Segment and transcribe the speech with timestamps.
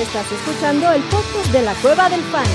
[0.00, 2.46] Estás escuchando el podcast de la Cueva del Fan.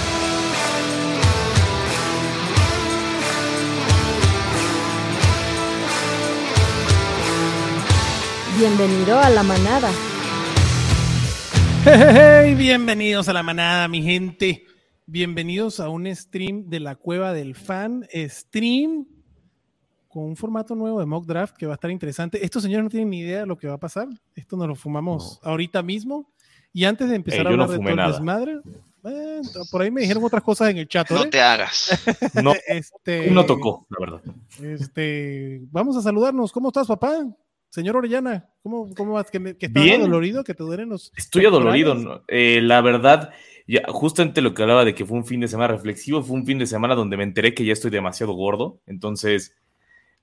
[8.57, 9.91] Bienvenido a la manada.
[11.83, 14.65] Hey, bienvenidos a la manada, mi gente.
[15.05, 18.07] Bienvenidos a un stream de la Cueva del Fan.
[18.11, 19.05] Stream
[20.07, 22.43] con un formato nuevo de mock draft que va a estar interesante.
[22.43, 24.07] Estos señores no tienen ni idea de lo que va a pasar.
[24.33, 26.33] Esto nos lo fumamos ahorita mismo.
[26.75, 28.11] Y antes de empezar Eh, a yo no hablar de fumé todo el nada.
[28.11, 28.59] desmadre,
[29.05, 31.09] eh, por ahí me dijeron otras cosas en el chat.
[31.09, 31.27] No ¿eh?
[31.29, 31.89] te hagas.
[32.43, 34.21] No, Este, no tocó, la verdad.
[34.61, 36.51] Este, vamos a saludarnos.
[36.51, 37.25] ¿Cómo estás, papá?
[37.69, 39.31] Señor Orellana, ¿cómo, cómo vas?
[39.31, 40.01] ¿Que, estás Bien.
[40.01, 40.43] dolorido?
[40.43, 41.95] ¿Que te duelen los Estoy adolorido.
[41.95, 42.21] ¿no?
[42.27, 43.31] Eh, la verdad,
[43.67, 46.45] ya, justamente lo que hablaba de que fue un fin de semana reflexivo, fue un
[46.45, 48.79] fin de semana donde me enteré que ya estoy demasiado gordo.
[48.85, 49.55] Entonces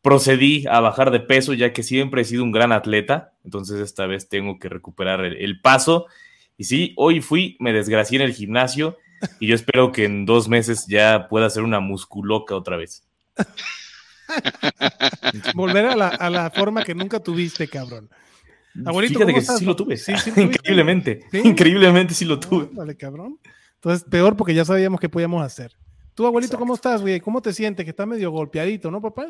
[0.03, 3.33] procedí a bajar de peso, ya que siempre he sido un gran atleta.
[3.45, 6.07] Entonces esta vez tengo que recuperar el, el paso.
[6.57, 8.99] Y sí, hoy fui, me desgracié en el gimnasio
[9.41, 13.05] y yo espero que en dos meses ya pueda ser una musculoca otra vez.
[15.55, 18.09] Volver a la, a la forma que nunca tuviste, cabrón.
[18.87, 19.97] Abuelito, Fíjate ¿cómo que estás, sí lo tuve.
[19.97, 20.59] Sí, sí lo tuviste.
[20.59, 21.21] Increíblemente.
[21.31, 21.41] ¿Sí?
[21.45, 22.69] Increíblemente sí lo tuve.
[22.73, 23.39] Vale, cabrón.
[23.75, 25.77] Entonces, peor porque ya sabíamos qué podíamos hacer.
[26.15, 27.21] Tú, abuelito, ¿cómo estás, güey?
[27.21, 27.85] ¿Cómo te sientes?
[27.85, 29.27] Que estás medio golpeadito, ¿no, papá?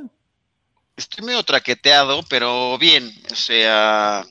[0.96, 3.10] Estoy medio traqueteado, pero bien.
[3.30, 4.24] O sea,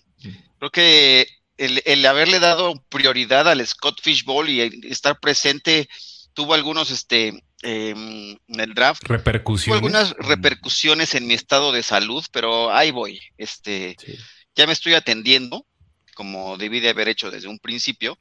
[0.59, 1.25] creo que
[1.57, 5.87] el, el haberle dado prioridad al Scott Fishbowl y estar presente
[6.33, 9.75] tuvo algunos, este, em, en el draft, tuvo Repercusiones.
[9.75, 13.19] algunas repercusiones en mi estado de salud, pero ahí voy.
[13.37, 14.15] Este, Sí.
[14.55, 15.65] ya me estoy atendiendo,
[16.15, 18.17] como debí de haber hecho desde un principio.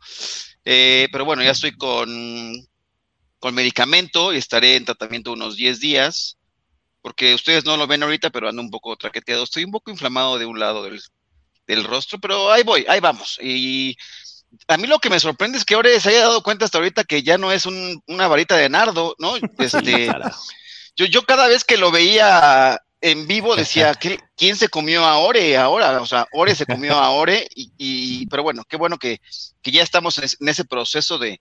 [0.64, 2.52] Eh, pero bueno, ya estoy con,
[3.38, 6.36] con medicamento y estaré en tratamiento unos 10 días,
[7.00, 9.44] porque ustedes no lo ven ahorita, pero ando un poco traqueteado.
[9.44, 11.00] Estoy un poco inflamado de un lado del,
[11.74, 13.38] del rostro, pero ahí voy, ahí vamos.
[13.42, 13.96] Y
[14.68, 17.04] a mí lo que me sorprende es que ahora se haya dado cuenta hasta ahorita
[17.04, 19.34] que ya no es un- una varita de nardo, ¿no?
[19.58, 20.10] Este,
[20.96, 25.18] yo, yo cada vez que lo veía en vivo decía, ¿qué- ¿quién se comió a
[25.18, 26.00] Ore ahora?
[26.02, 29.20] O sea, Ore se comió a Ore, y, y- pero bueno, qué bueno que,
[29.62, 31.40] que ya estamos en, es- en ese proceso de,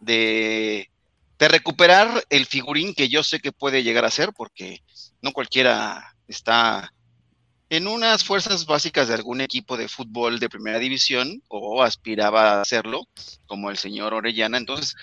[0.00, 0.90] de,
[1.38, 4.82] de recuperar el figurín que yo sé que puede llegar a ser, porque
[5.20, 6.92] no cualquiera está
[7.70, 12.60] en unas fuerzas básicas de algún equipo de fútbol de primera división o aspiraba a
[12.62, 13.06] hacerlo,
[13.46, 14.56] como el señor Orellana.
[14.58, 14.94] Entonces,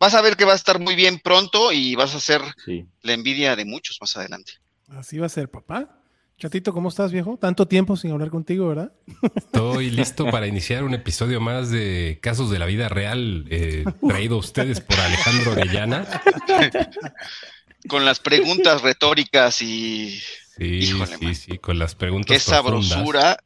[0.00, 2.86] vas a ver que va a estar muy bien pronto y vas a ser Sí.
[3.02, 4.52] la envidia de muchos más adelante.
[4.88, 6.00] Así va a ser, papá.
[6.38, 7.38] Chatito, ¿cómo estás, viejo?
[7.38, 8.92] Tanto tiempo sin hablar contigo, ¿verdad?
[9.34, 14.36] Estoy listo para iniciar un episodio más de Casos de la Vida Real, eh, traído
[14.36, 16.06] a ustedes por Alejandro Orellana.
[17.88, 20.20] Con las preguntas retóricas y
[20.56, 21.34] Sí, Híjole, sí, man.
[21.34, 22.88] sí, con las preguntas qué profundas.
[22.88, 23.36] sabrosura.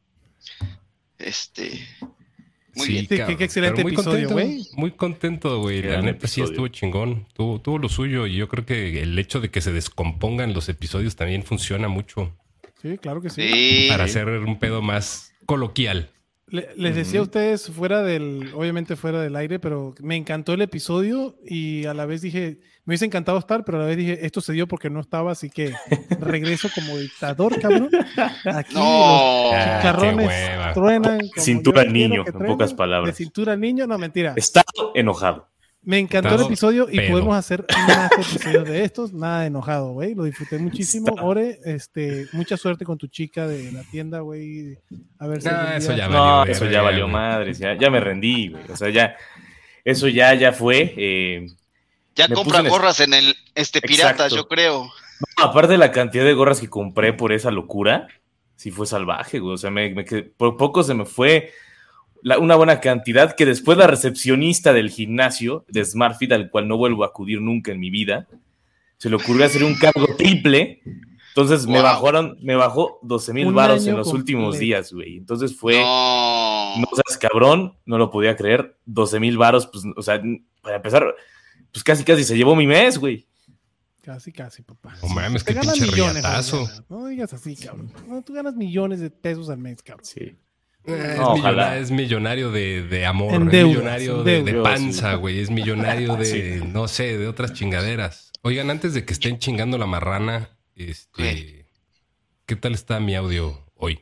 [1.17, 1.85] Este,
[2.75, 3.07] muy Sí, bien.
[3.07, 4.67] Qué- cabrón, qué excelente muy episodio, contento, güey.
[4.73, 5.81] Muy contento, güey.
[5.83, 7.27] La neta sí estuvo chingón.
[7.33, 10.69] Tuvo, tuvo lo suyo y yo creo que el hecho de que se descompongan los
[10.69, 12.35] episodios también funciona mucho
[12.81, 13.41] Sí, claro que sí.
[13.51, 16.09] Sí, para hacer un pedo más coloquial.
[16.51, 20.61] Le- les decía a ustedes fuera del, obviamente fuera del aire, pero me encantó el
[20.61, 24.25] episodio y a la vez dije, me hubiese encantado estar, pero a la vez dije,
[24.25, 25.73] esto se dio porque no estaba, así que
[26.19, 27.89] regreso como dictador, cabrón.
[28.45, 28.81] Aquí No.
[28.81, 31.19] los Ah, chicharrones truenan.
[31.37, 33.13] Cintura niño, en pocas palabras.
[33.17, 34.33] De cintura niño, no, mentira.
[34.35, 35.47] Estado enojado.
[35.83, 37.11] Me encantó el episodio y pedo.
[37.11, 39.13] podemos hacer más episodios de estos.
[39.13, 40.13] Nada de enojado, güey.
[40.13, 41.07] Lo disfruté muchísimo.
[41.09, 41.23] Está.
[41.23, 44.77] Ore, este, mucha suerte con tu chica de la tienda, güey.
[45.17, 45.47] A ver si.
[45.49, 47.13] Algún eso ya No, valió eso verga, ya valió güey.
[47.13, 48.63] madres, ya, ya me rendí, güey.
[48.71, 49.15] O sea, ya,
[49.83, 50.93] eso ya, ya fue.
[50.97, 51.47] eh,
[52.15, 54.35] ya compra gorras en el este piratas, Exacto.
[54.35, 54.83] yo creo.
[54.83, 58.07] no, aparte de la cantidad de gorras que compré por esa locura,
[58.55, 59.55] sí fue salvaje, güey.
[59.55, 61.51] O sea, me, me quedé- por poco se me fue
[62.21, 66.77] la- una buena cantidad que después la recepcionista del gimnasio de SmartFit, al cual no
[66.77, 68.27] vuelvo a acudir nunca en mi vida,
[68.97, 70.81] se le ocurrió hacer un cargo triple.
[71.29, 75.17] Entonces me bajaron, me bajó 12 mil varos en los últimos días, güey.
[75.17, 75.79] Entonces fue.
[75.79, 76.77] No.
[76.77, 78.77] No seas cabrón, no lo podía creer.
[78.85, 80.21] 12 mil varos, pues, o sea,
[80.61, 81.05] para empezar,
[81.71, 83.25] pues casi casi se llevó mi mes, güey.
[84.01, 84.95] Casi, casi, papá.
[85.01, 86.67] No mames, qué ganas pinche millones, riatazo.
[86.89, 87.91] No digas así, cabrón.
[88.07, 90.03] No, tú ganas millones de pesos al mes, cabrón.
[90.05, 90.35] Sí.
[90.85, 91.17] Eh, es,
[91.91, 96.25] No, millonario de, de amor, En es deudas, millonario de, panza, güey, es millonario de,
[96.59, 96.65] Sí.
[96.65, 98.31] no sé, de otras chingaderas.
[98.41, 101.67] Oigan, antes de que estén chingando la marrana, este,
[102.47, 103.99] ¿qué tal está mi audio hoy?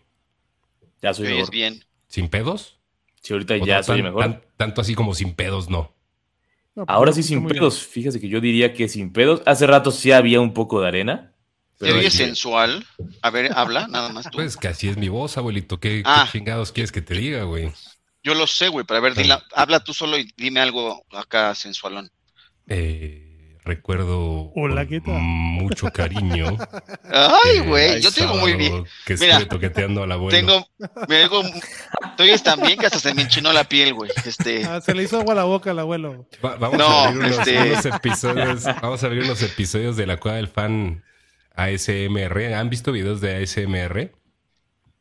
[1.01, 1.51] Ya soy Oyes mejor.
[1.53, 1.83] bien.
[2.07, 2.79] ¿Sin pedos?
[3.21, 4.21] Sí, ahorita ¿O ya soy mejor.
[4.23, 5.93] tan- tanto así como sin pedos, no.
[6.75, 7.59] No, pues, Ahora sí sin muy bien.
[7.59, 7.85] pedos.
[7.85, 9.41] Fíjese que yo diría que sin pedos.
[9.45, 11.33] Hace rato sí había un poco de arena.
[11.79, 12.09] Te pero sí.
[12.17, 12.85] sensual.
[13.21, 14.37] A ver, habla, nada más tú.
[14.37, 15.79] Pues que así es mi voz, abuelito.
[15.79, 16.27] ¿Qué, qué Ah.
[16.31, 17.71] chingados quieres que te diga, güey?
[18.21, 21.55] Yo lo sé, güey, pero a ver, dila- habla tú solo y dime algo acá
[21.55, 22.11] sensualón.
[22.67, 25.19] Eh, recuerdo Hola, con ¿qué tal?
[25.21, 26.57] mucho cariño.
[27.11, 28.83] Ay, güey, yo tengo muy bien.
[29.05, 30.37] Que Mira, estuve toqueteando al abuelo.
[30.37, 30.67] Tengo,
[31.07, 31.41] me digo,
[32.11, 34.11] estoy tan bien que hasta se me enchinó la piel, güey.
[34.25, 36.27] Este, Ah, se le hizo agua a la boca al abuelo.
[36.43, 38.63] Va- vamos No, a abrir unos, este- unos episodios.
[38.81, 41.03] Vamos a abrir unos episodios de la cueva del fan
[41.63, 42.53] ASMR.
[42.55, 44.11] ¿Han visto videos de ASMR?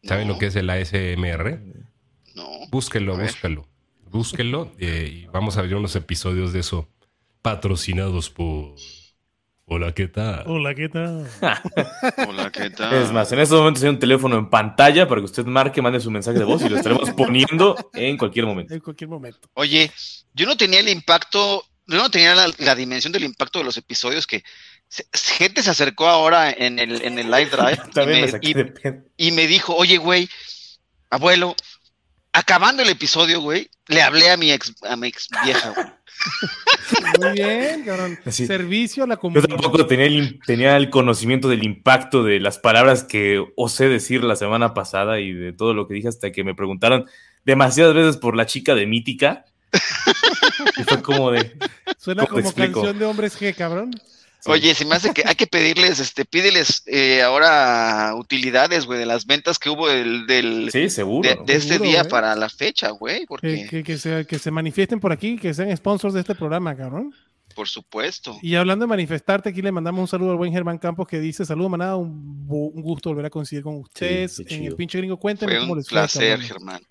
[0.02, 0.34] ¿Saben No.
[0.34, 1.60] lo que es el ASMR?
[2.34, 2.48] no.
[2.70, 3.26] Búsquenlo, ver.
[3.26, 3.68] búsquenlo.
[4.10, 6.88] Búsquenlo eh, y vamos a abrir unos episodios de eso
[7.42, 8.74] patrocinados por...
[9.70, 10.44] Hola, ¿qué tal?
[10.46, 11.28] Hola, ¿qué tal?
[12.26, 12.94] Hola, ¿qué tal?
[12.94, 16.00] Es más, en estos momentos hay un teléfono en pantalla para que usted marque, mande
[16.00, 18.72] su mensaje de voz y lo estaremos poniendo en cualquier momento.
[18.72, 19.50] En cualquier momento.
[19.52, 19.90] Oye,
[20.32, 23.76] yo no tenía el impacto, yo no tenía la, la dimensión del impacto de los
[23.76, 24.42] episodios que
[25.12, 29.32] gente se acercó ahora en el, en el live drive y También me me, y-
[29.32, 30.28] me dijo, oye, güey,
[31.10, 31.54] abuelo,
[32.32, 35.86] acabando el episodio, güey, le hablé a mi ex, a mi ex vieja, güey.
[37.20, 38.18] Muy bien, cabrón.
[38.24, 38.46] Así.
[38.46, 39.48] Servicio a la Yo comunidad.
[39.48, 44.34] tampoco tenía el, tenía el conocimiento del impacto de las palabras que osé decir la
[44.34, 47.06] semana pasada y de todo lo que dije hasta que me preguntaron
[47.44, 49.44] demasiadas veces por la chica de Mítica.
[50.76, 51.56] Y fue como de.
[51.98, 52.80] Suena ¿Cómo te como explico?
[52.80, 53.90] canción de hombres G, cabrón.
[54.40, 54.50] Sí.
[54.50, 59.06] Oye, se me hace que hay que pedirles, este, pídeles eh, ahora utilidades, güey, de
[59.06, 61.28] las ventas que hubo del, del, Sí, seguro.
[61.44, 62.10] de, este día güey.
[62.10, 65.52] para la fecha, güey, Que, porque, que- que se, que se manifiesten por aquí, que
[65.54, 67.14] sean sponsors de este programa, cabrón.
[67.54, 68.38] por supuesto.
[68.42, 71.44] Y hablando de manifestarte, aquí le mandamos un saludo al buen Germán Campos que dice:
[71.44, 75.16] Saludos, manada, un, gusto volver a coincidir con ustedes en el pinche gringo.
[75.18, 75.94] Cuéntenme Fue cómo un les fue.
[75.96, 76.46] placer, cabrón.
[76.46, 76.82] Germán.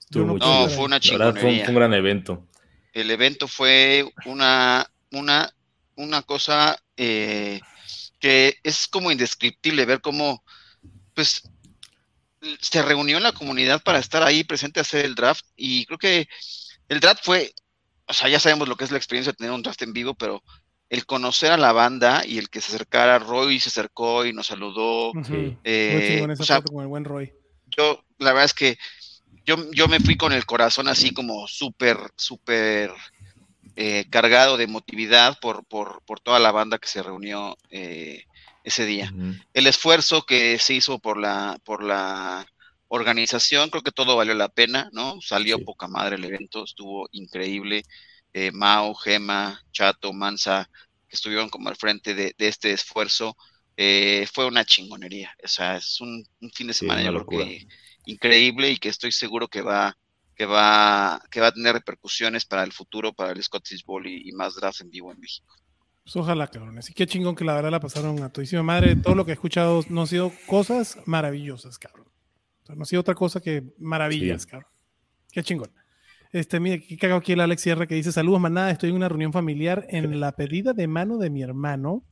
[0.00, 1.64] Estuvo no fue una verdad, fue un, chingonería.
[1.64, 2.46] fue un gran evento.
[2.94, 5.52] El evento fue una, una,
[5.98, 7.60] una cosa eh,
[8.18, 10.42] que es como indescriptible ver cómo,
[11.14, 11.42] pues,
[12.60, 16.28] se reunió la comunidad para estar ahí presente a hacer el draft y creo que
[16.88, 17.52] el draft fue,
[18.06, 20.14] o sea, ya sabemos lo que es la experiencia de tener un draft en vivo,
[20.14, 20.42] pero
[20.88, 24.46] el conocer a la banda y el que se acercara, Roy se acercó y nos
[24.46, 25.12] saludó.
[25.12, 27.32] Muy eh, o sea, con el buen Roy.
[27.76, 28.78] yo, la verdad es que
[29.44, 32.92] yo, yo me fui con el corazón así como súper, súper
[33.80, 38.24] eh, cargado de emotividad por, por, por toda la banda que se reunió eh,
[38.64, 39.14] ese día.
[39.54, 42.46] El esfuerzo que se hizo por la, por la
[42.88, 45.20] organización, creo que todo valió la pena, ¿no?
[45.20, 45.62] Salió Sí.
[45.64, 47.84] poca madre el evento, estuvo increíble.
[48.32, 50.70] Eh, Mao, Gema, Chato, Mansa,
[51.08, 53.36] que estuvieron como al frente de, de este esfuerzo,
[53.76, 55.34] eh, fue una chingonería.
[55.44, 57.66] O sea, es un, un fin de semana yo creo que
[58.06, 59.96] increíble y que estoy seguro que va,
[60.38, 64.28] que va, que va a tener repercusiones para el futuro, para el Scottish Bowl y,
[64.28, 65.52] y más drafts en vivo en México.
[66.04, 66.78] Pues ojalá, cabrón.
[66.78, 68.94] Así que chingón que la verdad la pasaron a todísima madre.
[68.94, 72.06] Todo lo que he escuchado no han sido cosas maravillosas, cabrón.
[72.62, 74.48] O sea, no ha sido otra cosa que maravillas, Sí.
[74.48, 74.70] cabrón.
[75.32, 75.70] Qué chingón.
[76.30, 78.70] Este, mira, aquí cago aquí el Alex Sierra que dice: Saludos, manada.
[78.70, 82.04] Estoy en una reunión familiar en la pedida de mano de mi hermano,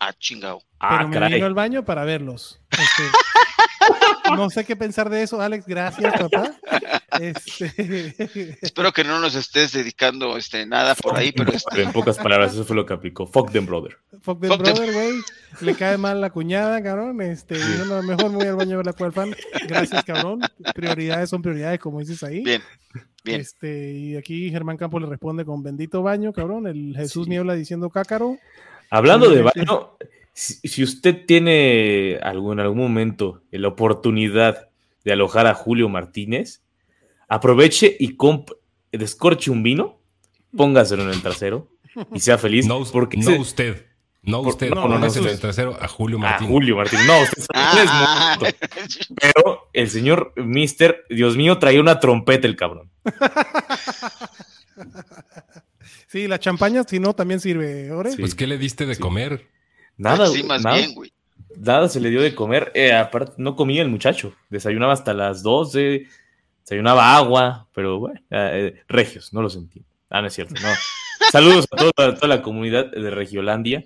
[0.00, 0.62] Ah, chingao.
[0.80, 1.34] Ah, pero me caray.
[1.34, 2.60] vino al baño para verlos.
[2.70, 3.02] Este,
[4.36, 5.64] no sé qué pensar de eso, Alex.
[5.66, 6.54] Gracias, papá.
[7.20, 12.18] Este, Espero que no nos estés dedicando este, nada por ahí, pero este, En pocas
[12.18, 13.26] palabras, eso fue lo que aplicó.
[13.26, 13.96] Fuck them, brother.
[14.20, 15.12] Fuck them Fuck brother, güey.
[15.62, 17.20] Le cae mal la cuñada, cabrón.
[17.22, 19.34] Este, y no, no, mejor me voy al baño a ver la cual fan.
[19.66, 20.40] Gracias, cabrón.
[20.74, 22.44] Prioridades son prioridades, como dices ahí.
[22.44, 22.62] bien,
[23.24, 23.40] bien.
[23.40, 26.66] Este, y aquí Germán Campos le responde con bendito baño, cabrón.
[26.66, 27.30] El Jesús Sí.
[27.30, 28.36] Niebla diciendo cácaro.
[28.90, 29.96] Hablando de baño,
[30.32, 34.68] si, si usted tiene algún, en algún momento la oportunidad
[35.04, 36.62] de alojar a Julio Martínez,
[37.28, 38.50] aproveche y comp
[38.90, 40.00] descorche un vino,
[40.56, 41.68] póngaselo en el trasero
[42.12, 42.66] y sea feliz.
[42.66, 43.84] No, porque no ese- usted.
[44.22, 44.70] No Por- usted.
[44.70, 46.48] no, No, no, el trasero a Julio a Martín.
[46.48, 47.06] Julio Martínez.
[47.06, 48.58] No, usted sabe, es Ah, muerto.
[49.20, 52.90] Pero el señor Mister, Dios mío, traía una trompeta el cabrón.
[56.08, 57.90] Sí, la champaña, si no, también sirve.
[57.92, 58.12] ¿ore?
[58.12, 58.16] Sí.
[58.20, 59.00] Pues, ¿qué le diste de Sí.
[59.00, 59.46] comer?
[59.98, 61.12] Nada, sí, más nada, bien, güey.
[61.56, 62.72] nada se le dio de comer.
[62.74, 64.32] Eh, aparte, no comía el muchacho.
[64.48, 66.06] Desayunaba hasta las 12,
[66.68, 69.82] desayunaba agua, pero bueno, eh, regios, no lo sentí.
[70.10, 70.68] Ah, no es cierto, no.
[71.32, 73.84] Saludos a toda, a toda la comunidad de Regiolandia.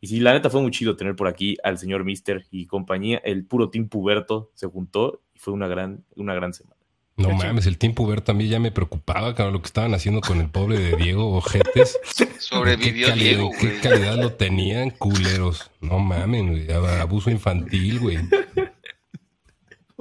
[0.00, 3.20] Y sí, la neta fue muy chido tener por aquí al señor Mister y compañía.
[3.24, 6.76] El puro Team Puberto se juntó y fue una gran, una gran semana.
[7.16, 10.20] No Qué mames, el tiempo ver también ya me preocupaba, cabrón, lo que estaban haciendo
[10.22, 11.98] con el pobre de Diego Ojetes.
[12.38, 15.70] Sobrevivió ¿Qué calidad- Diego, ¿Qué calidad lo tenían, culeros?
[15.80, 18.18] No mames, güey, abuso infantil, güey.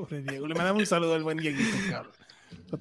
[0.01, 0.47] Pobre Diego.
[0.47, 2.11] Le mandamos un saludo al buen Dieguito, cabrón.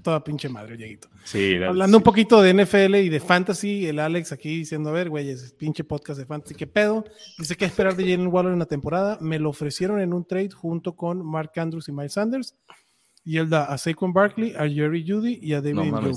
[0.03, 1.09] Toda pinche madre, Dieguito.
[1.25, 4.93] Sí, la- Hablando un poquito de NFL y de fantasy, el Alex aquí diciendo, a
[4.93, 7.05] ver, güeyes, pinche podcast de fantasy, ¿qué pedo?
[7.39, 9.19] Dice que esperar de Jalen Waller en la temporada.
[9.21, 12.55] Me lo ofrecieron en un trade junto con Mark Andrews y Miles Sanders.
[13.25, 16.13] y él da a Saquon Barkley, a Jerry Judy y a David No.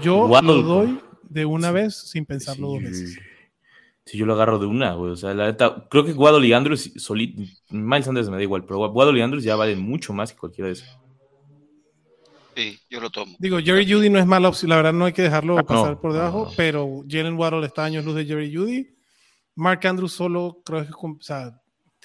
[0.00, 3.18] Yo Waddle lo doy de una vez sin pensarlo dos veces.
[4.06, 5.12] Sí, yo lo agarro de una, güey.
[5.12, 8.64] O sea, la neta, creo que Waddle y Andrews, solito, Miles Sanders me da igual,
[8.64, 10.88] pero Waddle y Andrews ya valen mucho más que cualquiera de esos.
[12.54, 13.36] Sí, yo lo tomo.
[13.38, 15.66] Digo, Jerry Judy no es mala opción, la verdad no hay que dejarlo Ah, no,
[15.66, 16.52] pasar por debajo, no.
[16.56, 18.96] pero Jalen Waddle está a años luz de Jerry Judy.
[19.56, 21.60] Mark Andrews solo, creo que, o sea,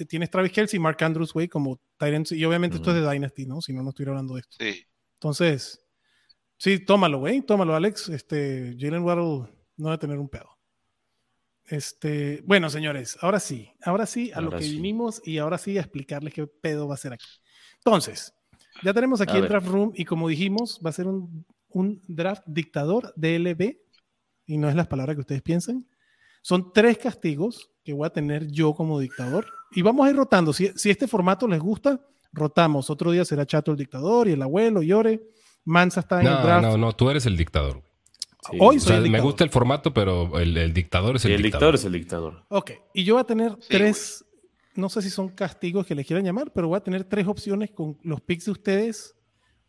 [0.08, 3.46] tienes Travis Kelsey y Mark Andrews, güey, como Tyrants, y obviamente esto es de Dynasty,
[3.46, 3.62] ¿no?
[3.62, 4.58] Si no, no estuviera hablando de esto.
[4.60, 4.84] Sí.
[5.13, 5.86] Entonces,
[6.58, 8.10] sí, tómalo, güey, tómalo, Alex.
[8.10, 10.50] Este, Jalen Waddle no va a tener un pedo.
[11.72, 14.74] Este, bueno, señores, ahora sí, ahora sí a lo que sí.
[14.74, 17.25] vinimos y ahora sí a explicarles qué pedo va a ser aquí.
[17.78, 18.34] Entonces,
[18.84, 19.51] ya tenemos aquí A el ver.
[19.51, 23.78] draft room y como dijimos, va a ser un, un draft dictador DLB
[24.48, 25.88] y no es las palabras que ustedes piensan.
[26.42, 30.51] Son tres castigos que voy a tener yo como dictador y vamos a ir rotando.
[30.51, 32.01] Si, si este formato les gusta,
[32.34, 32.90] rotamos.
[32.90, 35.22] Otro día será Chato el dictador y el abuelo y Ore.
[35.63, 36.63] Mansa está en el No, draft.
[36.63, 37.82] no, no, tú eres el dictador.
[38.50, 38.57] Sí.
[38.60, 39.25] Hoy O sea, el me dictador.
[39.27, 41.74] gusta el formato, pero el, el dictador es el, el dictador.
[41.74, 42.45] dictador es el dictador.
[42.50, 44.25] Ok, y yo voy a tener Sí, tres,
[44.75, 47.69] no sé si son castigos que les quieran llamar, pero voy a tener tres opciones
[47.71, 49.15] con los picks de ustedes.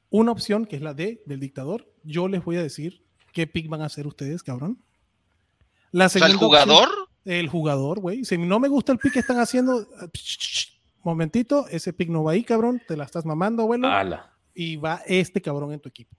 [0.09, 1.91] Una opción que es la D del dictador.
[2.03, 3.03] Yo les voy a decir
[3.33, 4.83] qué pick van a hacer ustedes, cabrón.
[5.91, 8.25] La O sea, el segunda jugador, opción- el jugador, güey.
[8.25, 9.87] Si no me gusta el pick que están haciendo,
[11.03, 12.81] momentito, ese pick no va ahí, cabrón.
[12.87, 13.89] Te la estás mamando, abuelo.
[13.89, 14.33] Ala.
[14.55, 16.17] Y va este cabrón en tu equipo.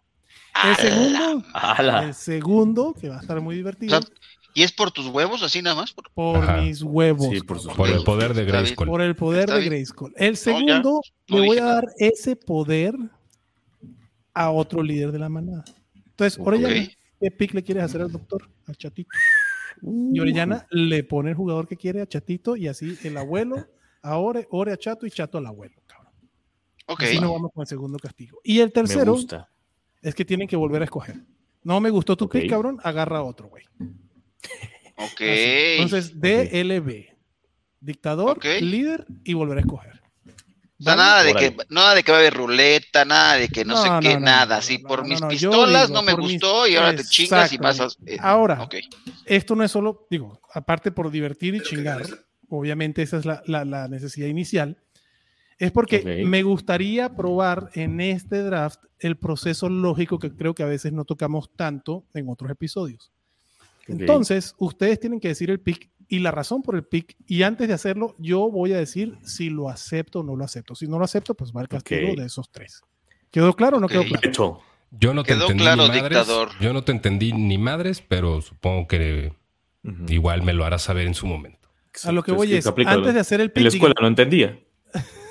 [0.63, 2.03] El segundo, Ala.
[2.05, 4.09] el segundo, que va a estar muy o divertido, sea,
[4.53, 5.93] ¿y es por tus huevos así nada más?
[6.13, 7.29] Por- mis huevos.
[7.31, 8.45] Sí, por Por el poder de.
[8.45, 8.87] Grayskull.
[8.87, 9.65] Por el poder de.
[9.65, 10.13] Grayskull.
[10.15, 11.73] El segundo, no le voy a nada.
[11.75, 12.95] dar ese poder
[14.33, 15.63] a otro líder de la manada.
[16.05, 16.39] Entonces.
[16.43, 16.87] Orellana,
[17.19, 18.49] ¿qué pick le quieres hacer al doctor?
[18.67, 19.09] Al chatito.
[19.81, 23.67] Y Orellana le pone el jugador que quiere a chatito y así el abuelo
[24.01, 25.75] a Ore, Ore a chato y chato al abuelo.
[25.87, 26.13] Cabrón.
[26.87, 27.03] Ok.
[27.03, 28.39] Así nos vamos con el segundo castigo.
[28.43, 29.49] Y el Me tercero gusta.
[30.03, 31.15] Es que tienen que volver a escoger.
[31.63, 32.33] No me gustó tu Ok.
[32.33, 33.63] pick, cabrón, agarra otro, güey.
[34.97, 35.21] Ok.
[35.21, 35.75] Así.
[35.77, 37.07] Entonces, DLB.
[37.79, 40.01] Dictador, líder y volver a escoger.
[40.79, 41.01] O sea, ¿Vale?
[41.03, 43.89] nada de que nada de que va a haber ruleta, nada de que no, sé
[43.89, 44.59] No, qué, no, nada.
[44.61, 47.51] no, no, por no, mis pistolas digo, no me mis- gustó y ahora te chingas
[47.53, 47.97] y pasas.
[48.05, 48.75] eh, Ahora, ok.
[49.25, 52.01] esto no es solo, digo, aparte por divertir y chingar,
[52.49, 54.77] obviamente esa es la, la- la necesidad inicial,
[55.59, 60.67] es porque me gustaría probar en este draft el proceso lógico que creo que a
[60.67, 63.11] veces no tocamos tanto en otros episodios.
[63.87, 67.67] Entonces, ustedes tienen que decir el pick y la razón por el pick, y antes
[67.67, 70.75] de hacerlo, yo voy a decir si lo acepto o no lo acepto.
[70.75, 72.81] Si no lo acepto, pues va el castigo de esos tres.
[73.31, 74.27] ¿Quedó claro o no quedó claro?
[74.29, 74.59] Hecho.
[74.91, 76.03] Yo no te Quedó entendí claro, ni madres.
[76.03, 76.49] dictador.
[76.61, 79.33] Yo no te entendí ni madres, pero supongo que
[80.07, 81.67] igual me lo harás saber en su momento.
[82.03, 83.93] A lo que voy que es, aplica antes de hacer el En pick, la escuela
[83.95, 84.59] digan- no entendía.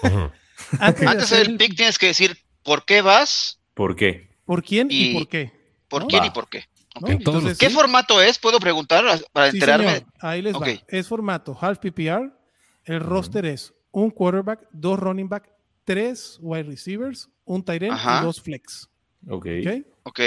[0.80, 4.28] Antes de Antes de hacer el pick tienes que decir por qué vas, ¿Por qué?
[4.44, 5.52] ¿Por quién y, Y- por qué?
[5.88, 6.08] por ¿No?
[6.08, 6.26] quién Va.
[6.26, 6.64] y por qué.
[7.00, 7.08] ¿no?
[7.08, 8.38] En todos los- ¿Qué sí, formato es?
[8.38, 9.94] ¿Puedo preguntar para sí, enterarme?
[9.94, 10.12] señor.
[10.20, 10.62] Ahí les Ok.
[10.62, 10.68] va.
[10.88, 12.30] Es formato half PPR.
[12.84, 15.50] El roster es un quarterback, dos running back,
[15.84, 18.20] tres wide receivers, un tight end Ajá.
[18.20, 18.88] y dos flex.
[19.28, 19.46] Ok.
[19.64, 19.86] ¿ok?
[20.04, 20.20] Ok.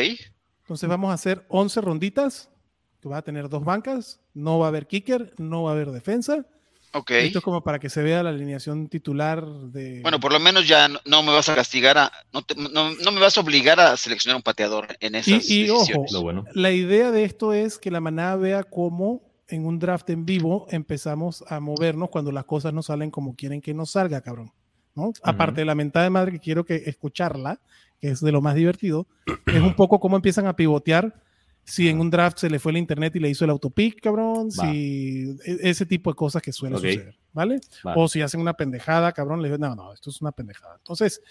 [0.62, 2.50] Entonces vamos a hacer 11 ronditas,
[3.02, 5.92] que va a tener dos bancas, no va a haber kicker, no va a haber
[5.92, 6.46] defensa.
[6.98, 7.12] Ok.
[7.12, 10.02] Esto es como para que se vea la alineación titular de...
[10.02, 12.12] Bueno, por lo menos ya no, no me vas a castigar a.
[12.32, 15.66] No, te- no- no me vas a obligar a seleccionar un pateador en esas y,
[15.66, 16.12] y ojo, decisiones.
[16.14, 16.46] Lo bueno.
[16.54, 20.68] la idea de esto es que la manada vea cómo en un draft en vivo
[20.72, 24.54] empezamos a movernos cuando las cosas no salen como quieren que nos salga, cabrón.
[24.96, 25.12] ¿no?
[25.24, 27.60] Aparte de la mentada de madre que quiero que escucharla,
[28.00, 29.06] que es de lo más divertido,
[29.46, 31.22] es un poco cómo empiezan a pivotear
[31.68, 34.50] si en un draft se le fue el internet y le hizo el autopic, cabrón,
[34.50, 34.72] Va.
[34.72, 36.82] si e- ese tipo de cosas que suele Ok.
[36.84, 37.60] suceder, ¿vale?
[37.86, 37.96] Va.
[37.96, 40.76] O si hacen una pendejada, cabrón, le digo, no, no, esto es una pendejada.
[40.78, 41.22] Entonces,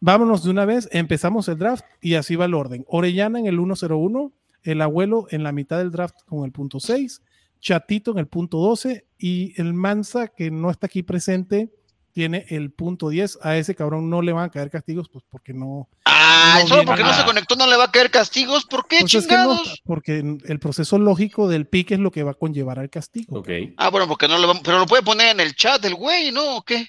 [0.00, 2.84] vámonos de una vez, empezamos el draft y así va el orden.
[2.88, 4.32] Orellana en el 101,
[4.64, 7.22] el abuelo en la mitad del draft con el punto 6,
[7.60, 11.70] Chatito en el punto 12 y el Mansa que no está aquí presente
[12.12, 13.38] tiene el punto 10.
[13.42, 15.88] A ese cabrón no le van a caer castigos, pues porque no.
[16.04, 18.64] Ah, No solo porque no se conectó no le va a caer castigos.
[18.64, 19.82] ¿Por qué Pues es que no, chingados?
[19.84, 23.38] porque el proceso lógico del pick es lo que va a conllevar al castigo.
[23.40, 23.48] Ok.
[23.76, 26.32] Ah, bueno, porque no le va, pero lo puede poner en el chat el güey,
[26.32, 26.56] ¿no?
[26.56, 26.88] ¿O qué?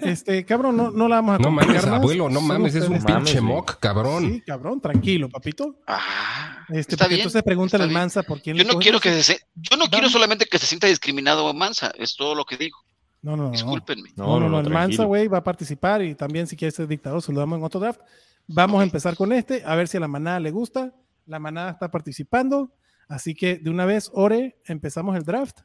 [0.00, 1.86] Este cabrón, no, no la vamos a No mames, más.
[1.86, 4.24] abuelo, no mames, es un pinche mock, cabrón.
[4.34, 5.76] Sí, cabrón, tranquilo, papito.
[5.86, 7.20] Ah, Este, está porque bien.
[7.20, 7.90] entonces pregúntale al.
[7.90, 10.12] Mansa por quién Yo no quiero que se, yo no quiero Vamos.
[10.12, 12.76] solamente que se sienta discriminado Mansa, es todo lo que digo.
[13.22, 13.50] No, no, no.
[13.50, 14.10] Discúlpenme.
[14.16, 17.22] No, no, no, el Mansa, güey, va a participar y también si quiere ser dictador,
[17.22, 18.00] se lo damos en otro draft.
[18.46, 20.94] Vamos a empezar con este, a ver si a la manada le gusta.
[21.26, 22.72] La manada está participando,
[23.08, 25.60] así que de una vez, Ore, empezamos el draft.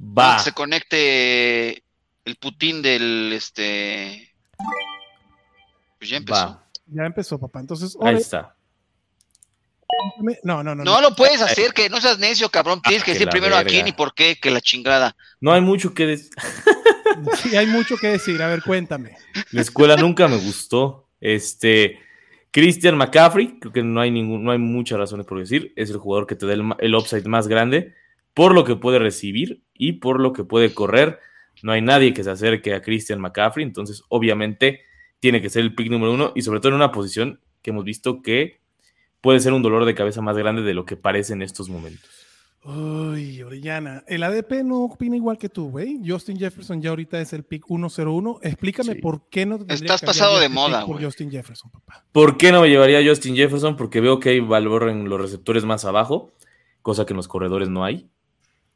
[0.00, 0.36] Va.
[0.36, 1.82] Que se conecte
[2.24, 4.32] el Putin del este.
[5.98, 6.46] Pues ya empezó.
[6.46, 6.64] Va.
[6.86, 7.60] Ya empezó, papá.
[7.60, 8.54] Entonces, Ahí Ore, está.
[10.42, 10.84] No, no, no.
[10.84, 12.80] No lo puedes hacer, que no seas necio, cabrón.
[12.82, 15.16] Tienes que que decir primero a quién y por qué, que la chingada.
[15.40, 16.30] No hay mucho que decir.
[17.42, 18.40] Sí, hay mucho que decir.
[18.40, 19.16] A ver, cuéntame.
[19.50, 21.08] La escuela nunca me gustó.
[21.20, 21.98] Este,
[22.52, 25.72] Christian McCaffrey, creo que no hay ningún, no hay muchas razones por decir.
[25.74, 27.94] Es el jugador que te da el upside más grande
[28.38, 31.18] por lo que puede recibir y por lo que puede correr.
[31.64, 34.82] No hay nadie que se acerque a Christian McCaffrey, entonces obviamente
[35.18, 37.84] tiene que ser el pick número uno y sobre todo en una posición que hemos
[37.84, 38.60] visto que
[39.20, 42.08] puede ser un dolor de cabeza más grande de lo que parece en estos momentos.
[42.64, 44.02] Uy, Orellana.
[44.08, 46.00] El ADP no opina igual que tú, güey.
[46.04, 48.40] Justin Jefferson ya ahorita es el pick 101.
[48.42, 49.00] Explícame Sí.
[49.00, 51.02] por qué no te Estás pasado de moda, por.
[51.02, 52.04] Justin Jefferson, papá.
[52.12, 53.76] ¿Por qué no me llevaría a Justin Jefferson?
[53.76, 56.32] Porque veo que hay valor en los receptores más abajo,
[56.82, 58.10] cosa que en los corredores no hay.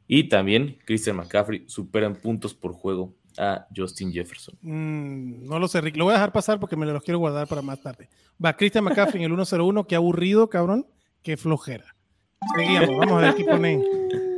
[0.07, 4.55] Y también Christian McCaffrey supera en puntos por juego a Justin Jefferson.
[4.61, 5.95] Mm, no lo sé, Rick.
[5.97, 8.09] Lo voy a dejar pasar porque me los quiero guardar para más tarde.
[8.43, 9.85] Va, Christian McCaffrey en el 101.
[9.87, 10.85] Qué aburrido, cabrón.
[11.21, 11.85] Qué flojera.
[12.55, 12.89] Seguimos.
[12.97, 13.81] Vamos a ver qué pone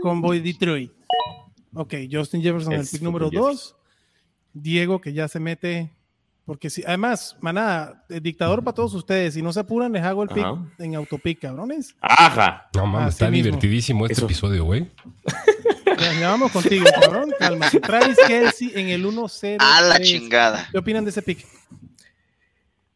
[0.02, 0.92] Convoy Detroit.
[1.74, 3.52] Ok, Justin Jefferson en el Es pick número Jefferson.
[3.54, 3.75] 2.
[4.54, 5.92] Diego, que ya se mete.
[6.46, 9.34] Porque si, además, manada, el dictador para todos ustedes.
[9.34, 10.64] Si no se apuran, les hago el pick Ajá.
[10.78, 11.96] en autopic, cabrones.
[12.00, 12.70] ¡Ajá!
[12.75, 13.46] No mames, está mismo.
[13.46, 14.25] divertidísimo este Eso.
[14.25, 14.92] episodio, güey.
[16.22, 17.34] Vamos contigo, cabrón.
[17.40, 17.70] Calma.
[17.70, 19.58] Travis Kelsey en el 1-0.
[19.60, 20.68] A la chingada.
[20.72, 21.46] ¿Qué opinan de ese pick?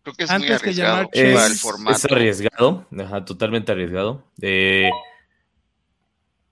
[0.03, 1.10] Creo que es muy Antes que arriesgado llamar.
[1.13, 1.65] Es,
[1.96, 4.24] es arriesgado, ajá, totalmente arriesgado.
[4.41, 4.89] Eh,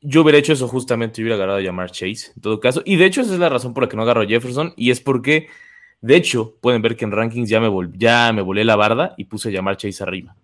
[0.02, 2.82] yo hubiera hecho eso justamente, yo hubiera agarrado a llamar Chase, en todo caso.
[2.86, 4.74] Y de hecho, esa es la razón por la que no agarro a Jefferson.
[4.78, 5.48] Y es porque,
[6.02, 9.16] de hecho, pueden ver que en rankings ya me, vol- ya me volé la barda
[9.18, 10.36] y puse a llamar Chase arriba.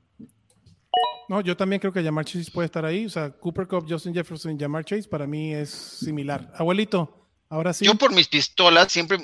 [1.33, 3.07] No, yo también creo que Jamar Chase puede estar ahí.
[3.07, 6.53] O sea, Cooper Cup, Justin Jefferson y Jamar Chase para mí es similar.
[6.55, 7.85] Abuelito, ahora sí.
[7.85, 9.17] Yo por mis pistolas siempre...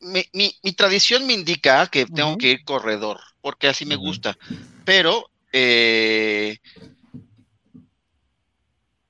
[0.00, 4.38] Mi, mi- mi tradición me indica que tengo que ir corredor, porque así me gusta.
[4.84, 5.28] Pero...
[5.52, 6.58] eh,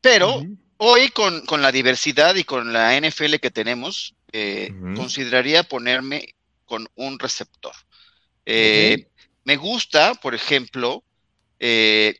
[0.01, 0.43] pero
[0.79, 6.89] hoy con, con la diversidad y con la NFL que tenemos, eh, consideraría ponerme con
[6.95, 7.75] un receptor.
[8.47, 9.07] Eh,
[9.45, 11.05] Me gusta, por ejemplo,
[11.61, 12.17] eh,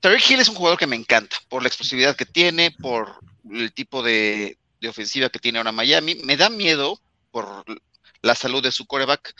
[0.00, 3.18] Tyreek Hill es un jugador que me encanta por la explosividad que tiene, por
[3.50, 6.16] el tipo de, ofensiva que tiene ahora Miami.
[6.24, 7.64] Me da miedo por
[8.22, 9.34] la salud de su coreback.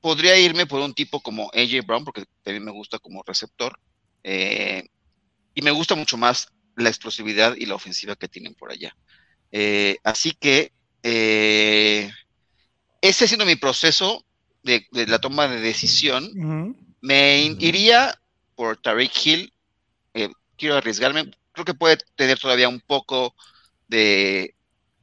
[0.00, 3.78] Podría irme por un tipo como AJ Brown, porque también me gusta como receptor.
[4.22, 4.88] Eh,
[5.54, 8.96] y me gusta mucho más la explosividad y la ofensiva que tienen por allá.
[9.52, 12.10] Eh, así que eh,
[13.02, 14.24] ese siendo mi proceso
[14.62, 16.76] de, la toma de decisión.
[17.04, 18.18] Me iría
[18.56, 19.52] por Tariq Hill.
[20.14, 21.30] Eh, quiero arriesgarme.
[21.52, 23.34] Creo que puede tener todavía un poco
[23.88, 24.54] de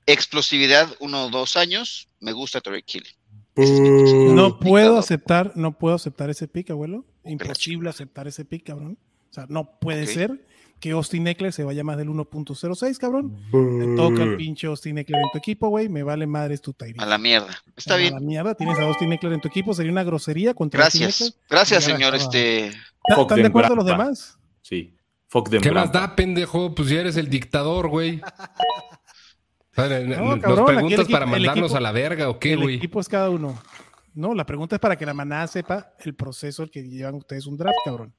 [0.08, 2.08] explosividad, uno o dos años.
[2.20, 3.08] Me gusta Tariq Hill.
[3.54, 4.36] Posición.
[4.36, 7.06] No puedo aceptar, no puedo aceptar ese pick, abuelo.
[7.24, 8.98] Imposible aceptar ese pick, cabrón.
[9.30, 10.44] O sea, no puede ser
[10.82, 13.38] que Austin Eckler se vaya más del 1.06, cabrón.
[13.52, 15.88] Te toca el pinche Austin Eckler en tu equipo, güey.
[15.88, 16.96] Me vale madres tu Tyree.
[16.98, 17.56] A la mierda.
[17.78, 18.14] Está A bien.
[18.16, 19.74] la mierda, tienes a Austin Eckler en tu equipo.
[19.74, 21.38] Sería una grosería contra Gracias.
[21.50, 22.16] Gracias, señor.
[22.16, 22.34] estaba.
[22.36, 22.68] Este.
[23.08, 24.38] ¿Están de acuerdo los demás?
[24.62, 24.94] Sí.
[25.30, 26.76] Fuck them, ¿Qué más da, pendejo?
[26.76, 28.20] Pues ya eres el dictador, güey.
[29.78, 29.88] No,
[30.36, 32.60] ¿Nos cabrón, el preguntas equipo- para el mandarnos equipo- a la verga o qué, el
[32.60, 32.76] güey?
[32.76, 33.58] equipo es cada uno.
[34.14, 37.48] No, la pregunta es para que la manada sepa el proceso al que llevan ustedes
[37.48, 38.14] un draft, cabrón.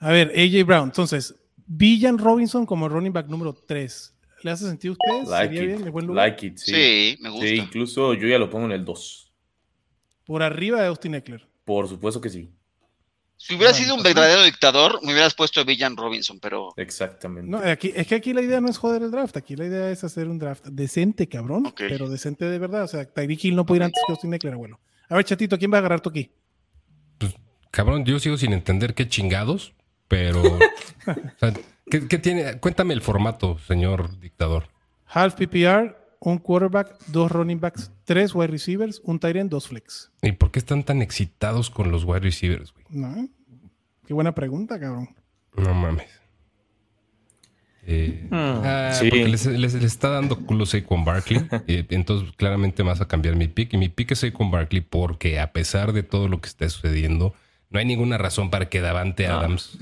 [0.00, 0.88] A ver, AJ Brown.
[0.88, 1.34] Entonces,
[1.66, 4.16] Villan Robinson como running back número 3.
[4.42, 5.28] ¿Le hace sentido a ustedes?
[5.28, 5.68] Like ¿Sería it.
[5.68, 5.84] bien?
[5.84, 6.26] ¿De buen lugar?
[6.28, 7.18] Like it, Sí, sí.
[7.22, 7.46] me gusta.
[7.46, 9.32] Sí, incluso yo ya lo pongo en el 2.
[10.24, 11.46] Por arriba de Austin Eckler.
[11.64, 12.50] Por supuesto que sí.
[13.36, 16.74] Si hubiera sido un pues, verdadero dictador, me hubieras puesto a Villan Robinson, pero.
[16.76, 17.50] Exactamente.
[17.50, 19.36] No, aquí, es que aquí la idea no es joder el draft.
[19.36, 21.66] Aquí la idea es hacer un draft decente, cabrón.
[21.66, 21.82] Ok.
[21.88, 22.84] Pero decente de verdad.
[22.84, 24.78] O sea, Tyreek Hill no puede ir antes que Austin Eckler, abuelo.
[25.08, 26.30] A ver, chatito, ¿quién va a agarrar tú aquí?
[27.70, 29.74] Cabrón, yo sigo sin entender qué chingados,
[30.10, 30.42] pero.
[30.42, 30.58] o
[31.38, 31.54] sea,
[31.90, 32.58] ¿qué, qué tiene?
[32.58, 34.64] Cuéntame el formato, señor dictador.
[35.06, 40.10] Half PPR, un quarterback, dos running backs, tres wide receivers, un tight end, dos flex.
[40.20, 42.84] ¿Y por qué están tan excitados con los wide receivers, güey?
[42.90, 43.28] ¿No?
[44.06, 45.08] Qué buena pregunta, cabrón.
[45.56, 46.08] No mames.
[47.86, 49.08] Eh, Hmm, ah, sí.
[49.08, 51.40] porque les, les- les está dando culo Saquon Barkley.
[51.66, 53.72] eh, entonces, claramente vas a cambiar mi pick.
[53.74, 57.34] Y mi pick es Saquon Barkley porque, a pesar de todo lo que está sucediendo,
[57.70, 59.38] no hay ninguna razón para que Davante No.
[59.38, 59.78] Adams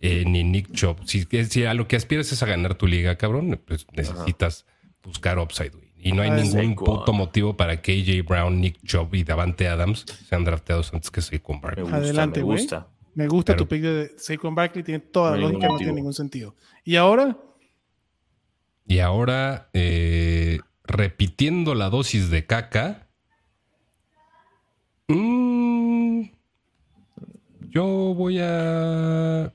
[0.00, 0.98] eh, ni Nick Chubb.
[1.06, 4.66] Si, si a lo que aspiras es a ganar tu liga, cabrón, pues necesitas
[5.02, 5.86] buscar upside, güey.
[5.98, 6.98] Y no hay Ah, ningún Saquon.
[6.98, 11.20] puto motivo para que AJ Brown, Nick Chubb y Davante Adams sean drafteados antes que
[11.22, 11.82] Saquon Me Barkley.
[11.84, 12.58] gusta, Adelante, me güey.
[12.58, 12.86] gusta.
[13.14, 16.12] Me gusta tu pick de Saquon Barkley, tiene toda la No lógica, no tiene ningún
[16.12, 16.54] sentido.
[16.84, 17.36] Y ahora,
[18.86, 23.08] Y ahora, eh, repitiendo la dosis de caca.
[25.08, 25.45] mm,
[27.76, 29.52] yo voy a.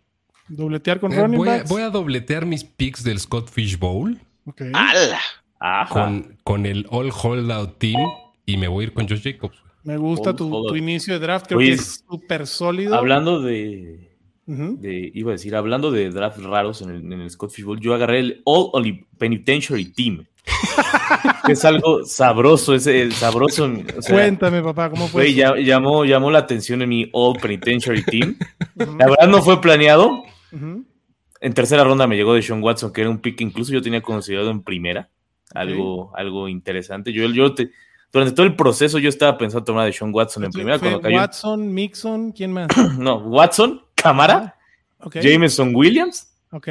[0.47, 4.19] Dobletear con eh, running voy, a voy a dobletear mis picks del Scott Fish Bowl
[4.45, 4.61] Ok.
[4.73, 5.19] ¡Hala!
[5.59, 5.87] Ajá.
[5.93, 7.99] con, con el All Holdout Team
[8.45, 9.57] y me voy a ir con Josh Jacobs.
[9.83, 11.47] Me gusta tu, tu inicio de draft.
[11.47, 12.95] Creo Oye, que es súper sólido.
[12.95, 14.11] Hablando de,
[14.47, 17.93] iba a decir, hablando de drafts raros en el, en el Scott Fish Bowl, yo
[17.93, 20.25] agarré el All Penitentiary Team.
[21.47, 23.71] es algo sabroso, es el sabroso.
[23.97, 25.33] o sea, Cuéntame, papá, ¿cómo fue?
[25.33, 28.37] ya- llamó, llamó la atención en mi All Penitentiary Team.
[28.75, 30.23] La verdad no fue planeado.
[30.51, 33.81] En tercera ronda me llegó de Sean Watson, que era un pick que incluso yo
[33.81, 35.09] tenía considerado en primera.
[35.53, 37.11] Algo, algo interesante.
[37.11, 37.71] Yo, yo te-
[38.11, 41.15] durante todo el proceso yo estaba pensando tomar de Sean Watson en primera cuando cayó.
[41.17, 42.67] Watson, Mixon, ¿quién más?
[42.97, 44.55] No, Watson, Camara,
[44.99, 45.17] Ok.
[45.21, 46.67] Jameson Williams Ok.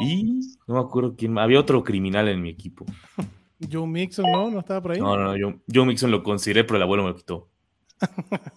[0.00, 1.36] Y no me acuerdo quién.
[1.38, 2.84] Había otro criminal en mi equipo.
[3.70, 4.50] Joe Mixon, ¿no?
[4.50, 4.98] ¿No estaba por ahí?
[5.00, 5.36] No, no, no.
[5.36, 7.48] Yo, yo Mixon lo consideré, pero el abuelo me lo quitó.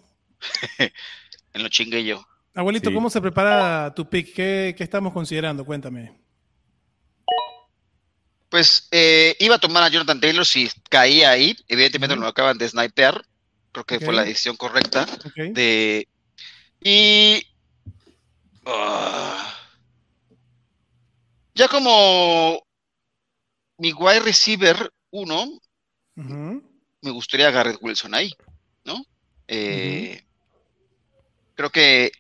[1.54, 2.22] En lo chingué yo.
[2.54, 2.94] Abuelito, Sí.
[2.94, 4.34] ¿cómo se prepara tu pick?
[4.34, 5.64] ¿Qué, qué estamos considerando?
[5.66, 6.20] Cuéntame.
[8.50, 11.56] Pues eh, iba a tomar a Jonathan Taylor si caía ahí.
[11.68, 12.24] Evidentemente Ujú.
[12.24, 13.22] lo acaban de snipear.
[13.72, 15.06] Creo que fue la decisión correcta.
[15.36, 16.08] De.
[16.82, 17.42] Y.
[18.66, 19.54] ah,
[21.56, 22.62] ya como
[23.78, 25.46] mi wide receiver 1,
[26.18, 26.64] Ujú.
[27.02, 28.32] me gustaría Garrett Wilson ahí,
[28.84, 29.04] ¿no?
[29.48, 30.22] Eh,
[31.56, 32.12] Creo que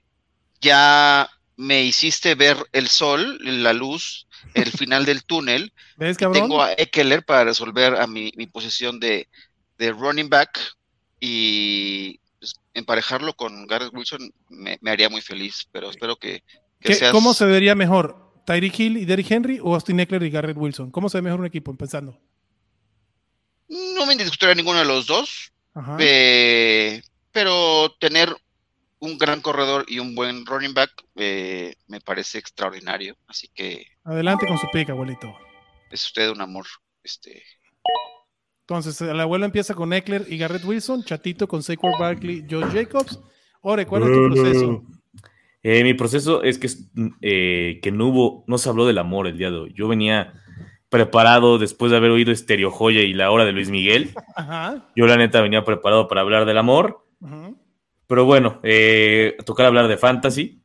[0.62, 5.74] ya me hiciste ver el sol, la luz, el final del túnel.
[5.98, 6.44] ¿Ves, cabrón?
[6.44, 9.28] Tengo a Eckler para resolver a mi, mi posición de,
[9.78, 10.58] de running back
[11.20, 16.44] y pues, emparejarlo con Garrett Wilson me, me haría muy feliz, pero espero que,
[16.80, 17.12] que ¿Qué- seas...
[17.12, 18.25] ¿Cómo se vería mejor?
[18.46, 20.92] ¿Tyreek Hill y Derrick Henry o Austin Eckler y Garrett Wilson?
[20.92, 22.20] ¿Cómo se ve mejor un equipo empezando?
[23.68, 25.98] No me discutiría ninguno de los dos, Ajá.
[26.00, 28.36] eh, pero tener
[29.00, 34.48] un gran corredor y un buen running back eh, me parece extraordinario, así que Adelante
[34.48, 35.36] con su pick, abuelito.
[35.92, 36.66] es usted un amor.
[37.04, 37.44] Este,
[38.62, 43.20] Entonces, el abuelo empieza con Eckler y Garrett Wilson, Chatito con Saquon Barkley, Josh Jacobs.
[43.62, 44.84] Ore, ¿cuál es tu proceso?
[45.68, 46.70] Eh, mi proceso es que,
[47.22, 49.74] eh, que no hubo, no se habló del amor el día de hoy.
[49.76, 50.34] Yo venía
[50.90, 54.14] preparado después de haber oído Estereo Joya y la hora de Luis Miguel.
[54.36, 54.88] Ajá.
[54.96, 57.08] Yo la neta venía preparado para hablar del amor.
[58.06, 60.62] Pero bueno, eh, tocar hablar de fantasy.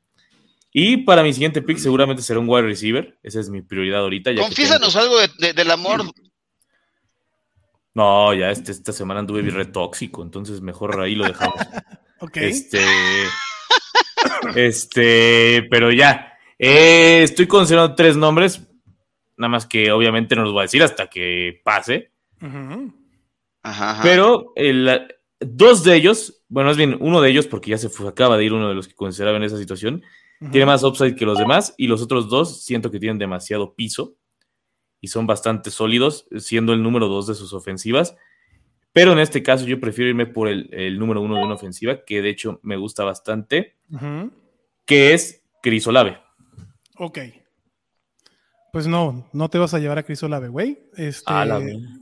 [0.71, 3.19] Y para mi siguiente pick seguramente será un wide receiver.
[3.23, 4.33] Esa es mi prioridad ahorita.
[4.33, 6.03] ya que Confiésanos tengo- algo de- de- del amor.
[7.95, 11.55] No, ya este- esta semana anduve bien re tóxico, entonces mejor ahí lo dejamos.
[12.23, 12.37] Ok.
[12.37, 12.79] Este.
[14.57, 16.35] Este, pero ya.
[16.59, 18.67] Eh, estoy considerando tres nombres.
[19.37, 22.13] Nada más que obviamente no los voy a decir hasta que pase.
[22.43, 22.93] Ujú.
[23.63, 24.03] Ajá, ajá.
[24.03, 25.09] Pero el-
[25.41, 28.45] dos de ellos, bueno, más bien uno de ellos, porque ya se fue, acaba de
[28.45, 30.03] ir uno de los que consideraba en esa situación,
[30.51, 31.75] tiene más upside que los demás.
[31.77, 34.17] Y los otros dos siento que tienen demasiado piso
[35.01, 38.17] y son bastante sólidos, siendo el número dos de sus ofensivas.
[38.93, 42.05] Pero en este caso yo prefiero irme por el, el número uno de una ofensiva,
[42.05, 43.77] que de hecho me gusta bastante,
[44.85, 46.19] que es Chris Olave.
[46.99, 47.19] Ok.
[48.73, 50.79] Pues no, no te vas a llevar a Chris Olave, güey.
[50.97, 51.33] Este,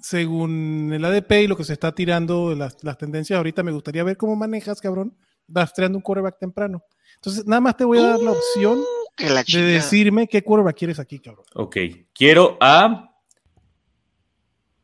[0.03, 4.05] según el ADP y lo que se está tirando, las, las tendencias ahorita, me gustaría
[4.05, 6.85] ver cómo manejas, cabrón, rastreando un quarterback temprano.
[7.15, 8.81] Entonces, nada más te voy a dar la opción
[9.19, 11.45] la de decirme qué quarterback quieres aquí, cabrón.
[11.55, 11.77] Ok,
[12.15, 13.15] quiero a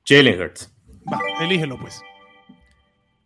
[0.07, 0.73] Jalen Hurts.
[1.12, 2.01] Va, elígelo, pues.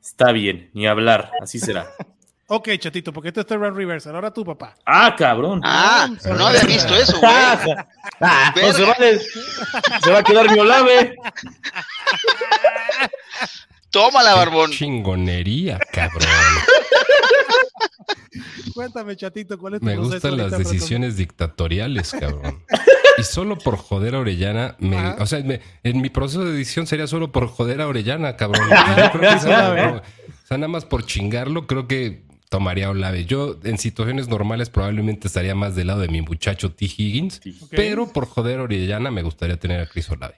[0.01, 1.89] Está bien, ni hablar, así será.
[2.51, 4.15] Ok, chatito, porque esto es Terran Reversal.
[4.15, 4.75] Ahora tú, papá.
[4.87, 5.61] Ah, cabrón.
[5.63, 7.31] Ah, no había visto eso, güey.
[7.31, 8.95] Ah, no se Verga.
[8.99, 9.21] vale.
[10.03, 11.15] Se va a quedar mi Olave.
[13.91, 14.71] Tómala, barbón.
[14.71, 16.29] Chingonería, cabrón.
[18.75, 22.63] Cuéntame, chatito, ¿cuál es tu Me gustan las decisiones dictatoriales, cabrón.
[23.19, 26.87] Y solo por joder a Orellana, me- o sea, me- en mi proceso de edición
[26.87, 28.69] sería solo por joder a Orellana, cabrón.
[28.97, 30.03] Yo creo que esa- o
[30.47, 33.25] sea, nada más por chingarlo, creo que tomaría Olave.
[33.25, 36.85] Yo en situaciones normales probablemente estaría más del lado de mi muchacho T.
[36.85, 40.37] Higgins, pero por joder a Orellana me gustaría tener a Chris Olave.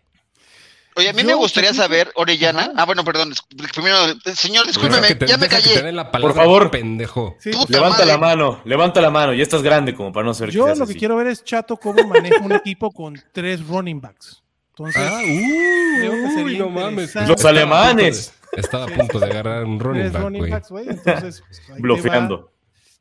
[1.01, 2.63] Oye, a mí Yo, me gustaría saber, Orellana.
[2.63, 2.73] Ajá.
[2.77, 3.33] Ah, bueno, perdón.
[3.75, 3.97] Primero,
[4.35, 5.83] señor, discúlpeme, te- ya me deja que te callé.
[5.87, 6.71] den la palabra, Por favor.
[6.71, 7.37] pendejo.
[7.41, 8.07] Sí, Levanta madre.
[8.07, 9.33] la mano, levanta la mano.
[9.35, 10.95] Ya estás grande como para no ser Yo lo que así.
[10.95, 14.43] quiero ver es Chato cómo maneja un equipo con tres running backs.
[14.71, 15.55] Entonces, Ah, uy,
[15.99, 17.15] creo que sería uy, no mames.
[17.27, 18.33] Los alemanes.
[18.53, 20.89] Estaba a punto de agarrar un running tres back, running backs, güey.
[20.89, 22.39] Entonces, pues, ahí te Blofeando.
[22.45, 22.51] va-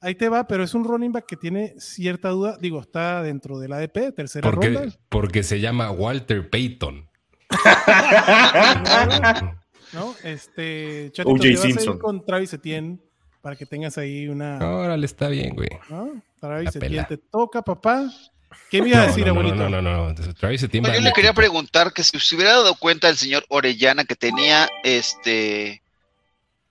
[0.02, 2.58] Ahí te va, pero es un running back que tiene cierta duda.
[2.62, 4.96] Digo, está dentro del ADP, tercera Porque, ronda.
[5.10, 7.09] porque se llama Walter Payton.
[9.94, 10.16] ¿no?
[10.24, 11.42] Este, Chatito, O.J.
[11.44, 12.00] te vas a ir Simpson.
[12.00, 13.00] con Travis Etienne,
[13.42, 14.58] para que tengas ahí una.
[14.60, 15.70] Órale, está bien, güey.
[15.90, 16.22] ¿no?
[16.40, 17.08] Travis La Etienne pela.
[17.08, 18.10] te toca, papá.
[18.70, 19.70] ¿Qué me iba a decir, no, no, abuelito?
[19.70, 20.34] No, no, no, no.
[20.36, 24.06] Travis Etienne yo le quería preguntar que si se hubiera dado cuenta el señor Orellana
[24.06, 25.82] que tenía este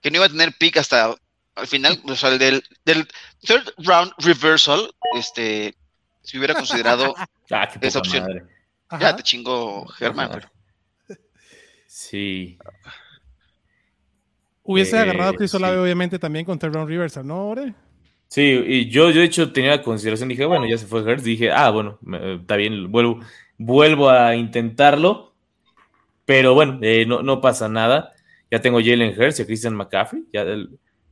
[0.01, 1.13] que no iba a tener pick hasta
[1.55, 3.05] al final, o sea, el del, del
[3.41, 5.75] third round reversal, este,
[6.23, 7.13] si hubiera considerado,
[7.51, 8.23] Ah, Esa opción.
[8.23, 8.43] madre.
[8.87, 9.01] Ajá.
[9.01, 10.49] ya te chingo Germán, pero
[11.91, 12.59] Sí.
[14.61, 15.57] Hubiese Eh, agarrado a Chris sí.
[15.57, 17.73] Olave, obviamente, también con Terron Reversal, ¿no, Ore?
[18.27, 21.23] Sí, y yo, yo de hecho tenía la consideración, dije, bueno, ya se fue Hertz,
[21.23, 21.97] dije, ah, bueno,
[22.41, 23.21] está bien, vuelvo,
[23.57, 25.33] vuelvo a intentarlo,
[26.25, 28.13] pero bueno, eh, no, no pasa nada.
[28.51, 30.45] Ya tengo Jalen Hurts y a Christian McCaffrey, ya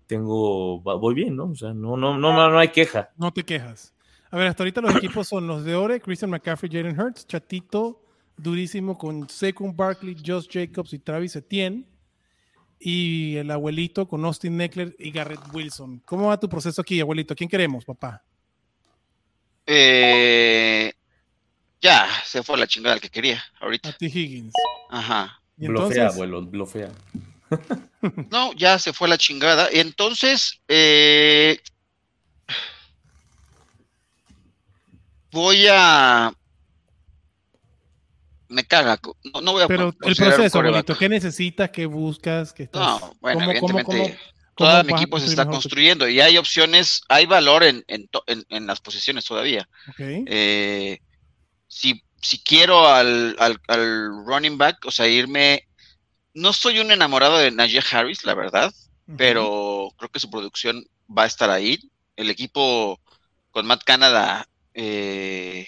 [0.06, 1.46] tengo, voy bien, ¿no?
[1.46, 3.10] O sea, no, no, no, no, no hay queja.
[3.18, 3.96] No te quejas.
[4.30, 8.04] A ver, hasta ahorita los equipos son los de Ore, Christian McCaffrey, Jalen Hurts, Chatito,
[8.38, 11.86] durísimo con Saquon Barkley, Josh Jacobs y Travis Etienne.
[12.80, 16.00] Y el abuelito con Austin Eckler y Garrett Wilson.
[16.06, 17.36] ¿Cómo va tu proceso aquí, abuelito?
[17.36, 18.24] ¿Quién queremos, papá?
[19.70, 20.94] eh,
[21.82, 23.92] ya se fue a la chingada el que quería A ahorita.
[23.98, 24.54] ti Higgins.
[24.90, 25.42] Ajá.
[25.58, 26.92] Blofea, abuelo, blofea.
[28.32, 29.68] No, ya se fue a la chingada.
[29.72, 31.60] Entonces, eh,
[35.32, 36.34] voy a.
[38.50, 39.00] Me caga.
[39.34, 41.70] No, no voy a pero el proceso, abuelito, ¿qué necesitas?
[41.70, 42.54] ¿Qué buscas?
[42.54, 42.82] ¿Qué estás?
[43.02, 47.02] No, bueno, ¿Cómo- cómo- evidentemente cómo- todo mi equipo se está construyendo y hay opciones,
[47.10, 49.68] hay valor en, en, en- en las posiciones todavía.
[50.00, 51.00] Eh,
[51.68, 55.68] si, si quiero al, al, al running back, o sea, irme.
[56.34, 58.72] No soy un enamorado de Najee Harris, la verdad,
[59.18, 61.80] pero creo que su producción va a estar ahí.
[62.16, 63.00] El equipo
[63.52, 65.68] con Matt Canada eh,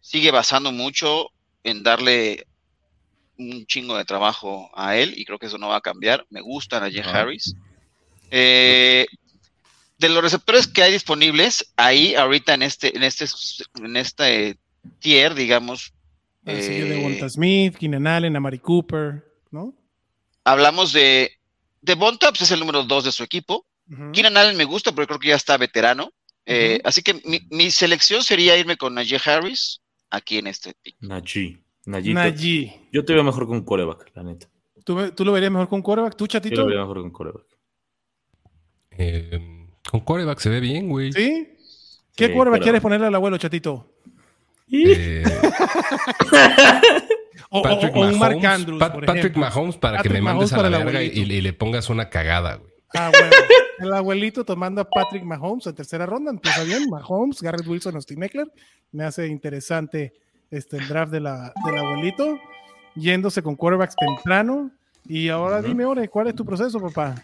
[0.00, 1.30] sigue basando mucho
[1.64, 2.46] en darle
[3.36, 6.26] un chingo de trabajo a él y creo que eso no va a cambiar.
[6.30, 7.20] Me gusta Najee Ajá.
[7.20, 7.54] Harris.
[8.30, 9.06] Eh,
[9.98, 13.26] de los receptores que hay disponibles, ahí ahorita en este, en este,
[13.82, 14.58] en este
[14.98, 15.92] tier, digamos,
[16.46, 19.74] Ahí sigue eh, Devonta Smith, Keenan Allen, Amari Cooper, ¿no?
[20.44, 21.32] hablamos de
[21.82, 23.66] Devonta, pues es el número dos de su equipo.
[23.90, 24.12] Ujú.
[24.12, 26.12] Keenan Allen me gusta, pero creo que ya está veterano.
[26.46, 26.80] Eh.
[26.84, 29.79] Así que mi, mi selección sería irme con Najee Harris
[30.10, 30.96] aquí en este pick.
[31.00, 31.62] Najee.
[31.86, 32.88] Najee.
[32.92, 34.48] Yo te veo mejor con coreback, la neta.
[34.84, 36.16] ¿Tú, tú lo verías mejor con quarterback?
[36.16, 36.62] ¿Tú, Yo chatito?
[36.62, 37.46] lo veo mejor con coreback.
[38.92, 41.12] Eh, con coreback se ve bien, güey.
[41.12, 41.48] ¿Sí?
[42.16, 43.94] ¿Qué Sí, pero- quieres ponerle al abuelo, chatito?
[44.72, 45.22] Eh,
[47.52, 49.36] O, o- Patrick o un Mark Mahomes, Andrews, Pat- por Patrick.
[49.36, 52.54] Mahomes para Patrick que me mandes Mahomes a la verga y le pongas una cagada,
[52.56, 52.69] güey.
[52.94, 53.30] Ah, bueno.
[53.78, 56.30] El abuelito tomando a Patrick Mahomes en tercera ronda.
[56.30, 56.88] Empieza bien.
[56.90, 58.50] Mahomes, Garrett Wilson, Austin Eckler.
[58.92, 60.12] Me hace interesante
[60.50, 62.38] este, el draft de la, del abuelito.
[62.96, 64.70] Yéndose con quarterbacks temprano.
[65.06, 65.68] Y ahora Ujú.
[65.68, 67.14] dime, Ore, ¿cuál es tu proceso, papá?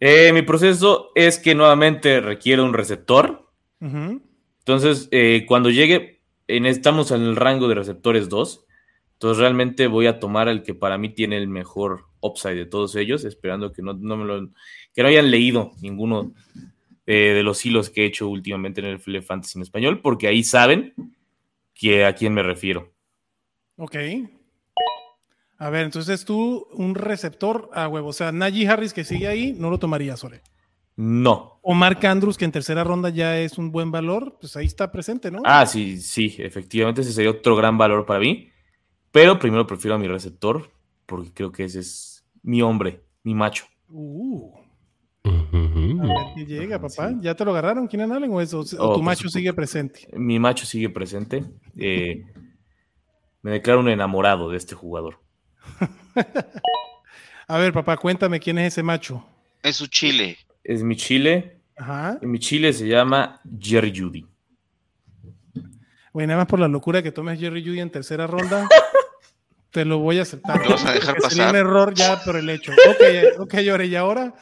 [0.00, 3.48] Eh, mi proceso es que nuevamente requiere un receptor.
[3.80, 4.20] Ujú.
[4.58, 8.66] Entonces, eh, cuando llegue, estamos en el rango de receptores 2.
[9.14, 12.96] Entonces, realmente voy a tomar el que para mí tiene el mejor upside de todos
[12.96, 14.50] ellos, esperando que no, no me lo,
[14.94, 16.32] que no hayan leído ninguno
[17.06, 20.28] eh, de los hilos que he hecho últimamente en el FL Fantasy en español, porque
[20.28, 20.94] ahí saben
[21.74, 22.92] que a quién me refiero.
[23.76, 23.96] Ok.
[25.58, 28.08] A ver, entonces tú, un receptor a huevo.
[28.08, 30.42] O sea, Najee Harris que sigue ahí, no lo tomarías, Ore.
[30.96, 31.58] No.
[31.62, 34.92] O Mark Andrews, que en tercera ronda ya es un buen valor, pues ahí está
[34.92, 35.40] presente, ¿no?
[35.44, 38.50] Ah, sí, sí, efectivamente ese sería otro gran valor para mí.
[39.10, 40.70] Pero primero prefiero a mi receptor,
[41.06, 43.66] porque creo que ese es mi hombre, mi macho.
[43.88, 44.61] Uh,
[45.52, 47.10] Ver qué llega, papá.
[47.10, 47.16] Sí.
[47.20, 47.86] ¿Ya te lo agarraron?
[47.86, 48.60] ¿Quién Allen o eso?
[48.60, 50.08] ¿O Oh, tu macho sigue presente?
[50.14, 51.44] Mi macho sigue presente.
[51.76, 52.24] Eh,
[53.42, 55.18] me declaro un enamorado de este jugador.
[57.48, 59.24] A ver, papá, cuéntame quién es ese macho.
[59.62, 60.38] Es su chile.
[60.64, 61.58] Es mi chile.
[61.76, 62.18] Ajá.
[62.22, 64.26] Mi chile se llama Jerry Judy.
[66.12, 68.68] Bueno, nada más por la locura que tomes Jerry Judy en tercera ronda,
[69.70, 70.62] te lo voy a aceptar.
[70.64, 71.66] ¿Lo vas a dejar Porque Sería un pasar?
[71.66, 72.72] error ya por el hecho.
[72.72, 74.34] Ok, ok, Ore, y ahora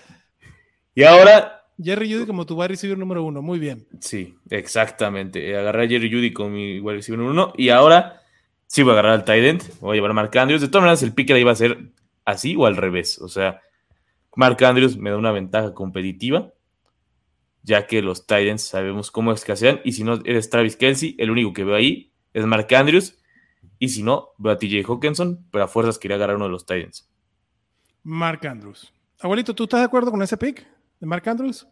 [0.95, 3.43] Y ahora, Jerry Judy como tu wide receiver número uno.
[3.43, 3.87] Muy bien.
[4.01, 5.51] sí, exactamente.
[5.51, 7.53] Eh, Agarré a Jerry Judy con mi wide receiver número uno.
[7.57, 8.21] Y ahora
[8.67, 9.81] sí voy a agarrar al tight end.
[9.81, 10.61] Voy a llevar a Mark Andrews.
[10.61, 11.91] De todas maneras, el pick iba a ser
[12.25, 13.19] así o al revés.
[13.21, 13.61] O sea,
[14.37, 16.53] Mark Andrews me da una ventaja competitiva.
[17.63, 19.81] Ya que los Titans sabemos cómo escasean.
[19.85, 23.19] Y si no eres Travis Kelsey, el único que veo ahí es Mark Andrews.
[23.79, 25.47] Y si no, veo a TJ Hawkinson.
[25.51, 27.09] Pero a fuerzas quería agarrar uno de los Titans.
[28.03, 28.93] Mark Andrews.
[29.21, 30.67] Abuelito, ¿tú estás de acuerdo con ese pick
[31.01, 31.67] de Mark Andrews?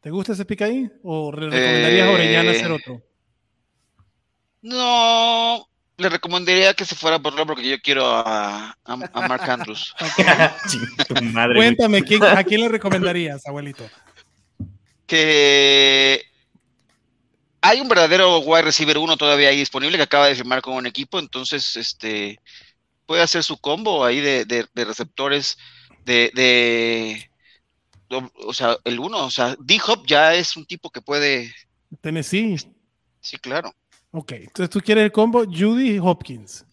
[0.00, 0.90] ¿Te gusta ese pick ahí?
[1.02, 3.02] ¿O le recomendarías a Orellana Eh, hacer otro?
[4.62, 5.66] No,
[5.96, 9.94] le recomendaría que se fuera por lo porque yo quiero a, a, a Mark Andrews.
[11.22, 11.54] Madre.
[11.56, 13.88] Cuéntame, ¿quién- ¿a quién le recomendarías, abuelito?
[15.06, 16.22] que
[17.62, 20.86] hay un verdadero wide receiver uno todavía ahí disponible que acaba de firmar con un
[20.86, 22.38] equipo, entonces este
[23.06, 25.58] puede hacer su combo ahí de, de- de receptores
[26.04, 27.29] de, de-
[28.10, 31.52] o sea, el uno, o sea, D-Hop ya es un tipo que puede,
[32.00, 32.56] Tennessee.
[33.20, 33.72] sí, claro.
[34.12, 36.64] Ok, entonces tú quieres el combo Judy Hopkins.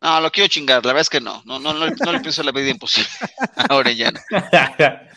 [0.00, 2.42] No, lo quiero chingar, la verdad es que no, no, no, no, no le pienso
[2.42, 3.08] la vida imposible
[3.56, 4.22] a Orellana.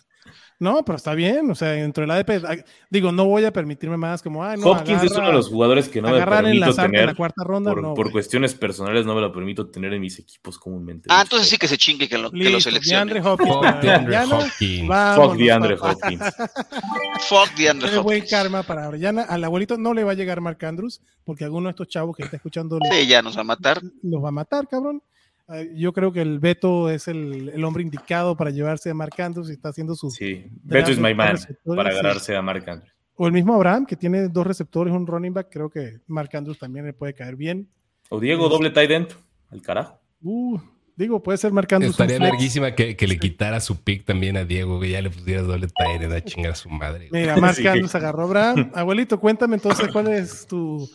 [0.60, 4.24] No, pero está bien, o sea, dentro del ADP, digo, no voy a permitirme más
[4.24, 6.60] como, ah, no, Hopkins es agarra- uno de los jugadores que no me agarrar en
[6.60, 7.06] la permito zarpa en tener.
[7.06, 10.18] la cuarta ronda, por, no, por cuestiones personales no me lo permito tener en mis
[10.18, 11.10] equipos comúnmente.
[11.12, 13.14] Ah, entonces sí que se chingue que lo, que lo seleccione.
[13.14, 13.54] DeAndre Hopkins.
[13.54, 14.18] Fuck DeAndre.
[14.18, 14.88] Hopkins.
[14.88, 15.78] Vámonos, Fuck DeAndre.
[15.80, 16.24] Hopkins.
[17.30, 18.32] Fuck DeAndre Tiene buen Hopkins.
[18.32, 19.24] karma para Orellana.
[19.24, 22.24] Al abuelito no le va a llegar Mark Andrews, porque alguno de estos chavos que
[22.24, 23.82] está escuchando Sí, ya nos va a matar.
[24.04, 25.02] los va a matar, cabrón.
[25.76, 29.50] Yo creo que el Beto es el, el hombre indicado para llevarse a Mark Andrews
[29.50, 30.12] y está haciendo su.
[30.12, 31.98] Sí, Beto is my man receptores, para sí.
[32.00, 32.94] agarrarse a Mark Andrews.
[33.16, 35.48] O el mismo Abraham, que tiene dos receptores, un running back.
[35.50, 37.70] Creo que Mark Andrews también le puede caer bien.
[38.10, 39.08] O Diego, doble tight end.
[39.50, 40.00] Al carajo.
[40.22, 40.60] Uh,
[40.96, 41.94] digo, puede ser Mark Andrews.
[41.94, 45.48] Estaría verguísima que, que le quitara su pick también a Diego, que ya le pusieras
[45.48, 47.08] doble tire a chingar a su madre.
[47.12, 47.66] Mira, Mark Sí.
[47.66, 48.72] Andrews agarró a Abraham.
[48.76, 50.88] Abuelito, cuéntame entonces cuál es tu.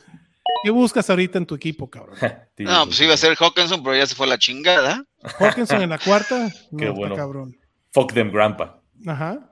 [0.64, 2.16] ¿Qué buscas ahorita en tu equipo, cabrón?
[2.58, 5.04] No, pues iba a ser Hawkinson, pero ya se fue a la chingada.
[5.38, 6.48] Hawkinson en la cuarta.
[6.70, 7.16] No, Qué bueno.
[7.16, 7.56] cabrón.
[7.92, 8.80] Fuck them, grandpa.
[9.06, 9.50] Ajá.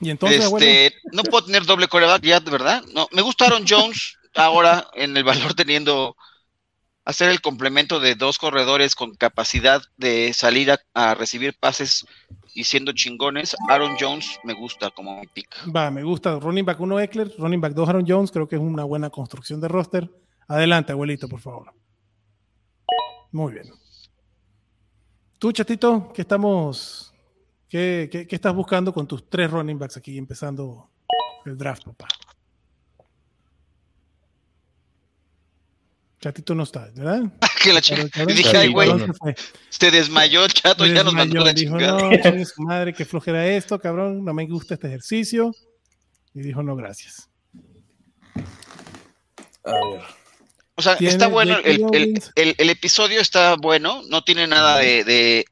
[0.00, 2.82] Y entonces, Este, no puedo tener doble coreback ya, de verdad.
[2.94, 6.16] No, me gustaron Jones ahora en el valor teniendo
[7.04, 12.04] hacer el complemento de dos corredores con capacidad de salir a, a recibir pases
[12.56, 13.54] y siendo chingones.
[13.68, 15.48] Aaron Jones me gusta como mi pick.
[15.74, 16.40] va, me gusta.
[16.40, 18.32] Running back 1 Eckler, running back 2 Aaron Jones.
[18.32, 20.10] Creo que es una buena construcción de roster.
[20.48, 21.72] Adelante, abuelito, por favor.
[23.30, 23.66] Muy bien.
[25.38, 27.12] Tú, chatito, ¿qué estamos.
[27.68, 30.88] ¿Qué, qué, qué estás buscando con tus tres running backs aquí empezando
[31.44, 32.08] el draft, papá?
[36.26, 37.22] Chatito no está, ¿verdad?
[37.62, 38.90] Que la cabrón, Y dije, ay, güey,
[39.70, 42.00] se desmayó el chato, Se ya nos mandó la dijo, chingada.
[42.32, 45.52] no, su madre, qué flojera esto, cabrón, no me gusta este ejercicio.
[46.34, 47.28] Y dijo, no, gracias.
[49.64, 50.00] A ver.
[50.74, 55.04] O sea, está bueno, el, el- el- el episodio está bueno, no tiene nada de,
[55.04, 55.44] de,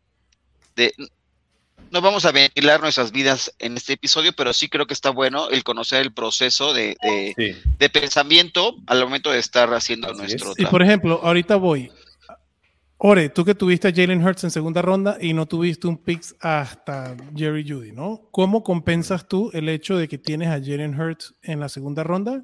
[0.77, 0.95] de-
[1.95, 5.49] No vamos a ventilar nuestras vidas en este episodio, pero sí creo que está bueno
[5.51, 7.71] el conocer el proceso de, de- Sí.
[7.79, 10.59] de pensamiento al momento de estar haciendo Así nuestro es.
[10.59, 11.93] Y por ejemplo, ahorita voy.
[12.99, 16.23] Ore, tú que tuviste a Jalen Hurts en segunda ronda y no tuviste un pick
[16.41, 18.29] hasta Jerry Judy, ¿no?
[18.33, 22.43] ¿Cómo compensas tú el hecho de que tienes a Jalen Hurts en la segunda ronda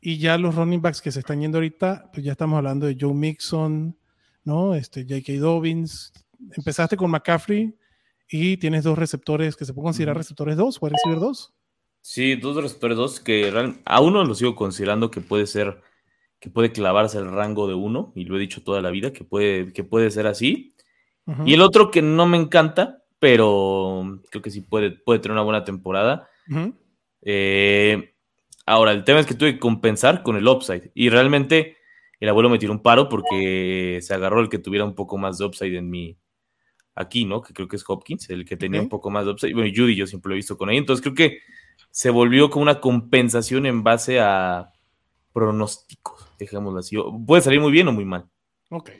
[0.00, 2.96] y ya los running backs que se están yendo ahorita, pues ya estamos hablando de
[3.00, 3.96] Joe Mixon,
[4.42, 4.74] ¿no?
[4.74, 5.34] Este, J.K.
[5.34, 6.12] Dobbins.
[6.56, 7.74] Empezaste con McCaffrey
[8.30, 11.54] y tienes dos receptores que se pueden considerar receptores dos, puede recibir dos.
[12.00, 15.80] Sí, dos receptores dos que real- a uno lo sigo considerando que puede ser,
[16.40, 19.24] que puede clavarse el rango de uno, y lo he dicho toda la vida, que
[19.24, 20.74] puede, que puede ser así.
[21.44, 25.42] Y el otro que no me encanta, pero creo que sí puede, puede tener una
[25.42, 26.26] buena temporada.
[27.20, 28.14] Eh,
[28.64, 30.90] ahora, el tema es que tuve que compensar con el upside.
[30.94, 31.76] Y realmente
[32.20, 35.36] el abuelo me tiró un paro porque se agarró el que tuviera un poco más
[35.36, 36.16] de upside en mi.
[37.00, 37.40] Aquí, ¿no?
[37.42, 39.54] Que creo que es Hopkins, el que tenía un poco más de upside.
[39.54, 40.76] Bueno, Judy yo siempre lo he visto con ahí.
[40.78, 41.38] Entonces creo que
[41.92, 44.72] se volvió como una compensación en base a
[45.32, 46.96] pronósticos, dejémoslo así.
[47.26, 48.26] Puede salir muy bien o muy mal.
[48.70, 48.90] Ok.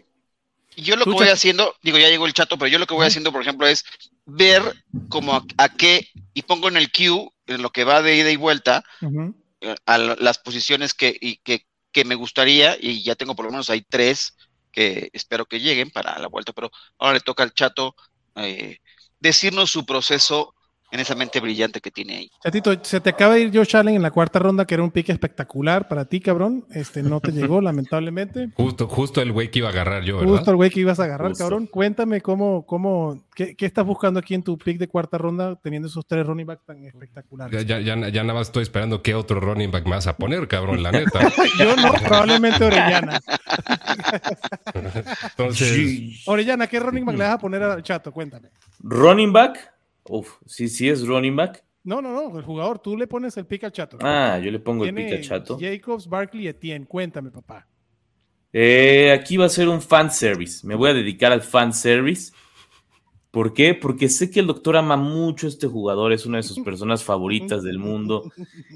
[0.77, 2.95] Y yo lo que voy haciendo, digo, ya llegó el chato, pero yo lo que
[2.95, 3.85] voy haciendo, por ejemplo, es
[4.27, 4.63] ver
[5.09, 8.31] como a, a qué, y pongo en el queue, en lo que va de ida
[8.31, 8.85] y vuelta,
[9.61, 13.47] eh, a la- las posiciones que, y que, que me gustaría, y ya tengo por
[13.47, 14.37] lo menos ahí tres
[14.79, 17.97] que espero que lleguen para la vuelta, pero ahora le toca al chato
[18.37, 18.79] eh,
[19.19, 20.55] decirnos su proceso
[20.91, 22.31] en esa mente brillante que tiene ahí.
[22.43, 24.91] Chatito, se te acaba de ir Josh Allen en la cuarta ronda, que era un
[24.91, 26.65] pique espectacular para ti, cabrón.
[26.71, 28.49] Este no te llegó, lamentablemente.
[28.57, 30.33] Justo, justo el güey que iba a agarrar yo, ¿verdad?
[30.33, 31.45] Justo el güey que ibas a agarrar, Justo.
[31.45, 31.67] cabrón.
[31.67, 35.89] Cuéntame cómo, cómo, qué, qué estás buscando aquí en tu pick de cuarta ronda, teniendo
[35.89, 37.67] esos tres running back tan Ya, espectaculares.
[37.67, 40.83] ya, ya, ya nada más estoy esperando qué otro running back más a poner, cabrón,
[40.83, 41.21] la neta.
[41.59, 43.21] Yo no, probablemente Orellana.
[44.75, 46.21] Entonces, Sí.
[46.27, 48.13] Orellana, ¿qué running back le vas a poner al chato?
[48.13, 48.49] Cuéntame.
[48.81, 49.73] Running back.
[50.05, 51.65] Uf, sí, sí es running back.
[51.85, 53.99] No, no, no, el jugador, tú le pones el pick al chato.
[54.01, 55.59] Ah, yo le pongo el Tiene pica chato.
[55.59, 56.87] Jacobs, Barkley y Etienne.
[56.87, 57.67] Cuéntame, papá.
[58.53, 60.67] Eh, aquí va a ser un fan service.
[60.67, 62.33] Me voy a dedicar al fan service.
[63.31, 63.75] ¿Por qué?
[63.75, 67.05] Porque sé que el doctor ama mucho a este jugador, es una de sus personas
[67.05, 68.33] favoritas del mundo.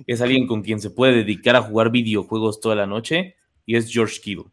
[0.07, 3.91] Es alguien con quien se puede dedicar a jugar videojuegos toda la noche y es
[3.91, 4.53] George Kittle.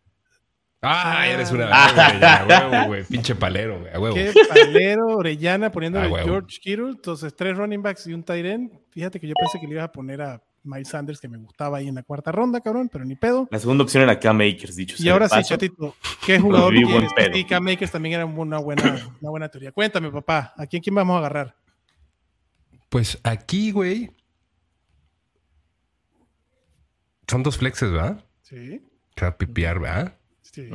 [0.81, 1.89] Ah, eres una Ah.
[1.91, 3.03] Orellana, a huevo, güey.
[3.03, 3.93] Pinche palero, güey.
[3.93, 4.15] A huevo.
[4.15, 6.23] Qué palero, Orellana, poniendo Ah, a.
[6.23, 6.91] George Kittle.
[6.91, 8.71] Entonces, tres running backs y un tight end.
[8.91, 11.77] Fíjate que yo pensé que le ibas a poner a Miles Sanders, que me gustaba
[11.79, 13.47] ahí en la cuarta ronda, cabrón, pero ni pedo.
[13.51, 17.11] La segunda opción era Cam Akers, dicho Y ahora sí, chatito, ¿qué jugador quieres?
[17.33, 18.83] Y Cam Akers también era una buena,
[19.21, 19.71] una buena teoría.
[19.71, 21.55] Cuéntame, papá, ¿a quién, quién vamos a agarrar?
[22.89, 24.11] Pues aquí, güey.
[27.27, 28.23] Son dos flexes, ¿verdad?
[28.41, 28.81] Sí,
[29.15, 30.15] O sea, pipiar, ¿verdad?
[30.51, 30.69] Sí.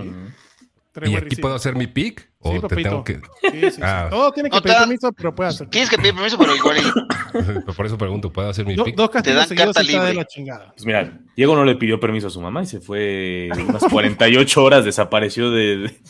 [1.06, 2.30] ¿Y aquí puedo hacer mi pick?
[2.38, 3.14] ¿O Sí, te tengo que.?
[3.14, 3.20] Sí,
[3.62, 3.80] sí, sí.
[3.82, 4.06] Ah.
[4.08, 5.66] Todo tiene que No, pedir te permiso, pero puede hacer.
[5.68, 6.76] Tienes que pedir permiso, pero igual
[7.76, 8.94] Por eso pregunto, ¿puedo hacer mi Do- pick?
[8.94, 10.70] dos castigos dan carta de la chingada.
[10.72, 14.62] Pues mira, Diego no le pidió permiso a su mamá y se fue unas 48
[14.62, 15.76] horas, desapareció de...
[15.78, 16.00] de-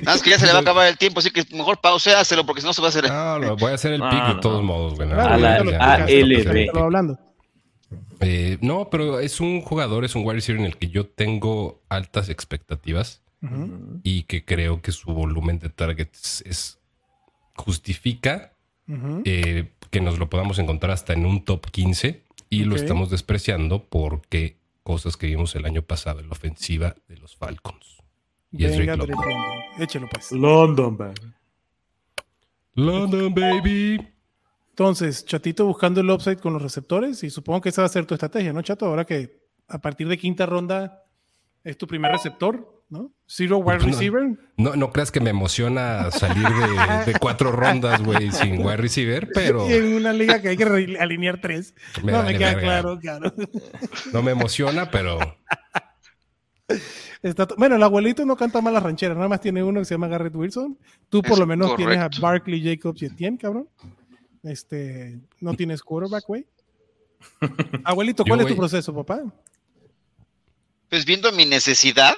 [0.04, 2.60] más que ya se le va a acabar el tiempo, así que mejor pauséaselo porque
[2.62, 3.08] si no se va a hacer.
[3.08, 4.40] No, no, voy a hacer el pick Ah, de no.
[4.40, 5.08] todos modos, güey.
[5.12, 6.76] Explicas, ALB.
[6.76, 7.18] hablando.
[8.22, 11.82] Eh, no, pero es un jugador, es un wide receiver en el que yo tengo
[11.88, 13.22] altas expectativas
[14.04, 16.78] y que creo que su volumen de targets es
[17.56, 18.52] justifica
[19.24, 23.84] eh, que nos lo podamos encontrar hasta en un top 15 y lo estamos despreciando
[23.84, 28.02] porque cosas que vimos el año pasado en la ofensiva de los Falcons.
[28.52, 29.42] Y es Venga, Drake Drake London.
[29.42, 29.82] London.
[29.82, 30.32] Échelo, pues.
[30.32, 31.14] London, man.
[32.74, 34.11] London, baby.
[34.72, 38.06] Entonces, Chatito buscando el upside con los receptores y supongo que esa va a ser
[38.06, 38.86] tu estrategia, ¿no, Chato?
[38.86, 41.02] Ahora que a partir de quinta ronda
[41.62, 43.12] es tu primer receptor, ¿no?
[43.28, 43.84] Zero wide No.
[43.84, 44.30] receiver.
[44.56, 49.28] No, no creas que me emociona salir de, de cuatro rondas, güey, sin wide receiver,
[49.34, 50.64] pero Y en una liga que hay que
[50.98, 51.74] alinear tres.
[52.02, 53.32] Me no, vale me queda claro, claro.
[54.12, 55.18] no me emociona, pero
[57.22, 59.94] Está bueno, el abuelito no canta mal las rancheras, nada más tiene uno que se
[59.94, 60.78] llama Garrett Wilson.
[61.08, 62.08] Tú por Es lo menos tienes a.
[62.20, 63.68] Barkley, Jacobs y Etienne, cabrón.
[64.42, 66.46] Este, no tienes quarterback, güey.
[67.84, 69.22] Abuelito, ¿cuál Yo, es tu proceso, papá?
[70.88, 72.16] Pues viendo mi necesidad,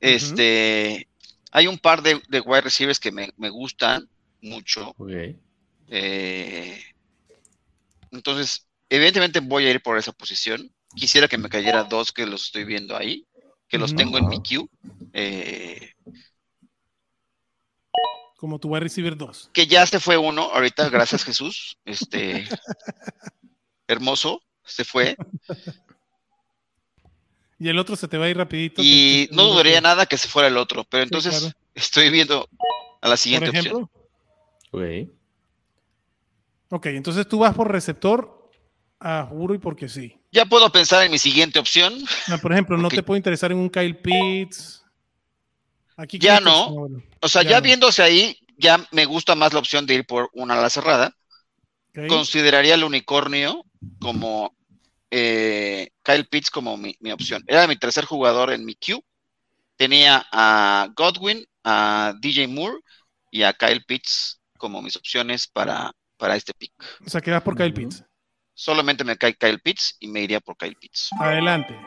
[0.00, 1.06] este,
[1.52, 4.08] hay un par de, de wide receivers que me, me gustan
[4.40, 4.94] mucho.
[4.96, 5.10] Ok.
[5.88, 6.82] eh,
[8.10, 10.72] entonces, evidentemente voy a ir por esa posición.
[10.94, 13.26] Quisiera que me cayera dos que los estoy viendo ahí,
[13.68, 14.66] que los tengo en mi queue.
[15.12, 15.92] eh,
[18.36, 19.50] Como tu wide receiver 2.
[19.52, 21.78] que ya se fue uno, ahorita, gracias Jesús.
[21.84, 22.46] Este,
[23.88, 25.16] hermoso, se fue.
[27.58, 28.82] Y el otro se te va a ir rapidito.
[28.84, 31.54] Y no dudaría nada que se fuera el otro, pero Sí, entonces claro.
[31.74, 32.48] estoy viendo
[33.00, 33.90] a la Por siguiente opción.
[34.72, 34.82] Ok.
[36.68, 38.50] Ok, entonces tú vas por receptor
[39.00, 40.18] a juro y porque sí.
[40.32, 41.94] Ya puedo pensar en mi siguiente opción.
[42.28, 44.82] Ah, por ejemplo, no te puede interesar en un Kyle Pitts.
[45.96, 46.70] Aquí Ya no.
[46.70, 47.62] bueno, O sea, Ya ya no.
[47.62, 51.12] viéndose ahí, ya me gusta más la opción de ir por una ala cerrada.
[52.08, 53.64] Consideraría el unicornio
[54.00, 54.54] como
[55.10, 57.42] eh, Kyle Pitts como mi, mi opción.
[57.46, 59.00] Era mi tercer jugador en mi queue.
[59.76, 62.78] Tenía a Godwin, a DJ Moore
[63.30, 66.72] y a Kyle Pitts como mis opciones para, para este pick.
[67.06, 67.72] O sea, que vas por Kyle.
[67.72, 68.04] Pitts.
[68.54, 71.10] Solamente me cae Kyle Pitts y me iría por Kyle Pitts.
[71.18, 71.78] Adelante.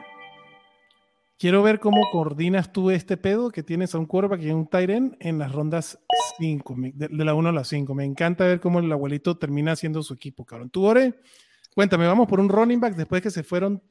[1.39, 4.67] Quiero ver cómo coordinas tú este pedo que tienes a un quarterback y a un
[4.73, 5.97] end en las rondas
[6.37, 7.95] 5, de, de la 1 a la 5.
[7.95, 10.69] Me encanta ver cómo el abuelito termina haciendo su equipo, cabrón.
[10.69, 11.13] Tú, Ore,
[11.73, 13.81] cuéntame, ¿vamos por un running back después que se fueron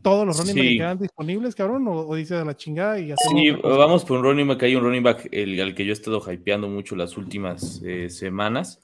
[0.00, 0.72] todos los running backs Sí.
[0.72, 1.86] que quedan disponibles, cabrón?
[1.86, 4.62] ¿O, o dices a la chingada y Sí, vamos por un running back.
[4.62, 8.08] Hay un running back el, al que yo he estado hypeando mucho las últimas eh,
[8.08, 8.82] semanas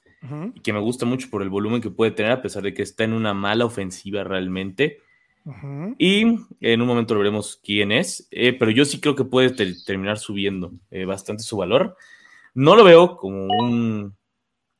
[0.53, 2.83] y que me gusta mucho por el volumen que puede tener, a pesar de que
[2.83, 4.99] está en una mala ofensiva realmente.
[5.97, 6.21] Y
[6.61, 9.75] en un momento lo veremos quién es, eh, pero yo sí creo que puede ter-
[9.85, 11.97] terminar subiendo eh, bastante su valor.
[12.53, 14.15] No lo veo como un.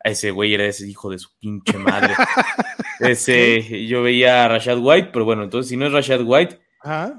[0.04, 2.14] Ese güey era ese hijo de su pinche madre.
[3.00, 6.60] ese, yo veía a Rashad White, pero bueno, entonces si no es Rashad White,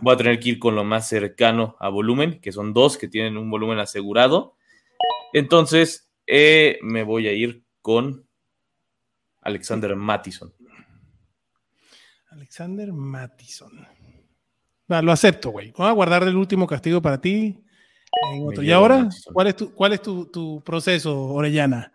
[0.01, 3.09] voy a tener que ir con lo más cercano a volumen, que son dos que
[3.09, 4.55] tienen un volumen asegurado.
[5.33, 8.27] Entonces, eh, me voy a ir con
[9.43, 10.53] Alexander Mattison.
[12.35, 13.87] Alexander Mattison.
[14.91, 15.73] Va, lo acepto, güey.
[15.73, 17.65] Vamos a guardar el último castigo para ti.
[18.61, 19.09] Y ahora.
[19.33, 21.93] ¿cuál es tu, cuál es tu, tu proceso, Orellana?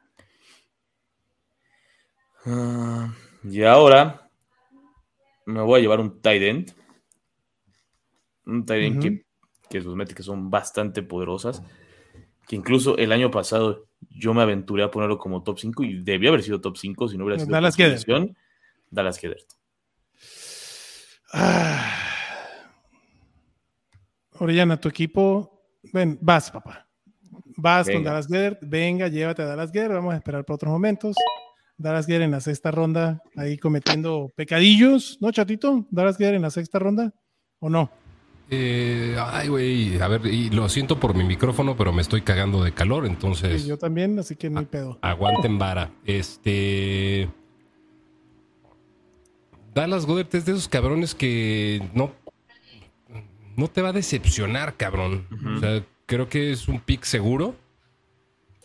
[2.45, 3.13] Ah,
[3.43, 4.29] y ahora
[5.45, 6.73] me voy a llevar un tight end.
[8.45, 9.25] Un tight end que,
[9.69, 11.61] que sus métricas son bastante poderosas.
[12.47, 16.29] Que incluso el año pasado yo me aventuré a ponerlo como top 5 y debió
[16.29, 18.37] haber sido top 5 si no hubiera sido Dallas lesión.
[18.89, 19.58] Dallas Gedert.
[21.33, 21.95] Ah.
[24.39, 25.61] Orellana, tu equipo.
[25.93, 26.87] Ven, vas, papá.
[27.57, 28.03] Vas con.
[28.03, 28.59] Dallas Gedert.
[28.61, 29.93] Venga, llévate a Dallas Gedert.
[29.93, 31.15] Vamos a esperar por otros momentos.
[31.79, 35.87] Dallas Gedert en la sexta ronda, ahí cometiendo pecadillos, ¿no, chatito?
[35.89, 37.13] Dallas Gedert en la sexta ronda,
[37.59, 37.89] ¿o no?
[38.51, 42.63] Eh, ay, güey, a ver, y lo siento por mi micrófono, pero me estoy cagando
[42.63, 44.99] de calor, entonces yo también, así que no hay pedo.
[45.01, 45.91] aguanten vara.
[46.03, 47.29] Este.
[49.79, 52.11] Dallas Goddard es de esos cabrones que no,
[53.55, 55.27] no te va a decepcionar, cabrón.
[55.55, 57.55] O sea, creo que es un pick seguro,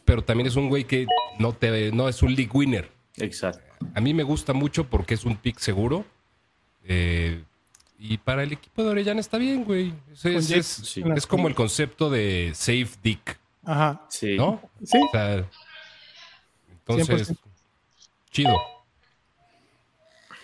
[0.05, 1.07] pero también es un güey que
[1.39, 2.91] no, te, no es un league winner.
[3.17, 3.63] Exacto.
[3.95, 6.05] A mí me gusta mucho porque es un pick seguro.
[6.85, 7.43] Eh,
[7.99, 9.95] y para el equipo de Orellana está bien, güey.
[10.13, 11.03] Es, es- Jake- es- sí.
[11.17, 14.05] es como el concepto de safe dick, Ajá.
[14.11, 14.37] Sí.
[14.37, 14.61] ¿no?
[14.83, 15.49] Sí, O sea,
[16.71, 17.37] entonces, 100%.
[18.31, 18.57] chido.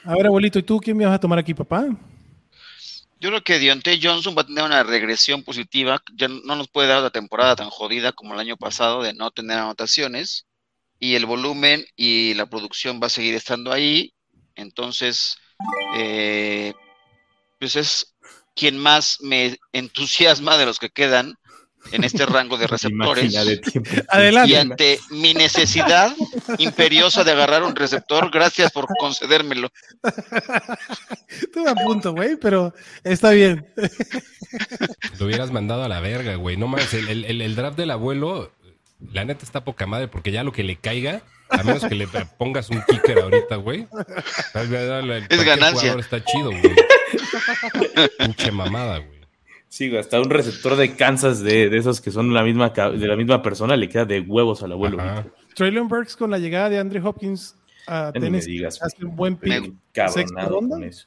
[0.05, 1.86] A ver, abuelito, ¿y tú quién me vas a tomar aquí, papá?
[3.20, 6.03] Yo creo que Deontay Johnson va a tener una regresión positiva.
[6.14, 9.30] Ya no nos puede dar la temporada tan jodida como el año pasado de no
[9.30, 10.46] tener anotaciones.
[10.98, 14.14] Y el volumen y la producción va a seguir estando ahí.
[14.55, 15.36] Entonces,
[15.96, 16.72] eh,
[17.59, 18.16] pues es
[18.57, 21.34] quien más me entusiasma de los que quedan
[21.93, 23.33] en este rango de receptores.
[23.33, 24.05] De.
[24.09, 24.51] Adelante.
[24.53, 26.14] Y ante mi necesidad
[26.59, 29.70] imperiosa de agarrar un receptor, gracias por concedérmelo.
[31.28, 32.74] Estuve a punto, güey, pero
[33.05, 33.66] está bien.
[35.18, 36.57] Lo hubieras mandado a la verga, güey.
[36.57, 38.53] No más, el, el- el- el draft del abuelo,
[39.12, 42.07] la neta está poca madre porque ya lo que le caiga, a menos que le
[42.39, 43.87] pongas un kicker ahorita, güey.
[45.28, 45.95] Es ganancia.
[45.99, 46.74] Está chido, güey.
[48.18, 49.20] Pinche mamada, güey.
[49.73, 53.07] Sí, güey, hasta un receptor de Kansas de, de esos que son la misma, de
[53.07, 54.99] la misma persona le queda de huevos al abuelo.
[55.55, 57.57] Traylon Burks con la llegada de Andre Hopkins
[57.87, 59.53] a Tennessee digas, hace un buen pick.
[59.53, 60.77] encabronado ¿Sexta ronda?
[60.77, 61.07] con eso.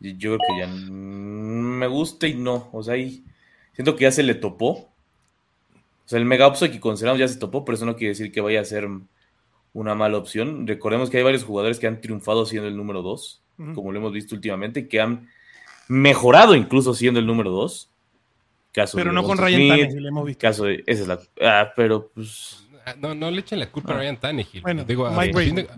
[0.00, 2.68] Yo creo que ya me gusta y no.
[2.72, 3.24] O sea, ahí
[3.72, 4.70] siento que ya se le topó.
[4.70, 4.88] O
[6.06, 8.40] sea, el mega upside que consideramos ya se topó, pero eso no quiere decir que
[8.42, 8.86] vaya a ser
[9.72, 10.66] una mala opción.
[10.66, 13.72] Recordemos que hay varios jugadores que han triunfado siendo el número 2, Ujú.
[13.74, 15.28] como lo hemos visto últimamente, que han
[15.88, 17.90] mejorado incluso siendo el número 2.
[18.72, 20.40] Caso Pero de no con Ryan Smith, Tannehill, hemos visto.
[20.40, 20.82] Caso de.
[20.86, 21.18] Esa es la.
[21.42, 22.66] Ah, pero pues.
[22.86, 24.62] Ah, No, no le echen la culpa a Ryan Tannehill.
[24.62, 25.68] Bueno, Digo, a, Mike a fin de,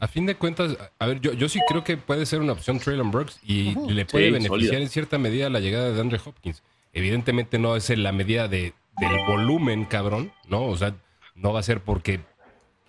[0.00, 2.78] a fin de cuentas, a ver, yo, yo sí creo que puede ser una opción
[2.78, 4.78] Traylon Burks y le puede Sí, beneficiar sólida.
[4.78, 6.62] en cierta medida la llegada de Andre Hopkins.
[6.92, 10.64] Evidentemente no es en la medida de, del volumen, cabrón, ¿no?
[10.66, 10.94] O sea,
[11.34, 12.20] no va a ser porque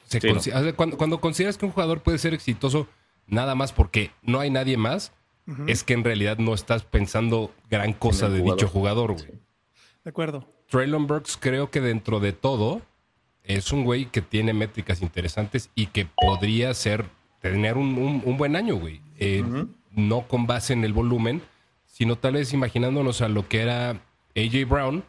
[0.05, 2.88] se Sí, consi- cuando, cuando consideras que un jugador puede ser exitoso
[3.28, 5.11] nada más porque no hay nadie más,
[5.67, 8.57] Es que en realidad no estás pensando gran cosa de jugador.
[8.59, 9.27] dicho jugador, güey.
[10.03, 10.47] De acuerdo.
[10.69, 12.81] Traylon Burks creo que dentro de todo
[13.43, 17.05] es un güey que tiene métricas interesantes y que podría ser
[17.41, 19.01] tener un, un- un buen año, güey.
[19.19, 19.43] Eh.
[19.91, 21.41] No con base en el volumen,
[21.85, 23.91] sino tal vez imaginándonos a lo que era
[24.35, 25.03] AJ Brown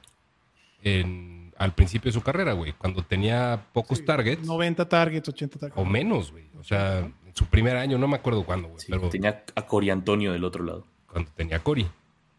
[0.83, 5.81] en- al principio de su carrera, güey, cuando tenía pocos targets 90 targets, 80 targets.
[5.81, 6.45] o menos, güey.
[6.61, 9.91] O sea, su primer año, no me acuerdo cuándo, güey, sí, pero tenía a Cory
[9.91, 10.87] Antonio del otro lado.
[11.07, 11.87] cuando tenía Cory.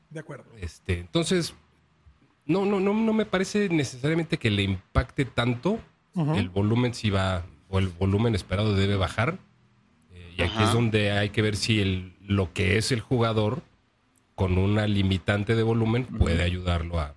[0.10, 0.46] De acuerdo.
[0.60, 1.54] Este, entonces,
[2.46, 5.80] no, no, no, no me parece necesariamente que le impacte tanto.
[6.36, 9.38] El volumen si va, o el volumen esperado debe bajar.
[10.12, 10.64] Eh, y aquí Ajá.
[10.64, 13.62] es donde hay que ver si el, lo que es el jugador
[14.34, 17.14] con una limitante de volumen puede ayudarlo a,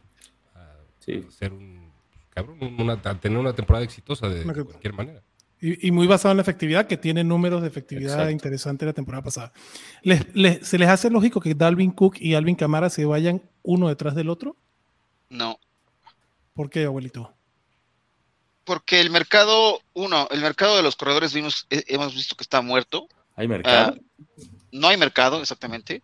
[0.54, 0.66] a
[0.98, 1.24] Sí.
[1.30, 1.90] ser un
[2.30, 5.22] cabrón, una- a tener una temporada exitosa de, cualquier manera.
[5.60, 8.30] Y, y muy basado en la efectividad, que tiene números de efectividad Exacto.
[8.30, 9.52] interesantes la temporada pasada.
[10.02, 13.88] ¿Les- les- ¿Se les hace lógico que Dalvin Cook y Alvin Kamara se vayan uno
[13.88, 14.56] detrás del otro?
[15.28, 15.58] No.
[16.54, 17.32] ¿Por qué, abuelito?
[18.64, 22.62] Porque el mercado, uno, el mercado de los corredores vimos, eh, hemos visto que está
[22.62, 23.06] muerto.
[23.36, 23.94] Hay mercado.
[23.96, 24.24] Ah,
[24.72, 26.02] no hay mercado, exactamente.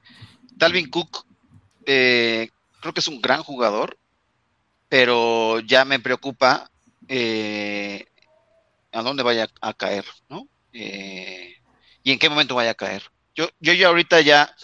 [0.54, 1.24] Dalvin Cook,
[1.86, 2.50] eh,
[2.80, 3.96] creo que es un gran jugador,
[4.88, 6.70] pero ya me preocupa
[7.08, 8.06] eh,
[8.96, 10.48] a dónde vaya a caer, ¿no?
[10.72, 11.54] Eh,
[12.02, 13.02] y en qué momento vaya a caer.
[13.34, 14.54] Yo, yo ya ahorita ya,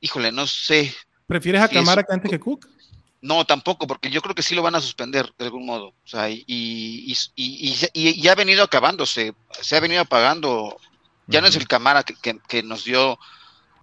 [0.00, 0.94] híjole, no sé.
[1.26, 2.68] ¿Prefieres a Kamara que antes que Cook?
[3.20, 5.88] No, tampoco, porque yo creo que sí lo van a suspender de algún modo.
[5.88, 10.76] O sea, y, y, y, y- ya ha venido acabándose, se ha venido apagando.
[11.28, 13.18] Ya no es el Camara que, que- que nos dio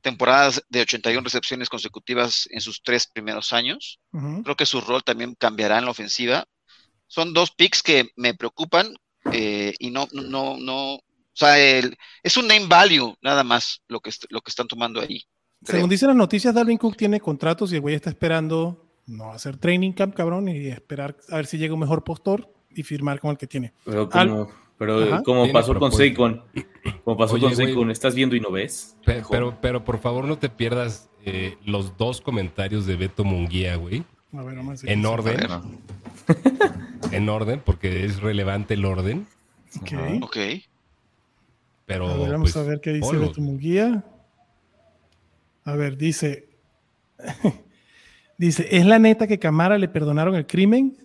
[0.01, 3.99] temporadas de 81 recepciones consecutivas en sus tres primeros años.
[4.43, 6.45] Creo que su rol también cambiará en la ofensiva.
[7.07, 8.93] Son dos picks que me preocupan
[9.33, 11.01] eh, y no, no, no, no, o
[11.33, 15.23] sea, el- es un name value nada más lo que, lo que están tomando ahí.
[15.63, 15.77] creo.
[15.77, 19.57] Según dicen las noticias, Dalvin Cook tiene contratos y el güey está esperando no hacer
[19.57, 23.31] training camp, cabrón, y esperar a ver si llega un mejor postor y firmar con
[23.31, 23.73] el que tiene.
[23.83, 25.91] Pero Al- como, pero pasó con.
[25.91, 26.43] Saquon,
[27.03, 27.55] como pasó Oye, con.
[27.55, 28.95] Saquon, ¿estás viendo y no ves?
[29.05, 34.03] Pero, pero por favor no te pierdas eh, los dos comentarios de Beto Munguía, güey.
[34.31, 35.37] A ver, vamos a ver En orden.
[37.11, 39.27] En orden, porque es relevante el orden.
[39.81, 40.23] Ok.
[40.23, 40.37] Ok.
[41.85, 43.17] Pero A ver, vamos pues, a ver qué dice.
[43.17, 44.03] Beto Munguía.
[45.63, 46.49] A ver, dice,
[48.37, 50.97] Dice, ¿es la neta que Camara le perdonaron el crimen?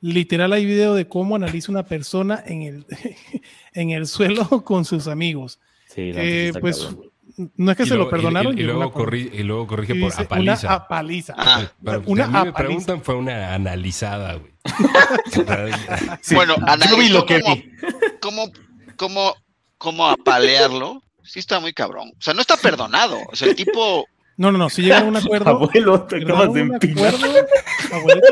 [0.00, 2.86] Literal hay video de cómo analiza una persona en el,
[3.74, 5.60] en el suelo con sus amigos.
[5.88, 7.10] Sí, no, Eh, pues cabrón.
[7.56, 8.56] No es que Y se luego- lo perdonaron.
[8.56, 10.66] Y, y llegó luego, corri- y luego corrige y por apaliza.
[10.68, 11.34] Una apaliza.
[11.36, 14.52] Ah, Pero una a mí me preguntan, fue una analizada, güey.
[16.22, 17.56] Sí, bueno, analizó cómo,
[18.20, 18.52] cómo,
[18.96, 19.34] cómo,
[19.78, 21.02] cómo apalearlo.
[21.22, 22.08] Sí está muy cabrón.
[22.18, 23.18] O sea, no está perdonado.
[23.32, 24.06] O sea, el tipo...
[24.36, 25.50] No, no, no, si llegaron a un acuerdo.
[25.50, 27.14] Abuelo, te acabas de empinar.
[27.14, 27.46] acuerdo,
[27.92, 28.26] abuelito,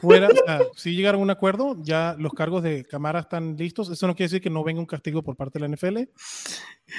[0.00, 3.88] fuera, o sea, si llegaron a un acuerdo, ya los cargos de cámara están listos.
[3.90, 6.08] Eso no quiere decir que no venga un castigo por parte de la NFL.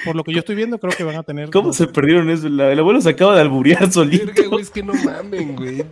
[0.06, 1.50] Por lo que yo estoy viendo, creo que van a tener.
[1.50, 2.50] ¿Cómo se perdieron eso?
[2.50, 4.26] La- el abuelo se acaba de alburear solito.
[4.28, 5.86] Verga, güey, es que no mamen, güey.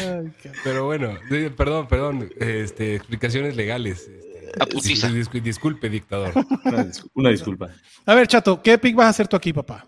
[0.00, 1.18] Ay, Pero bueno,
[1.56, 2.30] perdón, perdón.
[2.38, 4.08] Este, explicaciones legales.
[4.08, 6.32] Este, dis- disculpe, dictador.
[6.64, 7.70] Una, dis- una disculpa.
[8.06, 9.86] A ver, chato, ¿qué pick vas a hacer tú aquí, papá?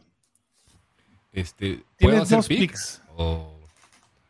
[1.33, 2.59] Este, ¿Puedo Tienes hacer dos pick?
[2.61, 3.03] picks.
[3.17, 3.59] O,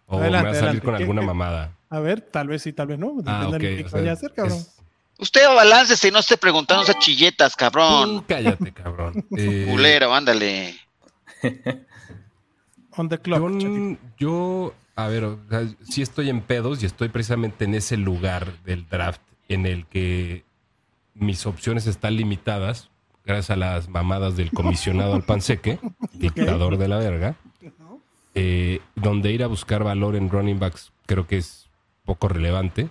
[0.07, 0.85] o Adelante, me va a salir adelante.
[0.85, 1.73] con ¿Qué- alguna qué- mamada.
[1.91, 3.09] A ver, tal vez sí, tal vez no.
[3.09, 3.53] Depende Ah, ok.
[3.59, 4.57] del pick o sea, vaya a hacer, cabrón.
[4.59, 4.73] es-
[5.19, 8.19] Usted baláncese y no esté preguntando esas chilletas, cabrón.
[8.21, 9.25] Tú cállate, cabrón.
[9.37, 10.75] Eh, Culero, ándale.
[12.99, 13.53] On the clock.
[14.19, 18.53] Yo, a ver, o sea, sí estoy en pedos y estoy precisamente en ese lugar
[18.65, 20.45] del draft en el que
[21.15, 22.89] mis opciones están limitadas
[23.25, 25.79] gracias a las mamadas del comisionado al panseque,
[26.15, 27.37] dictador de la verga,
[28.37, 31.69] eh, donde ir a buscar valor en running backs creo que es
[32.05, 32.89] poco relevante.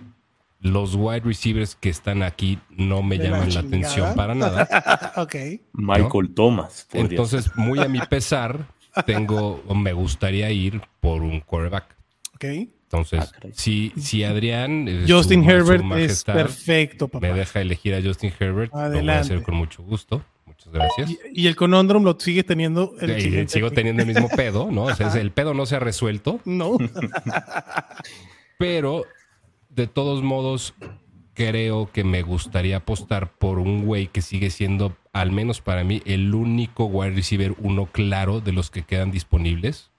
[0.60, 5.12] Los wide receivers que están aquí no me De llaman la atención para nada.
[5.16, 5.34] ok.
[5.74, 6.88] Michael Thomas.
[6.92, 8.66] Entonces, muy a mi pesar,
[9.04, 11.94] tengo o me gustaría ir por un quarterback.
[12.34, 12.44] Ok.
[12.44, 17.26] Entonces, Ah, si, si Adrián, Justin su- su Herbert es majestad, perfecto, papá.
[17.26, 19.20] me deja elegir a Justin Herbert, lo voy a Adelante.
[19.20, 20.24] hacer con mucho gusto.
[20.66, 21.10] Muchas gracias.
[21.32, 22.94] Y, y el conundrum lo sigues teniendo.
[23.00, 24.84] El Y sigo teniendo el mismo pedo, ¿no?
[24.84, 26.76] O sea, el pedo no se ha resuelto, No.
[28.58, 29.04] pero
[29.68, 30.74] de todos modos
[31.34, 36.02] creo que me gustaría apostar por un güey que sigue siendo, al menos para mí,
[36.06, 39.90] el único wide receiver uno claro de los que quedan disponibles,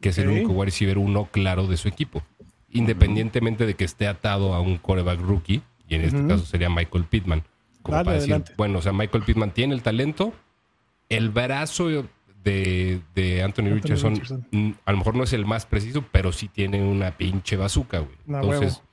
[0.00, 2.22] que es el único wide receiver uno claro de su equipo,
[2.70, 7.04] independientemente de que esté atado a un quarterback rookie, y en este caso sería Michael
[7.04, 7.42] Pittman.
[7.84, 8.52] Como Dale, para decir, adelante.
[8.56, 10.32] bueno, o sea, Michael Pittman tiene el talento,
[11.08, 11.86] el brazo
[12.42, 14.76] de, de Anthony, Anthony Richardson, Richardson.
[14.84, 18.16] a lo mejor no es el más preciso, pero sí tiene una pinche bazooka, güey.
[18.26, 18.88] Una Entonces, huevo.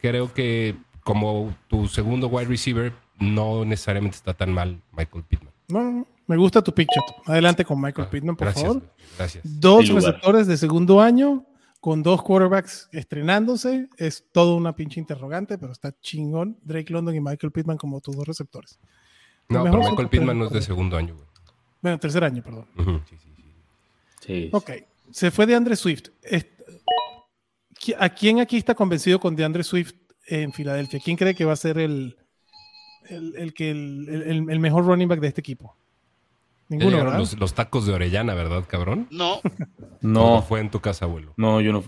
[0.00, 5.52] creo que como tu segundo wide receiver, no necesariamente está tan mal Michael Pittman.
[5.68, 6.06] No.
[6.26, 7.20] Me gusta tu pick, chato.
[7.30, 8.82] Adelante con Michael Ah, Pittman, por gracias, favor.
[9.18, 9.44] Gracias.
[9.60, 11.44] Dos receptores de segundo año
[11.84, 13.90] con dos quarterbacks estrenándose.
[13.98, 16.56] Es todo una pinche interrogante, pero está chingón.
[16.62, 18.78] Drake London y Michael Pittman como tus dos receptores.
[19.50, 21.26] No, pero Michael Pittman no es de segundo año, güey.
[21.82, 22.66] Bueno, tercer año, perdón.
[23.06, 23.42] Sí, sí, sí.
[24.26, 24.48] Sí.
[24.54, 24.70] Ok.
[25.10, 26.04] Se fue de Andre Swift.
[26.22, 26.48] Est-
[27.78, 29.92] ¿qui- ¿A quién aquí está convencido con DeAndre Swift
[30.26, 31.00] en Filadelfia?
[31.04, 32.16] ¿Quién cree que va a ser el,
[33.10, 35.76] el, el que el, el- el mejor running back de este equipo?
[36.68, 39.06] Ninguno, los, los tacos de Orellana, ¿verdad, cabrón?
[39.10, 39.40] No,
[40.00, 40.36] No.
[40.36, 41.34] No, fue en tu casa, abuelo.
[41.36, 41.84] no, yo no.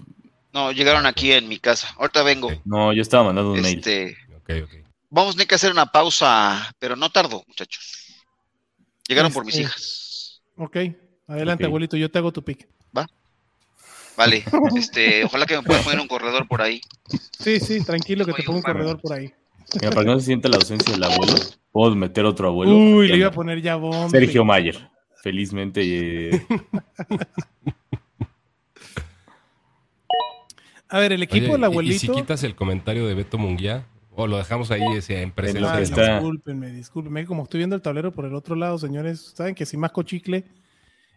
[0.53, 1.95] no, llegaron aquí en mi casa.
[1.99, 2.51] Ahorita vengo.
[2.65, 3.79] No, yo estaba mandando un mail.
[3.79, 4.71] Este, Ok, ok.
[5.11, 8.15] vamos a tener que hacer una pausa, pero no tardo, muchachos.
[9.09, 10.43] Llegaron por mis Este, hijas.
[10.57, 10.77] Ok.
[11.29, 11.97] Adelante, abuelito.
[11.97, 12.69] Yo te hago tu pick.
[14.17, 14.45] Vale,
[14.77, 16.81] este, ojalá que me puedas poner un corredor por ahí.
[17.39, 19.31] Sí, sí, tranquilo que te pongo un corredor por ahí.
[19.75, 21.35] Mira, para que no se sienta la ausencia del abuelo,
[21.77, 22.75] podemos meter otro abuelo.
[22.75, 24.09] Uy, le iba a poner ya bomba.
[24.09, 24.89] Sergio Mayer.
[25.23, 25.83] Felizmente.
[26.31, 26.47] eh,
[30.89, 31.97] A ver, el equipo Oye, del abuelito.
[31.97, 33.87] ¿Y, si quitas el comentario de Beto Munguía?
[34.15, 35.67] ¿O lo dejamos ahí ese, en presencia?
[35.71, 37.27] Ay, Ay, de- está- discúlpenme, discúlpenme.
[37.27, 40.45] Como estoy viendo el tablero por el otro lado, señores, saben que si masco chicle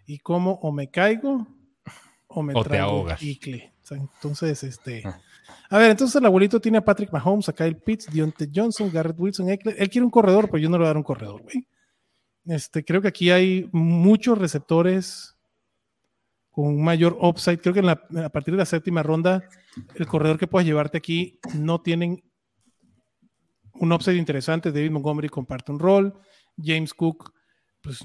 [0.08, 1.48] y como o me caigo
[2.28, 3.20] o me O te traigo ahogas.
[3.20, 3.72] chicle.
[3.84, 5.04] O sea, entonces, este.
[5.70, 9.20] A ver, entonces el abuelito tiene a Patrick Mahomes, a Kyle Pitts, Deontay Johnson, Garrett
[9.20, 9.76] Wilson, Eckler.
[9.78, 11.68] Él quiere un corredor, pero yo no le voy a dar un corredor, güey.
[12.46, 15.38] Este, creo que aquí hay muchos receptores
[16.50, 17.60] con mayor upside.
[17.60, 19.44] Creo que a partir de la séptima ronda,
[19.96, 22.24] el corredor que puedas llevarte aquí no tienen
[23.74, 24.72] un upside interesante.
[24.72, 26.20] David Montgomery comparte un rol.
[26.58, 27.34] James Cook,
[27.82, 28.00] pues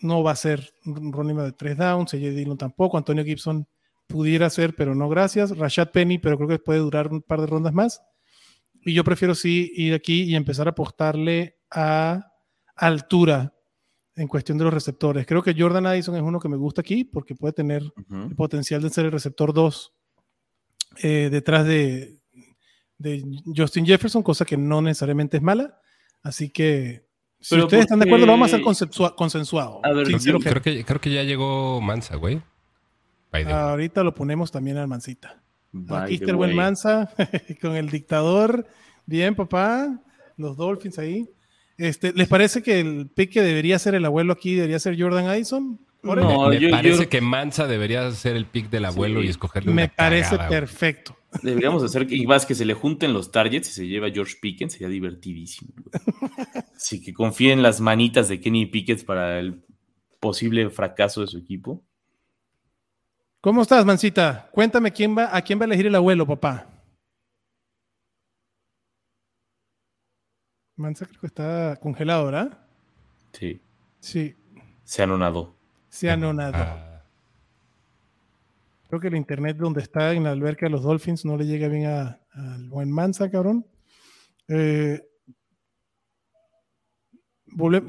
[0.00, 2.14] no va a ser un running de tres downs.
[2.14, 2.96] AJ Dillon tampoco.
[2.96, 3.66] Antonio Gibson
[4.06, 5.56] pudiera ser, pero no gracias.
[5.56, 8.02] Rashad Penny, pero creo que puede durar un par de rondas más.
[8.84, 12.32] Y yo prefiero sí ir aquí y empezar a apostarle a
[12.76, 13.54] altura
[14.16, 15.24] en cuestión de los receptores.
[15.26, 18.22] Creo que Jordan Addison es uno que me gusta aquí porque puede tener ujú.
[18.30, 19.92] el potencial de ser el receptor 2
[21.02, 22.18] eh, detrás de,
[22.98, 23.24] de
[23.56, 25.78] Justin Jefferson, cosa que no necesariamente es mala.
[26.22, 27.06] Así que
[27.40, 29.80] Si Pero ustedes están de acuerdo, lo vamos a hacer porque- consensua- consensuado.
[29.84, 32.42] A ver, Sí, yo Creo que, creo que ya llegó Mansa, güey.
[33.32, 35.42] Ahorita lo ponemos también al Mancita.
[35.72, 36.54] By Aquí está el buen.
[36.54, 37.10] Mansa
[37.60, 38.66] con el dictador.
[39.06, 40.00] Bien, papá.
[40.36, 41.28] Los Dolphins ahí.
[41.78, 45.26] Este, ¿Les parece que el pick que debería ser el abuelo aquí debería ser Jordan
[45.26, 45.80] Addison?
[46.02, 49.26] No, me yo- parece yo- que Mansa debería ser el pick del abuelo Sí.
[49.26, 50.60] y escogerle Me una parece cagada, güey.
[50.60, 51.16] perfecto.
[51.42, 54.34] Deberíamos hacer que, y más que se le junten los targets y se lleva George
[54.42, 55.72] Pickens, sería divertidísimo.
[56.76, 59.62] Así que confíen en las manitas de Kenny Pickett para el
[60.20, 61.82] posible fracaso de su equipo.
[63.42, 64.48] ¿Cómo estás, Mancita?
[64.52, 66.68] Cuéntame quién va, a quién va a elegir el abuelo, papá.
[70.76, 72.66] Mansa creo que está congelado, ¿verdad?
[73.32, 73.60] Sí,
[73.98, 74.36] Sí,
[74.84, 75.56] se anonadó.
[75.88, 76.56] se anonadó.
[76.56, 77.04] Ah,
[78.88, 81.66] Creo que el internet donde está en la alberca de los Dolphins no le llega
[81.66, 83.66] bien al buen Mansa, cabrón.
[84.46, 85.00] Eh,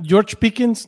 [0.03, 0.87] George Pickens.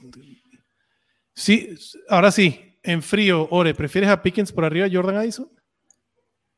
[1.36, 1.76] Sí,
[2.10, 5.50] ahora sí, en frío, Ore, ¿prefieres a Pickens por arriba Jordan Addison?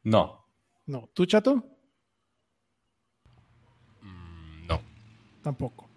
[0.04, 0.46] No.
[0.86, 1.10] No.
[1.14, 1.64] ¿Tú, chato?
[4.02, 4.82] mm, no.
[5.42, 5.90] Tampoco.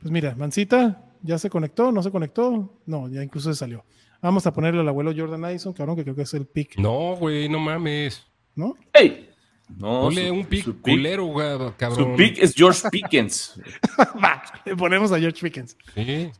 [0.00, 1.92] Pues mira, Mancita, ¿ya se conectó?
[1.92, 2.80] ¿No se conectó?
[2.86, 3.84] No, ya incluso se salió.
[4.22, 7.16] Vamos a ponerle al abuelo Jordan Addison, cabrón, que creo que es el pick, No,
[7.16, 8.26] güey, no mames.
[8.54, 8.74] ¿no?
[8.92, 9.28] ¡Ey!
[9.68, 11.46] No, Ponle su- un pick su pick- culero, güey,
[11.76, 12.10] cabrón.
[12.12, 13.60] Su pick es George Pickens.
[14.22, 15.76] Va, le ponemos a George Pickens.
[15.94, 16.30] Sí.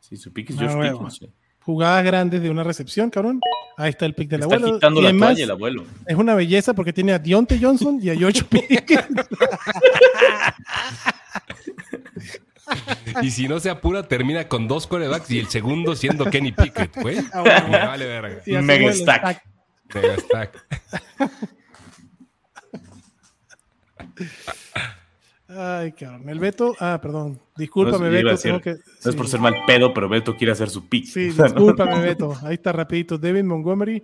[0.00, 0.90] Sí, su pick es Ah, George.
[0.90, 1.20] Pickens.
[1.64, 3.40] Jugadas grandes de una recepción, cabrón.
[3.76, 4.74] Ahí está el pick del Está abuelo.
[4.74, 5.84] quitando Y la además, toalla el abuelo.
[6.06, 9.10] Es una belleza porque tiene a Dionte Johnson y a George Pickens.
[13.22, 16.96] Y si no se apura, termina con dos corebacks y el segundo siendo Kenny Pickett,
[16.96, 17.18] güey.
[17.32, 17.68] Ah, bueno.
[17.70, 18.38] Vale verga.
[18.40, 19.42] Hacemos Mega el stack.
[19.94, 20.66] Mega stack.
[25.54, 26.28] Ay, cabrón.
[26.28, 26.74] El Beto.
[26.80, 27.40] Ah, perdón.
[27.56, 28.36] Discúlpame, No Beto.
[28.38, 31.04] tengo decir, que- No es por ser mal pedo, pero Beto quiere hacer su pick.
[31.06, 32.34] Sí, discúlpame, Beto.
[32.42, 33.18] Ahí está rapidito.
[33.18, 34.02] David Montgomery.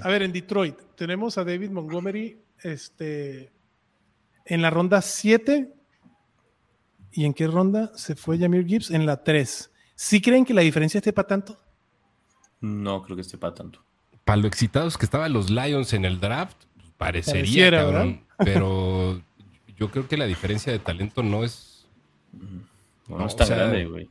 [0.00, 3.50] A ver, en Detroit tenemos a David Montgomery este,
[4.44, 5.74] en la ronda 7.
[7.12, 8.90] ¿Y en qué ronda se fue Jamir Gibbs?
[8.90, 9.70] En la 3.
[9.94, 11.58] ¿Sí creen que la diferencia esté para tanto?
[12.60, 13.82] No creo que esté para tanto.
[14.24, 18.24] Para lo excitados que estaban los Lions en el draft, pues, parecería, Pareciera, cabrón.
[18.38, 19.22] Pero
[19.78, 21.86] yo creo que la diferencia de talento no es.
[23.08, 24.10] No, No, es tan o sea, grande, güey.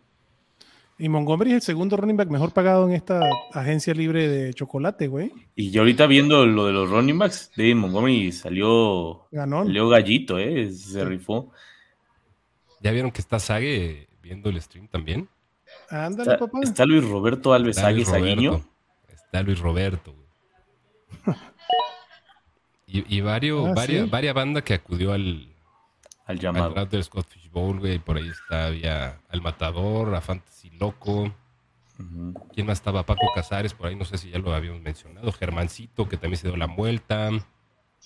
[0.99, 3.21] Y Montgomery es el segundo running back mejor pagado en esta
[3.53, 5.31] agencia libre de chocolate, güey.
[5.55, 9.63] Y yo ahorita viendo lo de los running backs, David Montgomery salió, Ganó.
[9.63, 10.71] salió gallito, ¿eh?
[10.71, 11.51] Se rifó.
[12.81, 15.29] ¿Ya vieron que está Sage viendo el stream también?
[15.91, 16.59] Ándale, Está, papá.
[16.63, 18.61] está Luis Roberto Alves Está Luis Saguiño.
[19.07, 21.37] Está Luis Roberto, güey.
[22.89, 24.09] Y, y varios, Ah, varias, sí.
[24.09, 25.53] varias bandas que acudió al,
[26.27, 26.69] Al al llamado.
[26.73, 27.99] draft del Scott Fish Bowl, güey.
[27.99, 31.33] Por ahí está, había al Matador, a Fantasy Loco.
[32.53, 33.03] ¿Quién más estaba?
[33.05, 35.31] Paco Casares, por ahí no sé si ya lo habíamos mencionado.
[35.31, 37.29] Germancito, que también se dio la vuelta.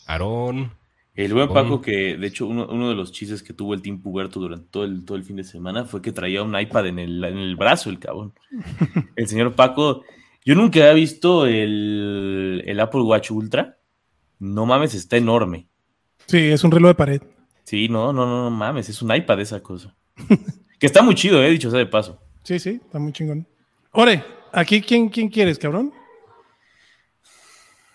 [0.08, 0.72] Aarón.
[1.14, 4.00] El buen Paco, que de hecho uno, uno de los chistes que tuvo el Team
[4.02, 7.00] Puberto durante todo el, todo el fin de semana fue que traía un iPad en
[7.00, 8.34] el, en el brazo, el cabrón.
[9.18, 10.04] El señor Paco,
[10.46, 13.78] yo nunca había visto el, el Apple Watch Ultra.
[14.40, 15.68] No mames, está enorme.
[16.28, 17.22] Sí, es un reloj de pared.
[17.64, 19.96] Sí, no, no, no, no mames, es un iPad esa cosa.
[20.80, 22.20] que está muy chido, eh, dicho sea de paso.
[22.44, 23.48] Sí, sí, está muy chingón.
[23.92, 25.94] Ore, aquí quién, quién quieres, cabrón?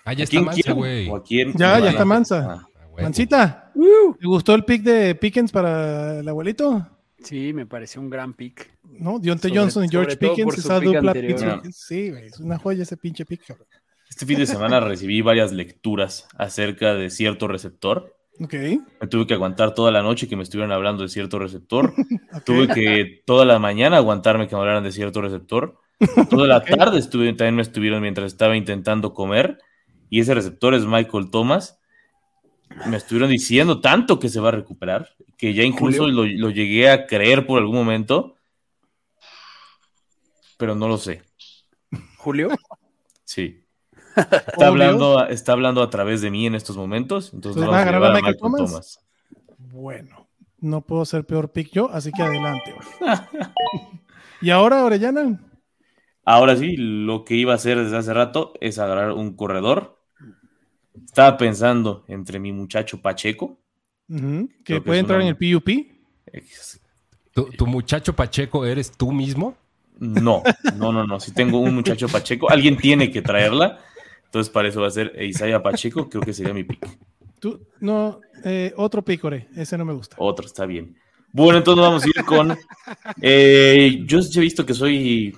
[0.04, 1.10] Ah, ya ¿A está Mansa, güey.
[1.56, 2.46] Ya, ya está Mansa.
[2.48, 2.68] ah.
[2.98, 3.02] Ah.
[3.02, 6.86] Mancita, ¿te gustó el pick de Pickens para el abuelito?
[7.22, 8.70] Sí, me pareció un gran pick.
[8.84, 9.18] ¿No?
[9.18, 11.12] Dionte Johnson y George Pickens, esa dupla.
[11.12, 11.62] Pittsburgh.
[11.72, 13.66] Sí, güey, es una joya ese pinche pick, cabrón.
[14.08, 18.14] Este fin de semana recibí varias lecturas acerca de cierto receptor.
[18.40, 18.54] Ok.
[19.00, 21.94] Me tuve que aguantar toda la noche que me estuvieran hablando de cierto receptor.
[22.44, 25.78] Tuve que toda la mañana aguantarme que me hablaran de cierto receptor.
[26.28, 29.58] Toda la tarde estuve, también me estuvieron mientras estaba intentando comer.
[30.10, 31.80] Y ese receptor es Michael Thomas.
[32.86, 36.90] Me estuvieron diciendo tanto que se va a recuperar, que ya incluso lo, lo llegué
[36.90, 38.36] a creer por algún momento.
[40.58, 41.22] Pero no lo sé.
[42.18, 42.50] Julio,
[43.24, 43.65] Sí.
[44.16, 47.32] Está hablando, está hablando a través de mí en estos momentos.
[47.34, 48.70] Entonces Entonces, vamos ¿va a a agarrar a a Michael Thomas?
[48.70, 49.00] Thomas.
[49.58, 50.26] Bueno,
[50.60, 52.74] no puedo ser peor pick yo, así que adelante,
[54.40, 55.40] y ahora, Orellana.
[56.24, 59.96] Ahora sí, lo que iba a hacer desde hace rato es agarrar un corredor.
[61.04, 63.58] Estaba pensando entre mi muchacho Pacheco.
[64.64, 65.68] que puede entrar una- en el PUP.
[67.32, 69.56] ¿Tu, tu muchacho Pacheco eres tú mismo?
[69.98, 70.42] No,
[70.76, 71.20] no, no, no.
[71.20, 73.78] Si tengo un muchacho Pacheco, alguien tiene que traerla.
[74.26, 76.08] Entonces, para eso va a ser Isaiah Pacheco.
[76.08, 76.86] Creo que sería mi pick.
[77.40, 79.48] Tú, no, eh, otro pick, Ore.
[79.56, 80.16] Ese no me gusta.
[80.18, 80.96] Otro, está bien.
[81.32, 82.56] Bueno, entonces vamos a ir con.
[83.20, 85.36] eh, yo he visto que soy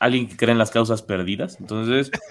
[0.00, 2.10] alguien que cree en las causas perdidas, entonces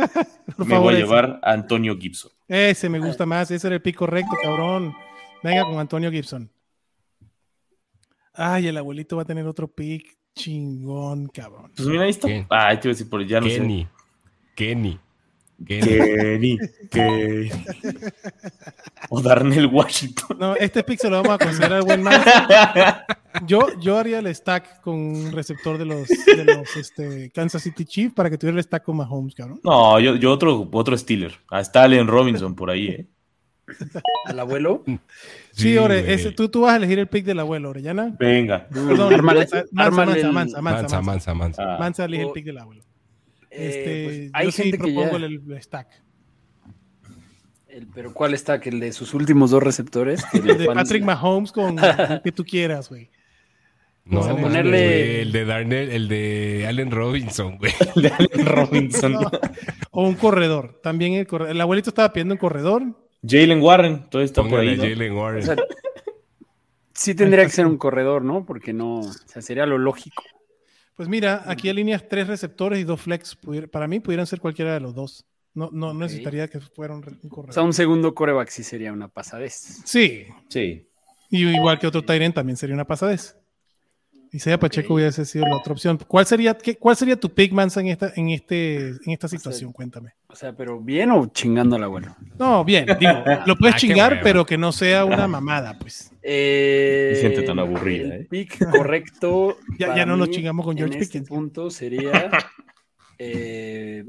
[0.55, 1.05] Por me favor, voy a ese.
[1.05, 2.31] llevar a Antonio Gibson.
[2.47, 4.93] Ese me gusta más, ese era el pick correcto, cabrón.
[5.43, 6.49] Venga con Antonio Gibson.
[8.33, 11.71] Ay, el abuelito va a tener otro pick chingón, cabrón.
[11.75, 12.27] Pues mira, ahí está.
[12.27, 13.57] Ay, te iba a decir por ya no sé.
[13.57, 13.87] Kenny.
[14.55, 14.91] Kenny.
[14.91, 14.99] Kenny.
[15.65, 16.57] Kenny,
[16.91, 17.49] Kenny.
[19.09, 20.37] O Darnell Washington.
[20.39, 22.21] No, este pick se lo vamos a considerar buen man.
[23.45, 27.85] Yo, yo haría el stack con un receptor de los, de los este, Kansas City
[27.85, 29.59] Chiefs para que tuviera el stack con Mahomes, cabrón.
[29.63, 31.33] No, yo, yo otro, otro Steeler.
[31.51, 33.07] Está Allen Robinson por ahí, ¿eh?
[34.25, 34.83] ¿Al abuelo?
[35.51, 36.13] Sí, Ore, güey.
[36.13, 38.15] ese- tú, tú vas a elegir el pick del abuelo, Orellana.
[38.17, 38.67] Venga.
[38.69, 41.01] Perdón, Mansa, Mansa, Mansa, Mansa, Mansa, Mansa, Mansa.
[41.01, 41.77] mansa, mansa.
[41.77, 42.83] Mansa elige el O- pick del abuelo.
[43.49, 45.01] Este, pues, hay yo sí gente que ya...
[45.09, 45.87] propongo el, el stack.
[47.69, 48.59] el- pero ¿cuál está?
[48.59, 50.23] ¿Que el de sus últimos dos receptores?
[50.33, 53.09] El de Patrick Mahomes con el que tú quieras, güey.
[54.05, 57.73] No, a mames, ponerle- el de Darnell, el de Allen Robinson, güey.
[57.95, 59.11] de Allen Robinson.
[59.13, 59.31] No.
[59.91, 60.79] O un corredor.
[60.81, 62.83] También el, corre- el abuelito estaba pidiendo un corredor.
[63.27, 64.77] Jalen Warren, todo está por Póngale ahí.
[64.77, 64.83] ¿no?
[64.83, 65.43] Jalen Warren.
[65.43, 65.55] O sea,
[66.93, 68.45] sí tendría que ser un corredor, ¿no?
[68.45, 68.99] Porque no...
[68.99, 70.23] O sea, sería lo lógico.
[70.97, 73.37] Pues mira, aquí alineas tres receptores y dos flex.
[73.71, 75.25] Para mí pudieran ser cualquiera de los dos.
[75.53, 75.95] No, no Ok.
[75.99, 77.53] necesitaría que fuera un, O corredor.
[77.53, 79.53] sea, un segundo coreback sí sería una pasadez.
[79.85, 80.25] Sí.
[80.49, 80.89] Sí.
[81.29, 83.36] Y igual que otro Tyrant también sería una pasadez.
[84.33, 85.97] Isaiah Pacheco hubiese sido la otra opción.
[86.07, 89.71] ¿Cuál sería, qué, cuál sería tu pick, Mansa, en esta, en este, en esta situación?
[89.71, 90.13] Cuéntame.
[90.27, 92.15] O sea, pero bien o chingando al abuelo.
[92.37, 93.13] No, bien, digo,
[93.45, 96.11] lo puedes Ah, chingar, pero que no sea una mamada, pues.
[96.21, 98.27] Eh, Qué gente tan aburrida, el ¿eh?
[98.29, 99.57] Pick correcto.
[99.79, 101.29] Ya- ya no nos chingamos con George en este Pickens.
[101.29, 102.29] punto sería.
[103.19, 104.03] eh,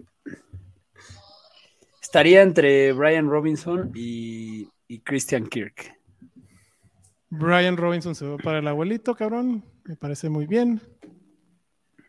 [2.02, 5.94] estaría entre Brian Robinson y, y Christian Kirk.
[7.30, 9.62] Brian Robinson se va para el abuelito, cabrón.
[9.88, 10.82] Me parece muy bien.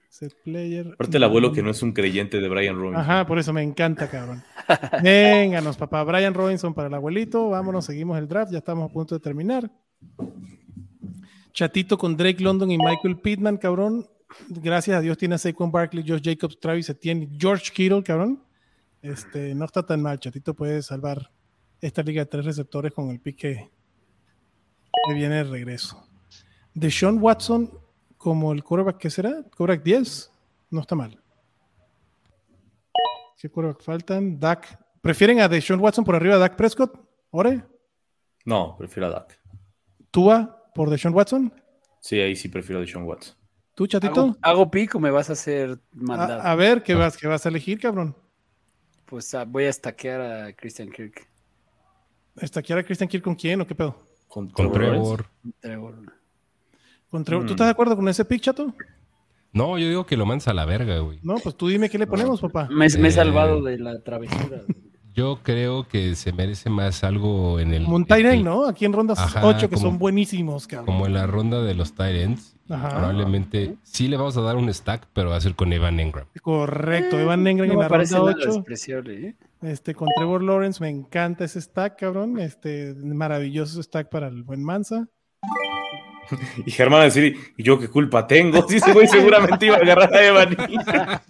[0.09, 0.91] Set player.
[0.95, 3.01] Aparte el abuelo que no es un creyente de Brian Robinson.
[3.01, 4.43] Ajá, por eso me encanta, cabrón.
[5.01, 6.03] Vénganos, papá.
[6.03, 7.49] Brian Robinson para el abuelito.
[7.49, 8.51] Vámonos, seguimos el draft.
[8.51, 9.71] Ya estamos a punto de terminar.
[11.53, 14.05] Chatito con Drake London y Michael Pittman, cabrón.
[14.49, 18.43] Gracias a Dios tiene a Saquon Barkley, Josh Jacobs, Travis Etienne George Kittle, cabrón.
[19.01, 20.19] Este, no está tan mal.
[20.19, 21.31] Chatito puede salvar
[21.79, 23.71] esta liga de tres receptores con el pique
[25.07, 26.08] que viene de regreso.
[26.73, 27.71] De Sean Watson
[28.17, 29.43] como el quarterback, ¿qué será?
[29.55, 30.31] Quarterback 10.
[30.71, 31.19] No está mal.
[33.39, 34.39] ¿Qué quarterback faltan?
[34.39, 34.77] Dak.
[35.01, 36.99] ¿Prefieren a Deshaun Watson por arriba de Dak Prescott?
[37.31, 37.63] ¿Ore?
[38.43, 39.39] No, prefiero a Dak.
[40.11, 41.53] ¿Tua por Deshaun Watson?
[42.01, 43.35] Sí, ahí sí prefiero a Deshaun Watson.
[43.75, 44.21] ¿Tú, chatito?
[44.21, 46.41] ¿Hago, hago pick o me vas a hacer maldad?
[46.41, 48.13] A, a ver, ¿qué vas, ¿qué vas a elegir, cabrón?
[49.05, 51.25] Pues ah, voy a estaquear a Christian Kirk.
[52.35, 53.95] ¿Estaquear a Christian Kirk con quién o qué pedo?
[54.27, 55.25] Con, Con Trevor
[55.61, 56.18] Trevor.
[57.09, 57.11] Trevor.
[57.11, 57.43] ¿Con Trevor?
[57.43, 57.47] Mm.
[57.47, 58.73] ¿Tú estás de acuerdo con ese pick, chato?
[59.51, 61.19] No, yo digo que lo mansa a la verga, güey.
[61.23, 62.67] No, pues tú dime qué le ponemos, papá.
[62.69, 64.61] Me, me he Eh, salvado de la travesura.
[65.15, 67.83] Yo creo que se merece más algo en el.
[67.83, 68.67] Como un end, ¿no?
[68.67, 70.85] Aquí en rondas Ajá, 8 que como- son buenísimos, cabrón.
[70.85, 72.55] Como en la ronda de los tight ends.
[72.69, 72.89] Ajá.
[72.89, 76.27] Probablemente sí le vamos a dar un stack, pero va a ser con Evan Engram.
[76.41, 78.53] Correcto, Evan Engram No en me la parece ronda nada 8.
[78.59, 79.35] despreciable, ¿eh?
[79.63, 82.39] Este, con Trevor Lawrence, me encanta ese stack, cabrón.
[82.39, 85.07] Este, maravilloso stack para el buen Mansa.
[86.65, 88.65] Y Germán va a decir, ¿y yo qué culpa tengo?
[88.69, 90.57] Sí, ese güey seguramente iba a agarrar a Evan.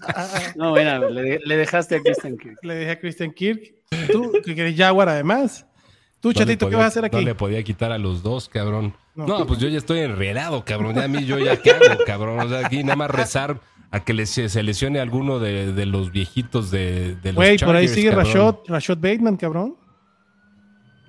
[0.55, 2.57] No, bueno, le, le dejaste a Christian Kirk.
[2.63, 3.73] Le dejé a Christian Kirk.
[4.11, 5.65] Tú, que eres Jaguar además.
[6.19, 7.15] Tú, chatito, ¿qué vas a hacer aquí?
[7.15, 8.93] No le podía quitar a los dos, cabrón.
[9.15, 9.25] No.
[9.25, 10.95] No, pues yo ya estoy enredado, cabrón.
[10.95, 12.39] Ya a mí, yo ya qué hago, cabrón.
[12.39, 16.11] O sea, aquí nada más rezar a que le, se lesione alguno de, de los
[16.11, 18.25] viejitos de, de los Güey, por ahí sigue cabrón.
[18.25, 19.77] Rashad, Rashad Bateman, cabrón.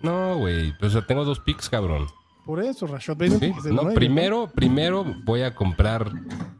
[0.02, 0.72] No, güey.
[0.78, 2.06] Pues o sea, tengo dos picks, cabrón.
[2.44, 3.40] Por eso, Rashad Bateman.
[3.40, 6.10] Sí, no, primero, primero voy a comprar,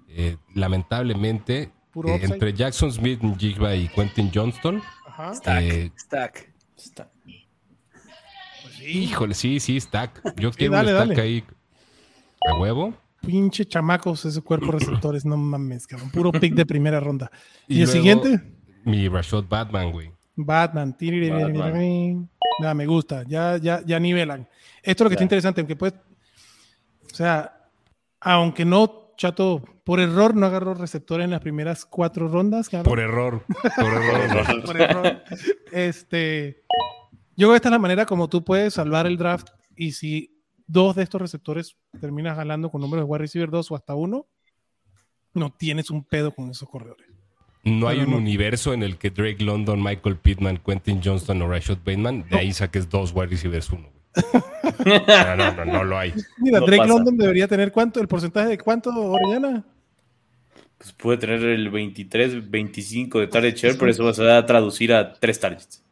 [0.09, 4.81] eh, lamentablemente, eh, entre Jackson Smith, Jigba y Quentin Johnston.
[5.07, 5.35] Ajá.
[5.35, 6.53] Stack, Eh, stack.
[8.63, 10.37] Pues sí, Híjole, sí, sí, stack.
[10.37, 11.23] Yo quiero dale, un stack dale.
[11.23, 11.45] ahí
[12.49, 12.95] a huevo.
[13.21, 16.11] pinche chamacos ese cuerpo receptores, no mames, cabrón.
[16.11, 17.31] Puro pick de primera ronda.
[17.69, 18.53] ¿Y, Y el luego- siguiente?
[18.85, 20.11] Mi Rashad Batman, güey.
[20.37, 20.97] Batman.
[20.99, 22.31] Batman.
[22.61, 23.25] Nada, me gusta.
[23.27, 24.49] Ya, ya, ya nivelan.
[24.83, 25.95] Esto es lo que está interesante, aunque pues,
[27.11, 27.69] o sea,
[28.21, 32.69] aunque no, chato, por error no agarró receptor en las primeras cuatro rondas.
[32.85, 33.45] Por error.
[33.77, 34.65] Por error.
[34.65, 35.23] por error.
[35.73, 36.65] Este,
[37.37, 40.41] yo creo que esta es la manera como tú puedes salvar el draft y si
[40.67, 44.27] dos de estos receptores terminas jalando con números de wide receiver 2 o hasta uno,
[45.35, 47.09] no tienes un pedo con esos corredores.
[47.63, 51.79] No hay un universo en el que Drake London, Michael Pittman, Quentin Johnston o Rashad
[51.85, 54.01] Bateman, de ahí saques dos wide receivers uno, güey.
[55.07, 56.15] No, no, no, no lo hay.
[56.39, 56.95] Mira, No Drake pasa.
[56.95, 59.63] London debería tener cuánto, el porcentaje de cuánto, Orellana.
[60.79, 64.95] Pues puede tener el 23, 25 de target share, pero eso se va a traducir
[64.95, 65.85] a tres targets.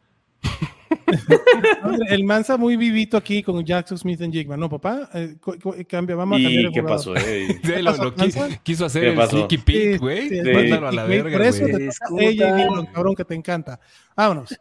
[2.09, 4.61] El Mansa muy vivito aquí con Jackson Smith en Jigman.
[4.61, 5.57] No, papá, eh, cu-
[5.89, 7.15] cambia, vamos a cambiar ¿Y el qué pasó?
[7.17, 7.59] eh?
[7.63, 8.15] Sí, lo-
[8.63, 10.29] quiso hacer ¿Qué el sneaky Sí, peek, güey.
[10.29, 11.91] sí, Mándalo a la güey, verga, por eso te toca.
[12.19, 13.81] Dillon, cabrón, que te encanta.
[14.17, 14.59] Vámonos.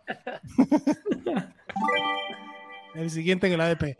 [2.95, 3.97] el siguiente en el ADP.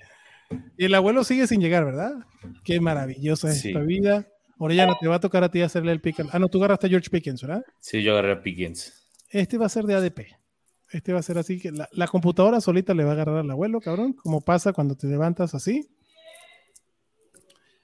[0.77, 2.13] Y el abuelo sigue sin llegar, ¿verdad?
[2.63, 3.69] Qué maravillosa es Sí.
[3.69, 4.27] esta vida.
[4.57, 6.15] Orellana, te va a tocar a ti hacerle el pick.
[6.31, 7.63] Ah, no, tú agarraste a George Pickens, ¿verdad?
[7.79, 8.93] Sí, yo agarré a Pickens.
[9.29, 10.35] Este va a ser de ADP.
[10.91, 13.51] Este va a ser así que la, la computadora solita le va a agarrar al
[13.51, 15.89] abuelo, cabrón, como pasa cuando te levantas así.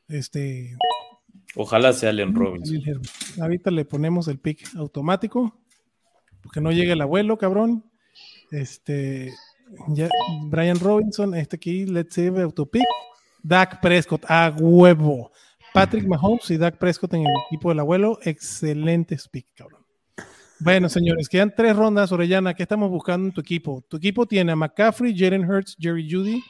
[0.07, 0.77] Este,
[1.55, 2.81] Ojalá sea Allen Robinson.
[3.39, 5.59] ahorita le ponemos el pick automático,
[6.41, 7.85] porque no llegue el abuelo, cabrón.
[8.51, 9.33] Este,
[9.89, 10.09] ya,
[10.45, 12.83] Brian Robinson, este aquí, let's save autopick.
[13.43, 15.31] Dak Prescott, a huevo.
[15.73, 19.82] Patrick Mahomes y Dak Prescott en el equipo del abuelo, excelentes pick, cabrón.
[20.63, 22.53] Bueno, señores, quedan tres rondas, Orellana.
[22.53, 23.83] ¿Qué estamos buscando en tu equipo?
[23.89, 26.41] Tu equipo tiene a McCaffrey, Jalen Hurts, Jerry Judy,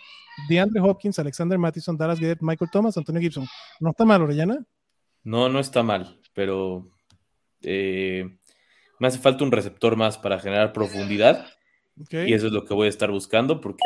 [0.48, 3.48] DeAndre Hopkins, Alexander Mattison, Dallas Goedert, Michael Thomas, Antonio Gibson.
[3.80, 4.64] ¿No está mal, Orellana?
[5.24, 6.92] No, no está mal, pero
[7.64, 8.38] eh,
[9.00, 11.48] me hace falta un receptor más para generar profundidad
[12.12, 13.82] y eso es lo que voy a estar buscando porque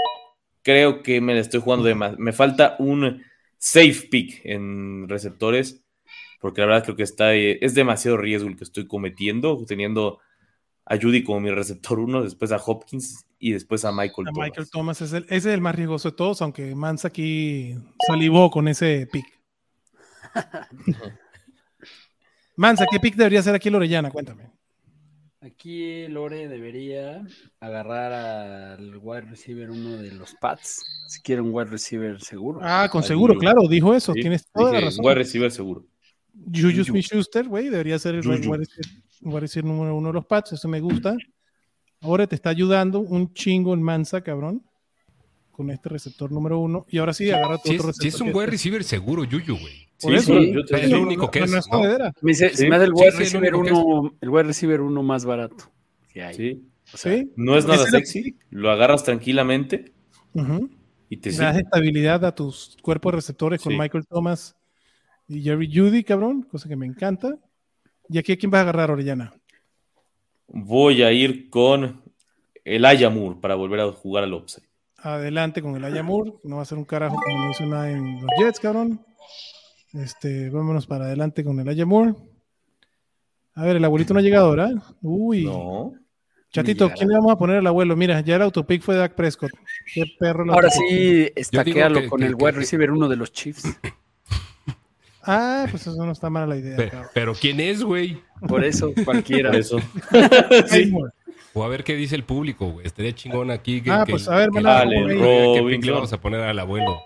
[0.62, 2.20] creo que me la estoy jugando de más.
[2.20, 3.24] Me falta un
[3.58, 5.87] safe pick en receptores
[6.40, 10.20] porque la verdad creo que está eh, es demasiado riesgo el que estoy cometiendo teniendo
[10.86, 14.48] a Judy como mi receptor uno, después a Hopkins y después a Michael A Thomas.
[14.48, 17.76] Michael Thomas es el, ese es el más riesgoso de todos, aunque Mansa aquí
[18.08, 19.26] salivó con ese pick.
[22.56, 24.10] Mansa, ¿qué pick debería ser aquí el Orellana?
[24.10, 24.50] Cuéntame.
[25.42, 27.24] Aquí Lore debería
[27.60, 31.06] agarrar al wide receiver uno de los Pats.
[31.08, 32.60] Si quiere un wide receiver seguro.
[32.64, 33.08] Ah, con Ahí.
[33.08, 34.14] seguro, claro, dijo eso.
[34.14, 35.08] Sí, Tienes toda la dije, razón.
[35.08, 35.86] A recibir seguro.
[36.46, 38.54] Juju Smith-Schuster, güey, debería ser el Juju.
[39.40, 40.54] receiver número uno de los Pats.
[40.54, 41.16] Eso me gusta.
[42.02, 44.64] Ahora te está ayudando un chingo el Mansa, cabrón,
[45.52, 46.86] con este receptor número uno.
[46.90, 48.42] Y ahora sí, agarra tu Si otro es, si es un receptor.
[48.44, 49.88] wide receiver seguro, Yuyu, güey.
[50.00, 51.80] Por Sí, eso, sí, yo te es el único que es, no es ¿no?
[51.80, 52.14] jodedera.
[52.22, 52.58] Me dice, Sí.
[52.58, 55.72] se me hace el Sí, wide sí, receiver uno, el wide receiver uno más barato
[56.14, 56.36] que hay.
[56.36, 56.68] Sí.
[56.94, 57.32] O sea, Sí.
[57.36, 59.92] No es nada sexy, lo agarras tranquilamente
[60.34, 60.70] Ujú.
[61.10, 63.80] y te das estabilidad a tus cuerpos receptores con Sí.
[63.80, 64.56] Michael Thomas
[65.28, 67.38] y Jerry Judy, cabrón, cosa que me encanta.
[68.10, 69.34] ¿Y aquí a quién vas a agarrar, Orellana?
[70.48, 72.02] Voy a ir con
[72.64, 74.66] el Ayamur para volver a jugar al upside.
[74.98, 78.22] Adelante con el Ayamur, no va a ser un carajo como no hizo nada en
[78.22, 79.02] los Jets, cabrón.
[79.94, 82.16] Este, vámonos para adelante con el Ayamur.
[83.56, 84.72] A ver, el abuelito no ha llegado, ¿verdad?
[85.02, 85.94] Uy, No.
[86.52, 87.96] chatito, ¿quién le vamos a poner al abuelo?
[87.96, 89.52] Mira, ya el autopick fue Dak Prescott.
[89.94, 90.52] Qué perro.
[90.54, 93.64] Ahora sí, estaquéalo que- con que- el que- wide receiver uno de los Chiefs.
[95.28, 97.10] Ah, pues eso no está mala la idea, Pe- cabrón.
[97.14, 98.22] pero ¿quién es, güey?
[98.48, 99.52] Por eso, cualquiera.
[99.52, 99.78] Por eso.
[100.72, 101.12] Ayamur.
[101.54, 102.86] O a ver qué dice el público, güey.
[102.88, 103.82] Estaría chingón aquí.
[103.82, 105.26] Que, Ah, que- pues, a ver, que- maná, que- Allen que- ¿Qué pick
[105.56, 105.94] le Robinson.
[105.96, 106.98] vamos a poner al abuelo?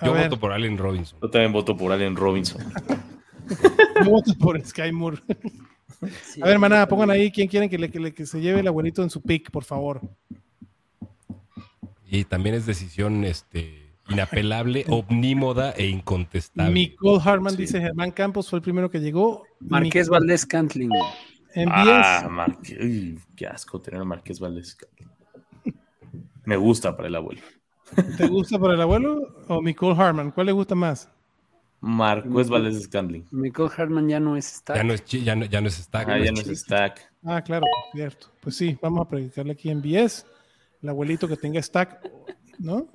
[0.00, 0.24] A Yo ver.
[0.24, 1.18] voto por Allen Robinson.
[1.22, 2.62] Yo también voto por Allen Robinson.
[4.04, 5.18] Yo voto por Sky Moore.
[6.32, 6.40] Sí.
[6.42, 8.68] A ver, maná, pongan ahí quién quieren que, le- que le- que se lleve el
[8.68, 10.00] abuelito en su pick, por favor.
[12.10, 16.72] Y también es decisión este, inapelable, omnímoda e incontestable.
[16.72, 17.58] Nicole Harman Sí.
[17.62, 19.44] dice Germán Campos fue el primero que llegó.
[19.60, 20.90] Marqués Nic- Valdés Cantling.
[21.54, 21.72] En 10.
[21.74, 22.78] Ah, Marqués.
[22.80, 24.76] Uy, qué asco tener a Marqués Valdés.
[26.44, 27.42] Me gusta para el abuelo.
[28.16, 30.30] ¿Te gusta para el abuelo o Nicole Harman?
[30.30, 31.10] ¿Cuál le gusta más?
[31.80, 33.24] Marqués Valdés Scandling.
[33.30, 34.76] Michael Hartman ya no es stack.
[34.76, 36.08] Ya no es, ya no, ya no es stack.
[36.08, 37.12] Ah, ya no es stack.
[37.24, 38.28] Ah, claro, cierto.
[38.40, 40.26] Pues sí, vamos a predicarle aquí en 10.
[40.82, 42.00] El abuelito que tenga stack,
[42.58, 42.88] ¿no?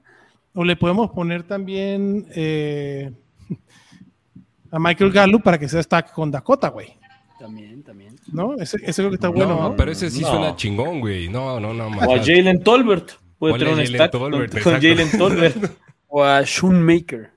[0.54, 3.12] O le podemos poner también eh,
[4.72, 6.98] a Michael Gallup para que sea stack con Dakota, güey.
[7.40, 8.16] También, también.
[8.32, 8.56] ¿no?
[8.56, 9.56] Ese, ese creo que está No, bueno.
[9.70, 9.76] ¿no?
[9.76, 10.28] pero ese sí No.
[10.30, 11.28] suena chingón, güey.
[11.28, 11.86] No, no, no.
[11.86, 12.28] O a más.
[12.28, 13.12] Jalen Tolbert.
[13.38, 14.74] Puede tener un stack Tolbert, con.
[14.74, 15.58] Jalen Tolbert.
[16.16, 17.32] O a Shoemaker.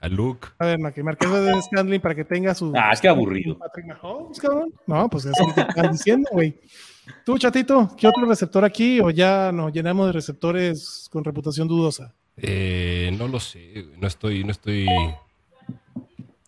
[0.00, 0.48] A Luke.
[0.58, 2.72] A ver, no, que Marqués de Scandling para que tenga su.
[2.74, 3.58] Ah, qué aburrido.
[3.58, 4.72] Patrick Mahomes, cabrón.
[4.86, 6.58] No, pues eso es lo que están diciendo, güey.
[7.24, 8.98] Tú, chatito, ¿qué otro receptor aquí?
[9.00, 12.14] ¿O ya nos llenamos de receptores con reputación dudosa?
[12.36, 13.86] Eh, no lo sé.
[14.00, 14.86] No estoy, no estoy.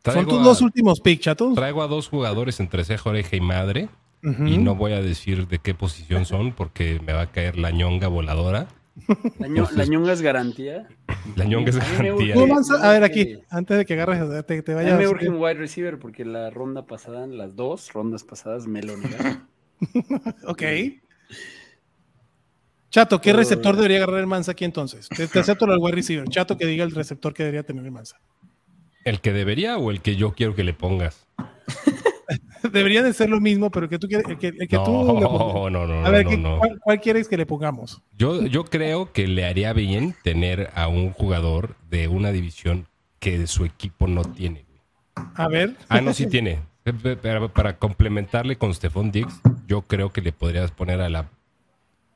[0.05, 1.53] Son tus a, dos últimos picks, chato.
[1.55, 3.89] traigo a dos jugadores entre ceja, oreja y madre.
[4.23, 7.71] Y no voy a decir de qué posición son porque me va a caer la
[7.71, 8.69] ñonga voladora.
[9.41, 10.87] La, ño- la ñonga es garantía.
[11.35, 12.35] La ñonga es garantía.
[12.37, 14.99] Urge- a ver, aquí, antes de que agarres, te, te A mí vayas.
[14.99, 18.97] me urge un wide receiver porque la ronda pasada, las dos rondas pasadas me lo
[18.97, 19.47] negaron.
[20.47, 20.63] Ok.
[22.95, 25.09] Chato, ¿qué Todo- receptor debería agarrar el Mansa aquí entonces?
[25.09, 26.29] Te, te acepto lo del wide receiver.
[26.29, 28.21] Chato, que diga el receptor que debería tener el Mansa.
[29.05, 31.27] ¿El que debería o el que yo quiero que le pongas?
[32.73, 34.85] Debería de ser lo mismo, pero el que tú quieres, el que, el que No,
[34.85, 35.31] tú le pongas.
[35.31, 36.59] no, no, no, A ver, no, ¿qué- no.
[36.59, 38.01] ¿cuál, cuál quieres que le pongamos?
[38.17, 42.87] Yo, yo creo que le haría bien tener a un jugador de una división
[43.19, 44.65] que su equipo no tiene.
[45.35, 45.75] A ver.
[45.89, 46.61] Ah, no, sí tiene.
[47.23, 51.29] Para, para complementarle con Stephon Diggs, yo creo que le podrías poner a la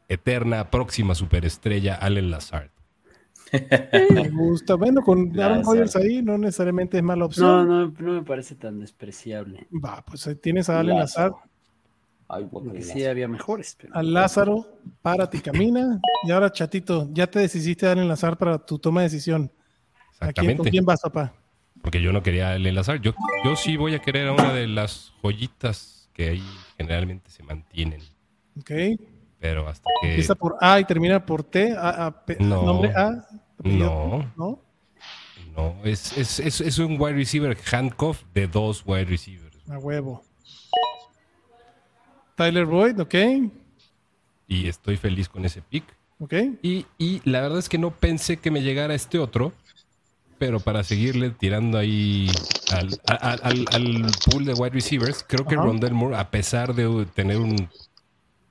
[0.08, 2.70] eterna próxima superestrella Allen Lazard.
[4.10, 4.74] Me gusta.
[4.74, 5.64] Bueno, con Aaron.
[5.64, 7.68] Rodgers ahí no necesariamente es mala No, opción.
[7.68, 9.66] no, no me parece tan despreciable.
[9.72, 11.32] Va, pues ahí tienes a Allen Lazar,
[12.30, 12.46] Ay,
[12.82, 13.74] sí había mejores.
[13.80, 13.94] Pero...
[13.96, 14.66] a Lázaro,
[15.00, 15.98] párate y camina.
[16.26, 19.44] Y ahora, chatito, ya te decidiste a Allen Lazar para tu toma de decisión.
[19.44, 20.70] ¿A quién, ¿Con Exactamente.
[20.70, 21.32] quién vas, papá?
[21.80, 23.00] Porque yo no quería a Allen Lazard.
[23.00, 23.14] Yo,
[23.46, 26.42] yo sí voy a querer a una de las joyitas que ahí
[26.76, 28.02] generalmente se mantienen.
[28.60, 28.72] Ok.
[29.40, 30.08] Pero hasta que.
[30.10, 31.72] Empieza por A y termina por T.
[31.76, 32.62] A, a- P- No.
[32.64, 33.26] Nombre A.
[33.62, 34.32] No.
[34.36, 34.60] ¿No?
[35.56, 39.56] No, es, es, es, es un wide receiver handcuff de dos wide receivers.
[39.68, 40.22] A huevo.
[42.36, 43.14] Tyler Boyd, ok.
[44.46, 45.84] Y estoy feliz con ese pick.
[46.20, 46.34] Ok.
[46.62, 49.52] Y, y la verdad es que no pensé que me llegara este otro,
[50.38, 52.30] pero para seguirle tirando ahí
[52.72, 55.56] al, al, al pool de wide receivers, creo que.
[55.56, 57.68] Rondell Moore, a pesar de tener un-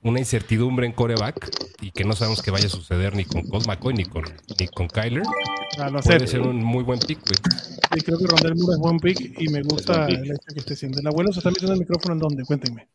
[0.08, 1.50] una incertidumbre en coreback
[1.80, 4.24] y que no sabemos qué vaya a suceder ni con Colt McCoy ni con,
[4.58, 5.22] ni con Kyler,
[5.78, 7.36] Ah, lo puede ser un muy buen pick, güey.
[7.94, 10.74] Sí, creo que Rondell Moore es buen pick y me gusta el hecho que esté
[10.74, 10.98] haciendo.
[10.98, 12.44] ¿El abuelo se está metiendo el micrófono en dónde?
[12.44, 12.88] Cuéntenme.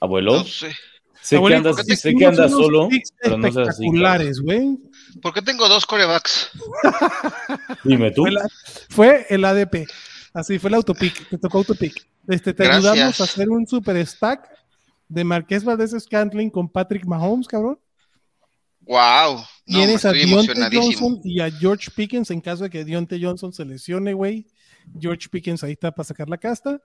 [0.00, 0.72] Abuelo, No sé.
[1.20, 2.88] sé que andas, sé que andas solo,
[3.22, 3.84] pero no seas así.
[3.84, 4.78] espectaculares, güey.
[5.20, 6.50] ¿Por qué tengo dos corebacks?
[7.84, 8.22] Dime tú.
[8.22, 8.48] Fue, la-
[8.88, 9.86] fue el ADP.
[10.32, 11.28] Así fue el autopick.
[11.28, 12.06] Te tocó autopick.
[12.28, 12.92] Este, te Gracias.
[12.92, 14.48] ayudamos a hacer un super stack
[15.08, 17.78] de Marqués Valdés Scantling con Patrick Mahomes, cabrón.
[18.80, 19.36] Wow.
[19.38, 20.52] No, Tienes a Dionte.
[20.72, 24.46] Johnson y a George Pickens en caso de que Dionte Johnson se lesione, güey.
[25.00, 26.80] George Pickens ahí está para sacar la casta.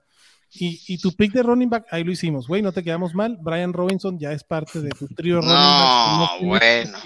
[0.52, 3.38] Y, y tu pick de running back, ahí lo hicimos, güey, no te quedamos mal.
[3.40, 6.40] Brian Robinson ya es parte de tu trío running No, backs.
[6.40, 6.98] que no bueno.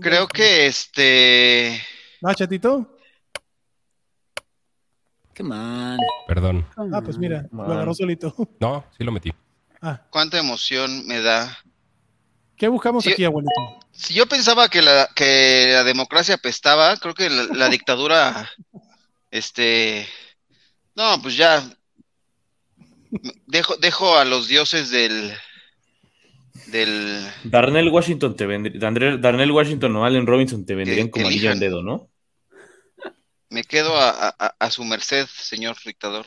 [0.00, 1.80] Creo que este.
[2.24, 2.97] Ah, chatito.
[5.38, 5.98] Come on.
[6.26, 6.66] Perdón.
[6.92, 8.34] Ah, pues mira, lo agarró solito.
[8.60, 9.30] No, sí lo metí.
[9.80, 11.56] Ah, Cuánta emoción me da.
[12.56, 13.52] ¿qué buscamos aquí, abuelito?
[13.92, 18.50] Si yo pensaba que la, que la democracia apestaba, creo que la, la dictadura,
[19.30, 20.04] este,
[20.96, 21.62] no, pues ya
[23.46, 25.32] dejo, dejo a los dioses del,
[26.66, 31.28] del, Darnell Washington te vendría, Darnell, Darnell Washington o Allen Robinson te vendrían Que- como
[31.28, 32.08] anillo al dedo, ¿no?
[33.50, 36.26] Me quedo a, a- a su merced, señor dictador.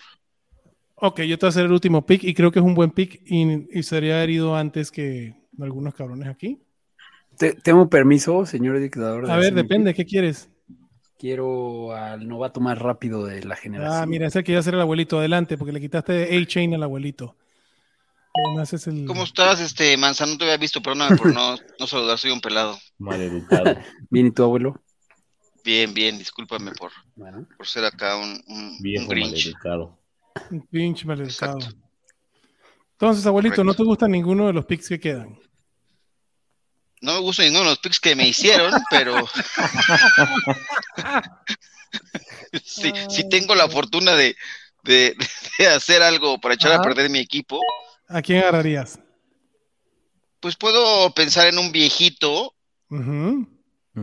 [0.95, 2.91] Ok, yo te voy a hacer el último pick y creo que es un buen
[2.91, 6.61] pick y, y sería herido antes que algunos cabrones aquí.
[7.37, 9.25] Te- ¿Tengo permiso, señor dictador?
[9.25, 9.97] de A ver, depende, pick?
[9.97, 10.49] ¿qué quieres?
[11.17, 14.03] Quiero al novato más rápido de la generación.
[14.03, 16.83] Ah, mira, ese que iba a ser el abuelito, adelante, porque le quitaste A-Chain al
[16.83, 17.35] abuelito.
[18.47, 19.05] Además es el...
[19.07, 20.25] ¿Cómo estás, este, Manza?
[20.25, 22.77] No te había visto, perdóname por no, no saludar, soy un pelado.
[22.99, 23.75] Maleducado.
[24.09, 24.81] Bien, ¿y tu abuelo?
[25.63, 29.31] Bien, bien, discúlpame por, Bueno, por ser acá un, un, un Viejo Grinch.
[29.31, 29.99] maleducado.
[30.49, 31.57] Un pinche maleducado.
[31.59, 31.77] Exacto.
[32.93, 35.39] Entonces, abuelito, ¿no te gusta ninguno de los picks que quedan?
[37.01, 39.15] No me gusta ninguno de los picks que me hicieron, pero
[42.63, 44.35] sí, sí tengo la fortuna de,
[44.83, 45.15] de-
[45.57, 47.59] de hacer algo para echar a perder mi equipo.
[48.07, 48.99] ¿A quién agarrarías?
[50.39, 52.55] Pues puedo pensar en un viejito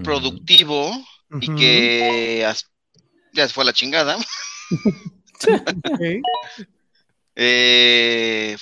[0.02, 0.92] productivo
[1.40, 2.46] y que
[3.32, 4.16] ya se fue a la chingada.
[4.16, 6.00] ok.
[7.36, 8.56] Eh,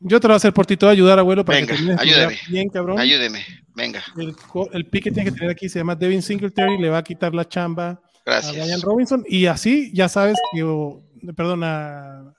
[0.00, 1.76] Yo te lo voy a hacer por ti, te voy a ayudar, abuelo, para Venga,
[1.76, 2.38] que ayúdame.
[2.50, 2.98] bien, cabrón.
[2.98, 4.34] ayúdeme, venga, El,
[4.72, 7.34] el pick que tiene que tener aquí se llama Devin Singletary, le va a quitar
[7.34, 8.82] la chamba a Ryan gracias.
[8.82, 11.02] Robinson y así ya sabes que, o-
[11.36, 12.34] perdona,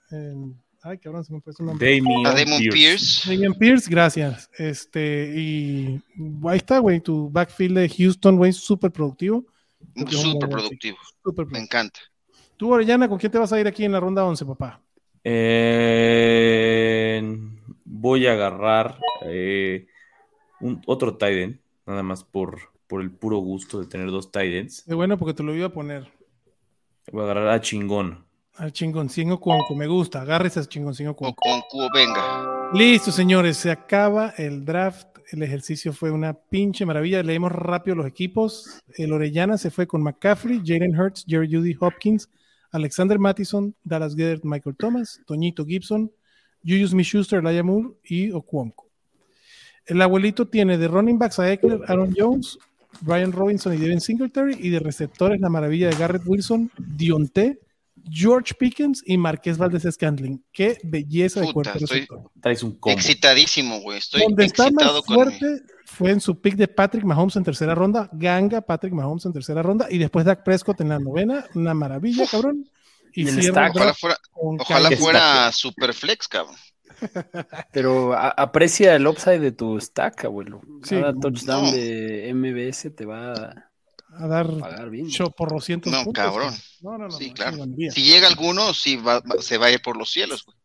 [0.82, 2.00] ay cabrón, se me fue su nombre.
[2.00, 2.72] Damon Pierce.
[2.72, 3.30] Pierce.
[3.30, 4.50] Damian Pierce, gracias.
[4.58, 6.00] Este, y
[6.46, 9.46] ahí está, güey, tu backfield de Houston, güey, súper productivo.
[9.94, 10.96] Es Súper productivo,
[11.50, 12.00] me encanta.
[12.56, 14.80] Tú, Orellana, ¿con quién te vas a ir aquí en la ronda 11, papá?
[15.22, 17.22] Eh,
[17.84, 19.86] voy a agarrar eh,
[20.60, 24.82] un, otro Tiden, nada más por, por el puro gusto de tener dos Tidens.
[24.82, 26.18] Qué bueno, porque te lo iba a poner
[27.12, 28.24] Voy a agarrar a Chingón.
[28.58, 31.40] Al chingoncín Cuonco, me gusta, agárrese al chingoncín O Cuonco.
[31.40, 32.70] con cubo, venga.
[32.74, 35.06] Listo, señores, se acaba el draft.
[35.30, 37.22] El ejercicio fue una pinche maravilla.
[37.22, 38.80] Leemos rápido los equipos.
[38.96, 42.28] El Orellana se fue con McCaffrey, Jalen Hurts, Jerry Judy Hopkins,
[42.72, 46.10] Alexander Mattison, Dallas Goedert, Michael Thomas, Toñito Gibson,
[46.62, 48.88] Julius Smith-Schuster, Laia Moore y Okwonko.
[49.86, 52.58] El abuelito tiene de running backs a Eckler, Aaron Jones,
[53.00, 57.58] Brian Robinson y Devin Singletary, y de receptores la maravilla de Garrett Wilson, Dionte,
[58.10, 60.44] George Pickens y Marqués Valdez Scantling.
[60.52, 62.06] Qué belleza de cuerpo estoy-
[62.62, 62.96] un combo.
[62.96, 63.98] Excitadísimo, güey.
[63.98, 67.36] Estoy Donde está excitado más con mi- fuerte fue en su pick de Patrick Mahomes
[67.36, 68.08] en tercera ronda.
[68.12, 69.86] Ganga Patrick Mahomes en tercera ronda.
[69.90, 71.44] Y después Dak Prescott en la novena.
[71.54, 72.68] Una maravilla, cabrón.
[73.14, 73.74] Y, Y el stack.
[73.74, 76.56] Ojalá fuera, ojalá fuera Superflex, cabrón.
[77.72, 80.60] Pero a- aprecia el upside de tu stack, abuelo.
[80.82, 81.20] Sí, Cada no.
[81.20, 81.72] touchdown No.
[81.72, 83.67] de MBS te va
[84.10, 84.46] a a dar
[85.08, 86.24] cho- por 200 No, puntos.
[86.24, 86.54] cabrón.
[86.82, 87.10] No, no, no.
[87.10, 87.56] Sí, no, claro.
[87.90, 90.56] Si llega alguno, sí va- va- se va a ir por los cielos, güey.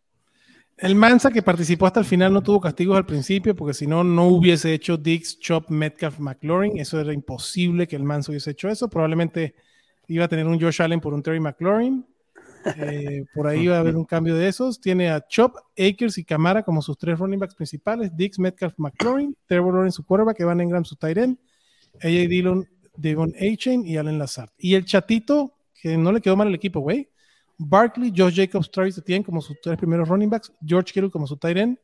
[0.78, 4.04] El Mansa que participó hasta el final no tuvo castigos al principio porque si no,
[4.04, 6.78] no hubiese hecho Dix, Chop, Metcalf, McLaurin.
[6.80, 8.90] Eso era imposible que el Mansa hubiese hecho eso.
[8.90, 9.54] Probablemente
[10.08, 12.06] iba a tener un Josh Allen por un Terry McLaurin.
[12.78, 14.82] Eh, por ahí va a haber un cambio de esos.
[14.82, 18.12] Tiene a Chop, Akers y Camara como sus tres running backs principales.
[18.16, 19.38] Dix, Metcalf, McLaurin.
[19.48, 21.38] Trevor Lawrence su quarterback, Evan Engram su tight end.
[22.02, 24.50] AJ Dillon, Devon A-Chain y Allen Lazard.
[24.58, 27.10] Y el chatito, que no le quedó mal el equipo, güey.
[27.58, 31.38] Barkley, Josh Jacobs, Travis Etienne como sus tres primeros running backs, George Kittle como su
[31.38, 31.78] tight end,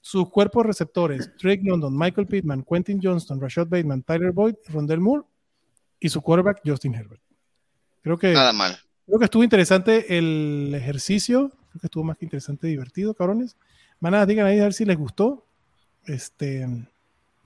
[0.00, 5.24] sus cuerpos receptores, Drake London, Michael Pittman, Quentin Johnston, Rashad Bateman, Tyler Boyd, Rondell Moore
[6.00, 7.22] y su quarterback Justin Herbert.
[8.02, 8.76] Creo que, Nada mal.
[9.06, 13.56] creo que estuvo interesante el ejercicio, creo que estuvo más que interesante, divertido, cabrones.
[14.00, 15.46] Maná, digan ahí a ver si les gustó.
[16.04, 16.68] Este,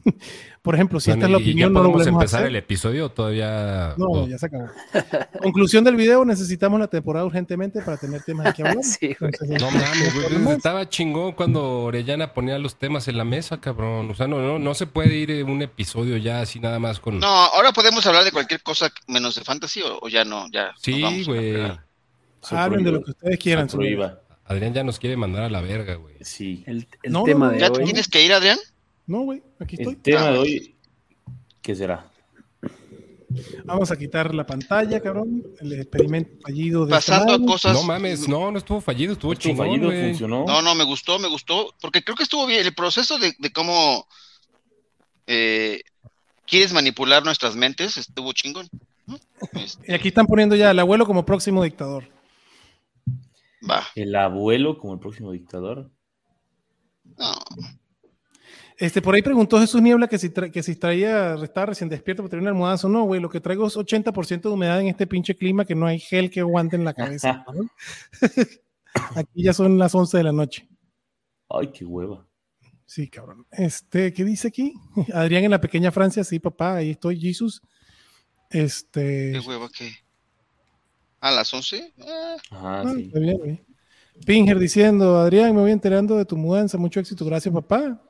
[0.63, 2.49] por ejemplo, si Bueno, esta es la ya opinión, no lo podemos a empezar hacer.
[2.51, 3.95] el episodio o todavía.
[3.97, 4.67] No, ya se acabó.
[5.43, 8.79] Conclusión del video, necesitamos la temporada urgentemente para tener temas de que hablar.
[8.85, 9.31] Sí, güey.
[9.33, 10.57] Entonces, No mames, güey.
[10.57, 14.11] Estaba chingón cuando Orellana ponía los temas en la mesa, cabrón.
[14.11, 17.01] O sea, no, no, no se puede ir eh, un episodio ya así nada más
[17.01, 17.19] con.
[17.19, 20.73] No, ahora podemos hablar de cualquier cosa menos de fantasy o, o ya no, ya.
[20.79, 21.55] sí, güey.
[22.41, 23.69] Se Hablen de lo que ustedes quieran.
[24.45, 26.15] Adrián ya nos quiere mandar a la verga, güey.
[26.23, 26.63] Sí.
[26.67, 27.85] El, el No, no, tema no, de ¿Ya hoy.
[27.85, 28.59] tienes que ir, Adrián?
[29.09, 29.95] No, güey, aquí estoy.
[29.95, 30.77] El tema Ah, de hoy,
[31.63, 32.09] ¿qué será?
[33.65, 35.43] Vamos a quitar la pantalla, cabrón.
[35.61, 37.75] El experimento fallido de Pasando a cosas.
[37.75, 40.09] No mames, no, no estuvo fallido, estuvo Estuvo chingón, fallido, güey.
[40.11, 40.45] funcionó.
[40.47, 43.51] No, no, me gustó, me gustó, porque creo que estuvo bien el proceso de, de
[43.53, 44.07] cómo
[45.27, 45.83] eh,
[46.47, 48.69] quieres manipular nuestras mentes, estuvo chingón.
[49.53, 52.05] Este, Y aquí están poniendo ya al abuelo como próximo dictador.
[53.69, 53.87] va.
[53.95, 55.91] El abuelo como el próximo dictador.
[57.19, 57.35] No,
[58.79, 62.23] Este, por ahí preguntó Jesús Niebla que si, tra- que si traía, estaba recién despierto
[62.23, 62.89] para tener una almohadazo.
[62.89, 65.87] No, güey, lo que traigo es 80% de humedad en este pinche clima que no
[65.87, 67.45] hay gel que aguante en la cabeza.
[69.17, 70.69] Aquí ya son las 11 de la noche.
[71.49, 72.25] Ay, qué hueva.
[72.87, 73.47] Sí, cabrón.
[73.51, 74.73] Este, ¿qué dice aquí?
[75.13, 77.61] Adrián en la pequeña Francia, sí, papá, ahí estoy, Jesus.
[78.49, 79.33] Este.
[79.33, 79.91] qué hueva que.
[81.21, 81.95] ¿A las 11?
[82.01, 83.03] Ah, Ajá, ah, sí.
[83.03, 83.61] está bien, güey.
[84.25, 88.01] Pinger diciendo, Adrián, me voy enterando de tu mudanza, mucho éxito, gracias, papá.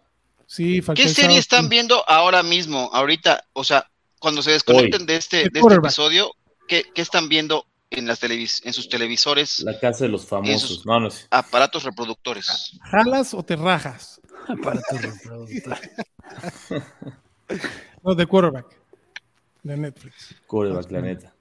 [0.49, 1.69] Sí, ¿Qué serie están sí.
[1.69, 3.45] viendo ahora mismo, ahorita?
[3.53, 3.87] O sea,
[4.19, 5.91] cuando se desconecten de este, de este quarterback.
[5.91, 6.33] episodio,
[6.67, 10.87] ¿qué, qué están viendo en, las televis en sus televisores, La casa de los famosos.
[10.87, 11.27] No, no sé.
[11.31, 12.79] aparatos reproductores?
[12.91, 14.23] ¿Jalas o te rajas?
[14.63, 15.79] Para tu reproductor.
[18.05, 18.67] No, de quarterback.
[19.63, 20.35] De Netflix.
[20.47, 21.35] Coreback, la neta.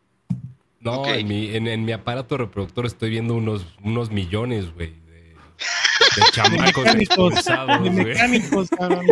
[0.79, 4.91] No, en, mi, en, en mi aparato reproductor estoy viendo unos, unos millones, güey.
[5.01, 5.35] De,
[6.26, 7.45] de chamacos Mecánicos,
[7.84, 9.06] de mecánicos, cabrón.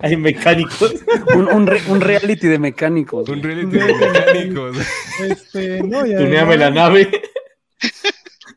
[0.00, 0.94] Hay mecánicos.
[1.34, 3.28] Un, un re- un reality de mecánicos.
[3.28, 4.76] Un reality de mecánicos.
[5.20, 6.18] Este, no, ya.
[6.18, 7.22] Tuneame la nave.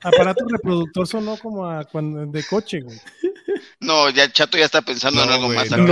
[0.01, 2.97] Aparato reproductor sonó como a cuando, de coche, güey.
[3.81, 5.85] No, ya Chato ya está pensando en algo güey, más no, acá.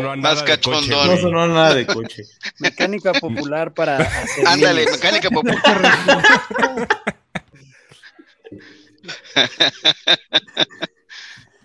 [0.16, 1.08] más nada de coche, cachondón.
[1.08, 2.24] No sonó nada de coche.
[2.58, 4.10] Mecánica popular para
[4.46, 5.60] Ándale, mecánica popular.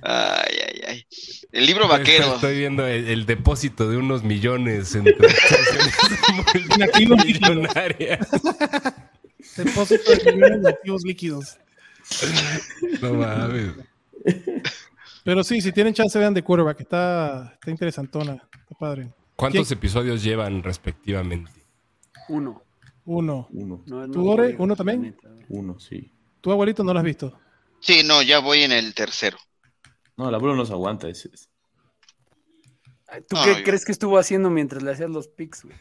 [0.01, 1.05] Ay, ay, ay.
[1.51, 2.35] El libro vaquero.
[2.35, 5.34] Estoy viendo el, el depósito de unos millones En líquidos.
[7.07, 8.27] multimillonarias.
[9.55, 11.57] Depósito de millones de activos líquidos.
[13.01, 13.73] No mames.
[15.23, 16.80] Pero sí, si tienen chance, vean de quarterback.
[16.81, 18.34] Está, está interesantona.
[18.34, 19.11] Está padre.
[19.35, 21.51] ¿Cuántos episodios llevan respectivamente?
[22.30, 22.61] Uno.
[23.05, 23.47] Uno.
[23.51, 24.53] Uno, No, no, ¿Tú, Ore?
[24.53, 25.15] no, ¿Uno también?
[25.49, 26.11] uno, sí.
[26.47, 27.37] Tu abuelito no lo has visto.
[27.81, 29.37] Sí, no, ya voy en el tercero.
[30.15, 31.09] No, el abuelo no se aguanta.
[31.09, 31.49] ese es-
[33.09, 35.75] Ay, ¿Tú No, qué yo- crees que estuvo haciendo mientras le hacías los pics, güey?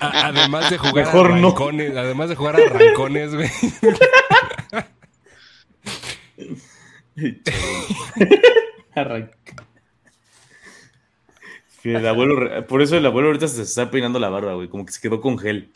[0.00, 1.50] Además de jugar Mejor a no.
[1.50, 3.48] rancones, además de jugar a rancones, güey.
[8.96, 9.68] Arranca.
[11.82, 14.86] Que el abuelo, por eso el abuelo ahorita se está peinando la barba, güey, como
[14.86, 15.70] que se quedó con gel.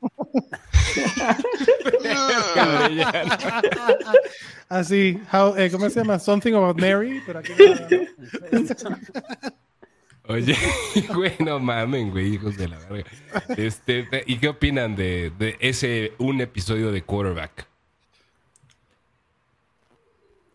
[4.68, 6.18] Así, how, eh, ¿cómo se llama?
[6.18, 8.68] Something about Mary, pero aquí no, no.
[10.28, 10.56] Oye,
[11.14, 13.10] güey, no mamen, güey, hijos de la verga.
[13.56, 17.66] Este, ¿Y qué opinan de, de ese un episodio de quarterback?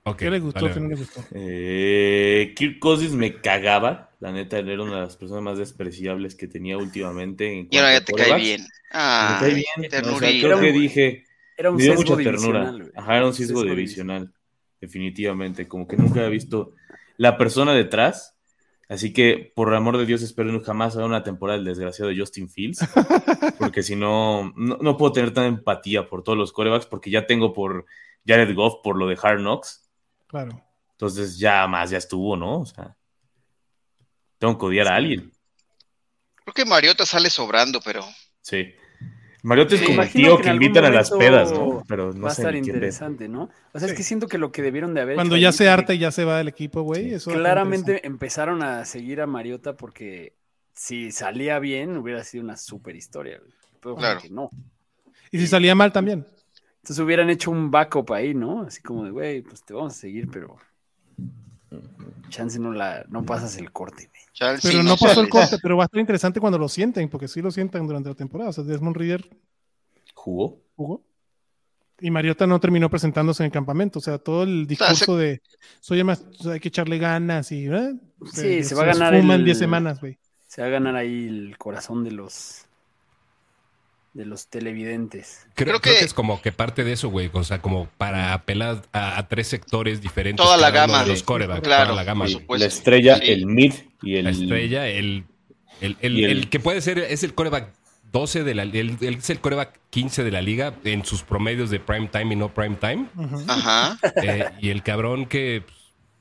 [0.07, 0.71] Ok, ¿Qué le gustó?
[0.71, 1.23] ¿Qué no le gustó?
[1.33, 4.11] Eh, Kirk Cousins me cagaba.
[4.19, 7.51] La neta, él era una de las personas más despreciables que tenía últimamente.
[7.51, 8.61] en Y ahora ya te cae bien.
[8.61, 10.05] Me Ah, cae bien.
[10.05, 11.25] O sea, creo que dije,
[11.57, 12.75] Era un me dio sesgo mucha ternura.
[12.95, 14.31] Ajá, era un sesgo divisional.
[14.79, 15.67] Definitivamente.
[15.67, 16.73] Como que nunca había visto
[17.17, 18.37] la persona detrás.
[18.87, 22.19] Así que, por el amor de Dios, espero jamás haga una temporada del desgraciado de
[22.19, 22.77] Justin Fields.
[23.59, 26.85] Porque si no, no, no puedo tener tanta empatía por todos los corebacks.
[26.85, 27.87] Porque ya tengo por
[28.27, 29.81] Jared Goff por lo de Hard Knocks.
[30.35, 30.61] Claro.
[30.91, 32.59] Entonces ya más, ya estuvo, ¿no?
[32.59, 32.93] O sea,
[34.37, 35.31] tengo que odiar a alguien.
[36.43, 38.03] Creo que Mariota sale sobrando, pero
[38.41, 38.73] Sí.
[39.43, 41.83] Mariota es Sí, como el tío que que invitan a las pedas, ¿no?
[41.87, 43.43] Pero no Va a sé estar interesante, ¿no?
[43.73, 43.97] O sea, es Sí.
[43.97, 45.99] que siento que lo que debieron de haber Cuando hecho ya ahí se harta y
[45.99, 47.13] ya se va del equipo, güey.
[47.13, 50.35] estar Claramente empezaron a seguir a Mariota porque
[50.73, 53.37] si salía bien hubiera sido una super historia.
[53.39, 53.51] güey.
[53.79, 54.19] Pero Claro.
[54.19, 54.49] que no.
[55.31, 56.25] Y si salía mal también.
[56.85, 58.61] Entonces hubieran hecho un backup ahí, ¿no?
[58.61, 60.55] Así como de, güey, pues te vamos a seguir, pero
[62.29, 64.21] chance no la, no pasas el corte, güey.
[64.61, 67.27] Pero sí, no pasó el corte, pero va a estar interesante cuando lo sienten, porque
[67.27, 68.51] sí lo sientan durante la temporada.
[68.51, 69.27] O sea, Desmond Reader
[70.13, 70.61] ¿Jugó?
[70.75, 71.01] jugó.
[72.01, 73.97] Y Mariota no terminó presentándose en el campamento.
[73.97, 75.41] O sea, todo el discurso de
[75.79, 77.95] soy más, hay que echarle ganas y ¿eh?
[78.31, 80.19] Sí, se va a ganar el- 10 semanas, güey.
[80.45, 82.67] Se va a ganar ahí el corazón de los
[84.15, 85.45] de los televidentes.
[85.53, 86.05] Creo, Creo creo que...
[86.05, 87.29] es como que parte de eso, güey.
[87.33, 90.43] O sea, como para apelar a, a tres sectores diferentes.
[90.43, 91.03] Toda la gama.
[91.03, 92.25] de los corebacks, Claro, toda la gama.
[92.25, 92.41] por güey.
[92.41, 92.63] supuesto.
[92.65, 93.31] la estrella, Sí.
[93.31, 94.23] el mid y el...
[94.23, 95.25] La estrella, el,
[95.81, 97.73] el, el- Y el- el que puede ser, es el coreback
[98.13, 101.69] 12 de la el, el- es el coreback 15 de la liga en sus promedios
[101.69, 103.07] de prime time y no prime time.
[103.49, 103.99] Ajá.
[104.23, 105.77] Eh, y el cabrón que pues,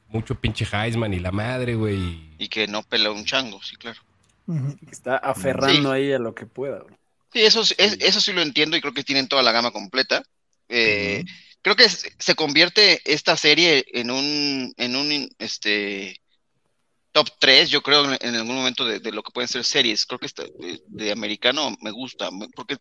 [0.09, 2.31] mucho pinche Heisman y la madre, güey.
[2.39, 4.01] Y que no pela un chango, sí, claro.
[4.91, 5.97] Está aferrando Sí.
[5.97, 6.95] ahí a lo que pueda, güey.
[7.35, 9.71] Sí, eso, sí- es- eso sí lo entiendo y creo que tienen toda la gama
[9.73, 10.23] completa.
[10.69, 11.23] Eh,
[11.61, 16.21] Creo que se convierte esta serie en un, en un este,
[17.11, 20.05] top 3, yo creo, en, en algún momento de, de lo que pueden ser series.
[20.05, 22.77] Creo que esta, de, de americano me gusta, porque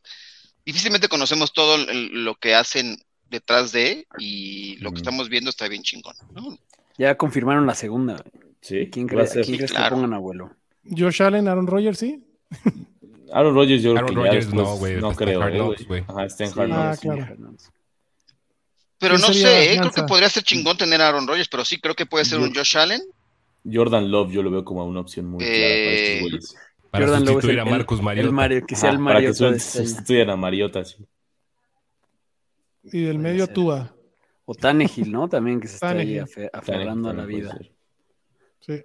[0.65, 2.97] difícilmente conocemos todo el- lo que hacen
[3.29, 6.15] detrás de y lo que estamos viendo está bien chingón.
[6.33, 6.57] ¿no?
[6.97, 8.21] Ya confirmaron la segunda.
[8.61, 9.85] Sí, ¿Quién, va a cree, ser- ¿quién crees claro.
[9.85, 10.57] que pongan abuelo?
[10.83, 12.21] Josh Allen, Aaron Rodgers, sí.
[13.33, 15.41] Aaron Rodgers yo creo Aaron que ya Rodgers después- no, güey, no está en creo,
[15.41, 16.03] Hard eh, Knocks, güey.
[16.07, 16.99] Ajá, está en Sí, Hard Ah, Knocks.
[16.99, 17.35] sí, claro.
[18.99, 19.77] Pero ¿Quién no sé, ¿eh?
[19.79, 22.39] creo que podría ser chingón tener a Aaron Rodgers, pero sí creo que puede ser
[22.39, 23.01] un Josh Allen.
[23.69, 26.55] Jordan Love yo lo veo como una opción muy clara para Eh, estos güeyes.
[26.91, 28.27] Para Jordan Love es sustituir el- a Marcus el- Mariota.
[28.27, 29.87] el Mario, que sea el Ajá, para que Mariota este año.
[29.87, 31.05] sustituyan a Mariota, sí.
[32.83, 33.47] Y del Puede medio.
[33.47, 33.95] Tua.
[34.45, 35.27] O Tannehill, ¿no?
[35.29, 37.57] También que se está ahí afe- aferrando a la vida.
[38.59, 38.81] Sí,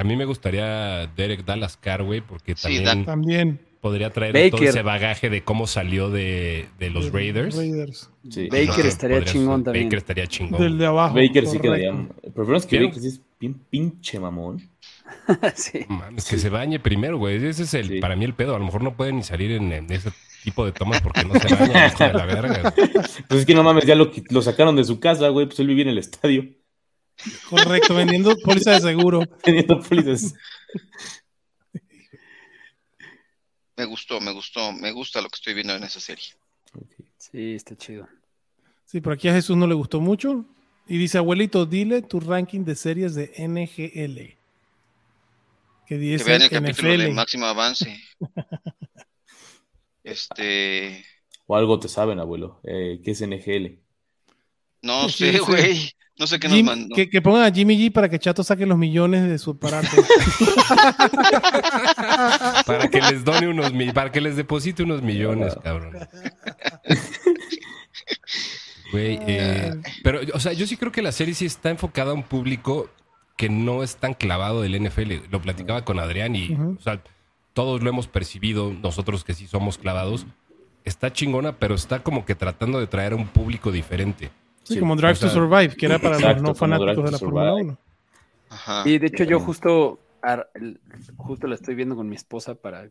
[0.00, 3.04] A mí me gustaría Derek Dallas Carr, güey, porque Sí, también Dan.
[3.04, 3.60] también.
[3.80, 4.50] podría traer Baker.
[4.50, 7.56] todo ese bagaje de cómo salió de, de los Raiders.
[7.56, 8.10] Raiders.
[8.28, 8.48] Sí.
[8.50, 9.86] Baker Ajá, estaría chingón también.
[9.86, 10.60] Baker estaría chingón.
[10.60, 11.14] Del de abajo.
[11.14, 11.90] Baker sí quedaría.
[12.22, 12.78] El problema es que.
[12.84, 14.68] Baker sí es bien pinche mamón.
[15.54, 15.80] sí.
[15.88, 17.36] No Mames, que se bañe primero, güey.
[17.44, 18.00] Ese es el, Sí.
[18.00, 18.54] para mí el pedo.
[18.54, 20.10] A lo mejor no puede ni salir en, en ese
[20.44, 22.74] tipo de tomas porque no se baña, hijo de la verga.
[23.28, 25.46] Pues es que no mames, ya lo, lo sacaron de su casa, güey.
[25.46, 26.44] Pues él vivía en el estadio
[27.48, 29.20] Correcto, vendiendo póliza de seguro.
[29.42, 30.34] teniendo pólizas.
[33.76, 36.24] Me gustó, me gustó, me gusta lo que estoy viendo en esa serie.
[37.18, 38.06] Sí, está chido.
[38.84, 40.44] Sí, por aquí a Jesús no le gustó mucho.
[40.86, 44.16] Y dice, abuelito, dile tu ranking de series de NGL.
[44.16, 44.36] Que
[45.86, 47.96] Que dice vean el capítulo de máximo avance.
[50.02, 51.04] Este,
[51.46, 52.58] O algo te saben, abuelo.
[52.64, 53.78] Eh, ¿Qué es NGL?
[54.82, 55.38] no sé, sí.
[55.38, 55.92] güey.
[56.20, 56.94] No sé qué nos mandó.
[56.94, 59.88] que, que pongan a Jimmy G para que Chato saque los millones de su aparato.
[62.66, 65.96] Para que les done unos para que les deposite unos millones, cabrón.
[68.92, 69.72] Güey, eh,
[70.02, 72.90] pero, o sea, yo sí creo que la serie sí está enfocada a un público
[73.36, 75.30] que no es tan clavado del NFL.
[75.30, 77.00] Lo platicaba con Adrián y, o sea,
[77.54, 80.26] todos lo hemos percibido, nosotros que sí somos clavados.
[80.84, 84.32] Está chingona, pero está como que tratando de traer a un público diferente.
[84.64, 87.04] Sí, Sí, como Drive o sea, to Survive, que era para exacto, los no fanáticos
[87.04, 87.62] de la Fórmula Survive.
[87.70, 87.78] 1.
[88.50, 88.82] Ajá.
[88.88, 90.80] Y de hecho yo justo, ar- el-
[91.16, 92.84] justo la estoy viendo con mi esposa para...
[92.88, 92.90] que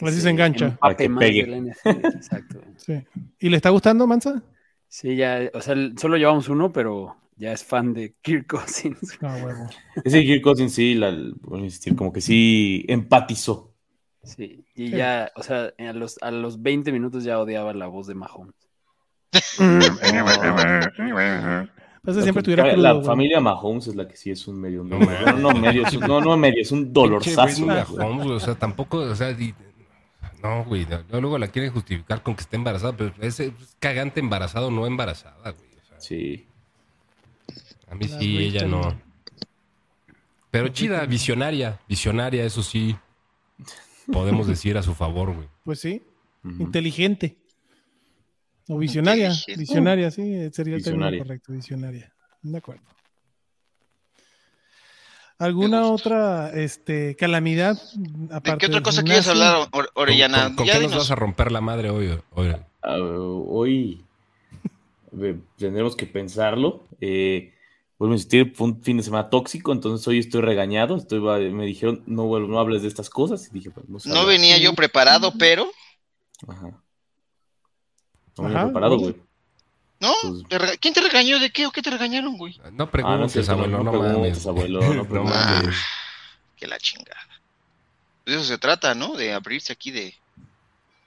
[0.00, 0.76] A ver si se engancha.
[0.80, 1.72] Para que pegue.
[1.84, 2.60] Exacto.
[2.76, 2.94] Sí.
[3.40, 4.42] ¿Y le está gustando, Mansa?
[4.86, 9.18] Sí, ya, o sea, solo llevamos uno, pero ya es fan de Kirk Cousins.
[9.20, 9.68] Ah, huevo.
[10.04, 11.10] Ese Kirk Cousins sí, la,
[11.42, 13.74] voy a insistir, como que sí empatizó.
[14.22, 14.96] Sí, y Sí.
[14.96, 18.54] ya, o sea, a los, a los 20 minutos ya odiaba la voz de Mahomes.
[22.02, 24.82] Parece siempre tuviera la, familia Mahomes es la que sí es un medio.
[24.84, 27.66] No, no, no medio, es un- no, no medio, es un dolorzazo.
[27.66, 29.54] Mahomes, o sea, tampoco, o sea, di-
[30.42, 34.20] no, güey, no, luego la quieren justificar con que esté embarazada, pero es, es cagante
[34.20, 35.68] embarazado, no embarazada, güey.
[35.82, 36.46] o sea, Sí.
[37.90, 38.96] a mí La sí, ella no.
[40.50, 42.96] Pero chida, visionaria, visionaria, eso sí,
[44.10, 45.48] podemos decir a su favor, güey.
[45.64, 46.02] Pues sí,
[46.58, 47.36] inteligente.
[48.68, 49.32] O visionaria.
[49.56, 50.22] Visionaria, sí,
[50.52, 50.82] sería el Visionaria.
[51.18, 52.12] término correcto, visionaria.
[52.42, 52.82] De acuerdo.
[55.38, 57.80] ¿Alguna otra este, calamidad?
[57.94, 60.44] ¿De aparte qué otra cosa quieres hablar, Or- ¿Con, Orellana?
[60.46, 62.18] con- con Ya qué nos vas a romper la madre hoy?
[62.32, 62.56] hoy?
[62.82, 64.04] Ah, hoy
[65.20, 66.82] eh, tendremos que pensarlo.
[67.00, 67.54] Eh,
[68.00, 70.96] vuelvo a insistir, fue un fin de semana tóxico, entonces hoy estoy regañado.
[70.96, 71.20] Estoy,
[71.52, 73.48] me dijeron, no, vuelvo- no hables de estas cosas.
[73.48, 74.26] Y dije, pues, No hablar.
[74.26, 75.70] venía yo preparado, pero.
[76.48, 76.82] Ajá.
[78.38, 79.16] No Ajá, preparado, güey.
[80.00, 80.12] ¿No?
[80.22, 82.56] Pues- ¿Te rega- ¿Quién te regañó de qué o qué te regañaron, güey?
[82.58, 84.08] No Ah, no es preguntes, cierto, abuelo, no, mames.
[84.10, 85.36] preguntes, abuelo, no No preguntes.
[85.36, 85.76] mames.
[86.56, 87.18] Que la chingada.
[88.26, 89.14] De eso se trata, ¿no?
[89.14, 90.14] De abrirse aquí, de,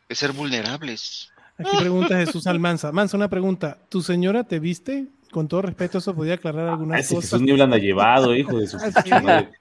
[0.09, 1.29] de ser vulnerables.
[1.57, 2.91] Aquí pregunta Jesús Almanza.
[2.91, 3.77] Manza, una pregunta.
[3.89, 5.07] ¿Tu señora te viste?
[5.31, 7.29] Con todo respeto, eso podía aclarar Ah, algunas ese cosas.
[7.31, 8.77] Jesús Niebla anda llevado, hijo de su
[9.11, 9.51] Ah, madre.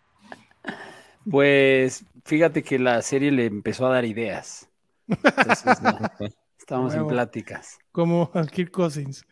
[1.31, 4.69] Pues fíjate que la serie le empezó a dar ideas.
[5.07, 5.99] Entonces, no,
[6.71, 7.79] estábamos en pláticas.
[7.93, 9.25] Como a Kirk Cousins.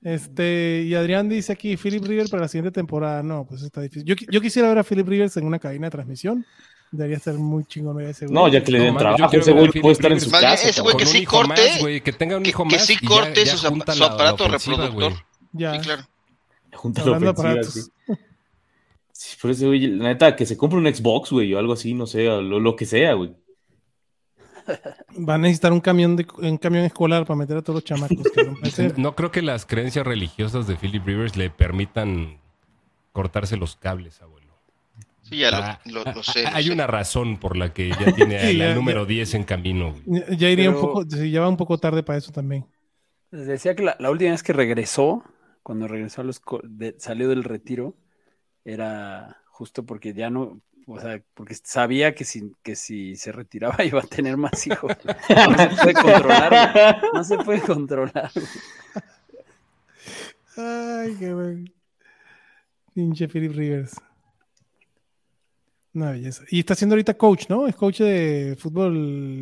[0.00, 3.22] Este, y Adrián dice aquí, Philip Rivers para la siguiente temporada.
[3.22, 4.04] No, pues está difícil.
[4.04, 6.46] Yo, yo quisiera ver a Philip Rivers en una cabina de transmisión.
[6.90, 8.34] Debería ser muy chingón ese güey.
[8.34, 10.54] No, ya que le No den yo trabajo, ese güey puede estar en su casa.
[10.68, 11.12] ese güey cabrón.
[11.12, 13.44] que sí corte, más, güey, que tenga un que- hijo que más sí ya- corte
[13.44, 14.92] ya su la- la aparato reproductor.
[14.94, 15.14] güey.
[15.52, 15.74] Ya.
[15.74, 16.02] Sí, claro.
[16.72, 17.74] Junta la ofensiva, aparatos.
[17.74, 17.80] sí.
[19.12, 21.92] Sí, por eso, güey, la neta, que se compre un Xbox, güey, o algo así,
[21.92, 23.34] no sé, o lo, lo que sea, güey.
[25.28, 28.18] Va a necesitar un camión de un camión escolar para meter a todos los chamacos.
[28.72, 32.38] ser- No creo que las creencias religiosas de Philip Rivers le permitan
[33.12, 34.38] cortarse los cables, abuelo.
[35.22, 36.42] Sí, ya Ah, lo, lo- ah, lo sé.
[36.44, 36.72] lo Hay sé.
[36.72, 40.36] una razón por la que ya tiene Sí, ya- número 10 en camino, güey.
[40.36, 42.66] Ya iría un poco, ya va un poco tarde para eso también.
[43.30, 45.22] Les decía que la, la última vez que regresó,
[45.62, 47.94] cuando regresó a los de- salió del retiro,
[48.64, 50.60] era justo porque ya no,
[50.90, 54.92] o sea, porque sabía que si, que si se retiraba iba a tener más hijos.
[55.28, 57.02] No se puede controlar.
[57.12, 58.30] No se puede controlar.
[60.56, 61.64] Ay, qué bueno.
[62.94, 63.92] Pinche Philip Rivers.
[65.94, 66.42] Una belleza.
[66.50, 67.66] Y está siendo ahorita coach, ¿no?
[67.66, 68.96] Es coach de fútbol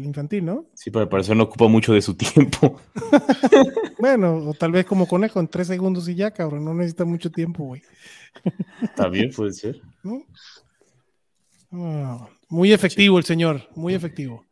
[0.04, 0.66] infantil, ¿no?
[0.74, 2.80] Sí, pero al parecer no ocupa mucho de su tiempo.
[3.98, 6.66] Bueno, o tal vez como conejo en tres segundos y ya, cabrón.
[6.66, 7.82] No necesita mucho tiempo, güey.
[8.82, 9.80] Está bien, puede ser.
[10.02, 10.22] ¿No?
[11.72, 14.44] Ah, muy efectivo el señor, muy efectivo.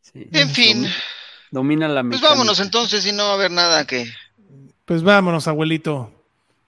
[0.00, 0.26] Sí.
[0.32, 0.92] En fin, Domi-
[1.50, 2.28] Domina la pues mecánica.
[2.30, 4.06] vámonos entonces y no va a haber nada que
[4.84, 6.12] Pues vámonos, abuelito.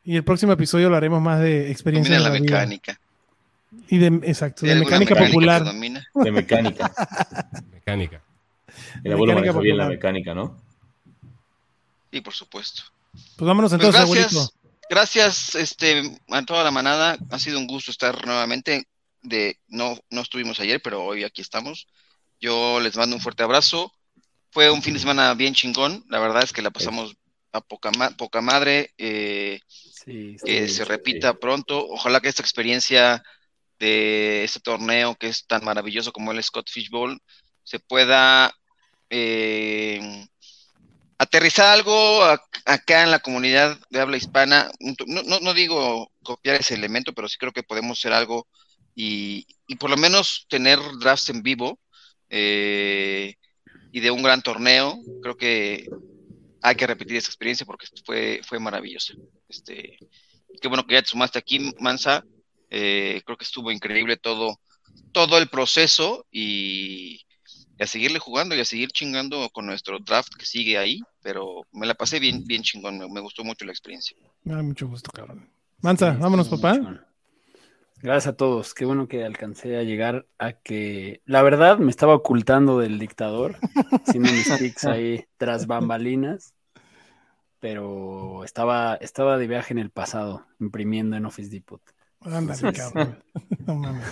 [0.05, 2.57] Y el próximo episodio hablaremos más de experiencia domine en la la vida.
[2.59, 3.01] mecánica.
[3.89, 5.65] Y de, exacto, ¿Hay de mecánica, mecánica popular.
[5.65, 6.07] domina?
[6.15, 6.93] De mecánica.
[7.73, 8.23] Mecánica.
[9.05, 10.61] El abuelo Mecánica maneja bien la mecánica, ¿no?
[12.13, 12.83] Sí, por supuesto.
[13.13, 14.53] Pues vámonos Pues entonces, gracias, abuelito.
[14.89, 17.19] gracias este, a toda la manada.
[17.31, 18.87] Ha sido un gusto estar nuevamente.
[19.29, 21.87] De, no, no estuvimos ayer, pero hoy aquí estamos.
[22.41, 23.93] Yo les mando un fuerte abrazo.
[24.51, 26.05] Fue un fin de semana bien chingón.
[26.09, 27.15] La verdad es que la pasamos
[27.53, 28.93] a poca, ma- poca madre.
[28.99, 31.87] eh, Sí, que sí, se repita pronto.
[31.89, 33.23] Ojalá que esta experiencia
[33.79, 37.21] de este torneo que es tan maravilloso como el Scott Fishbowl
[37.65, 38.53] se pueda
[39.11, 40.27] eh,
[41.19, 42.23] aterrizar algo
[42.65, 44.71] acá en la comunidad de habla hispana.
[45.07, 48.47] No, no, no digo copiar ese elemento, pero sí creo que podemos hacer algo
[49.01, 51.79] y, y por lo menos tener drafts en vivo
[52.29, 53.37] eh,
[53.93, 54.99] y de un gran torneo.
[55.23, 55.89] Creo que
[56.63, 59.15] hay que repetir esa experiencia porque fue, fue maravillosa.
[59.49, 59.99] Este,
[60.61, 62.25] qué bueno que ya te sumaste aquí, Mansa.
[62.71, 64.59] Eh, creo que estuvo increíble todo,
[65.13, 67.25] todo el proceso y,
[67.79, 71.01] y a seguirle jugando y a seguir chingando con nuestro draft que sigue ahí.
[71.23, 72.99] Pero me la pasé bien, bien chingón.
[72.99, 74.17] Me, me gustó mucho la experiencia.
[74.43, 75.49] Me da mucho gusto, cabrón.
[75.83, 77.08] Mansa, Sí, vámonos, papá.
[78.01, 78.75] Gracias a todos.
[78.75, 81.21] Qué bueno que alcancé a llegar a que.
[81.25, 83.57] La verdad, me estaba ocultando del dictador,
[84.07, 86.55] haciendo mis pics ahí tras bambalinas.
[87.61, 91.83] Pero estaba, estaba de viaje en el pasado, imprimiendo en Office Depot.
[92.21, 93.19] Ándale, cabrón.
[93.67, 94.03] No mames.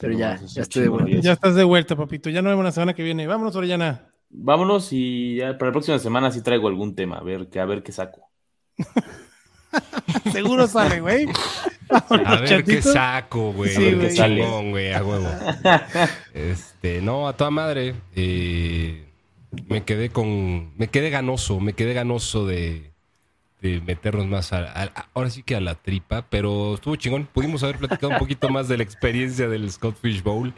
[0.00, 1.20] Pero ya, ya estoy de vuelta.
[1.20, 2.28] Ya estás de vuelta, papito.
[2.28, 3.26] Ya nos vemos la semana que viene.
[3.26, 4.10] Vámonos, Orellana.
[4.30, 7.66] Vámonos y ya para la próxima semana sí traigo algún tema, a ver, que, a
[7.66, 8.30] ver qué saco.
[10.32, 11.26] Seguro sale, güey.
[12.24, 13.70] A ver qué saco, güey.
[13.70, 14.08] Sí, a ver güey.
[14.08, 15.28] qué chingón, güey, a huevo.
[16.32, 17.94] Este, no, a toda madre.
[18.16, 19.04] eh,
[19.68, 20.76] me quedé con.
[20.76, 22.90] Me quedé ganoso, me quedé ganoso de,
[23.60, 27.28] de meternos más a, a- ahora sí que a la tripa, pero estuvo chingón.
[27.32, 30.52] Pudimos haber platicado un poquito más de la experiencia del Scott Fish Bowl.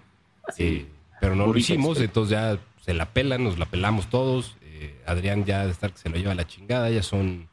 [0.59, 0.87] eh,
[1.21, 4.57] pero no lo hicimos, entonces ya se la pelan, nos la pelamos todos.
[4.63, 7.49] Eh, Adrián ya de estar que se lo lleva a la chingada, ya son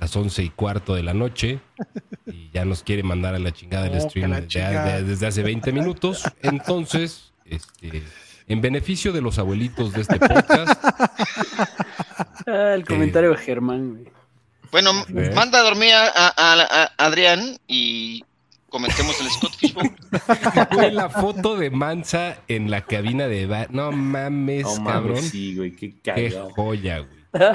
[0.00, 1.60] las once y cuarto de la noche
[2.26, 4.96] y ya nos quiere mandar a la chingada el Oh, stream la de- chingada.
[4.98, 6.22] de- desde hace 20 minutos.
[6.42, 8.02] Entonces, este,
[8.46, 10.84] en beneficio de los abuelitos de este podcast,
[12.46, 14.04] Ah, el comentario de Germán, güey.
[14.70, 15.34] Bueno, ver.
[15.34, 18.24] manda a dormir a, a- a- a Adrián y
[18.70, 19.90] comentemos el Scott Fishbowl.
[20.72, 23.68] fue la foto de Mansa en la cabina de bar.
[23.70, 25.14] No mames, No cabrón.
[25.14, 27.18] mames, sí, güey, qué Qué joya, güey.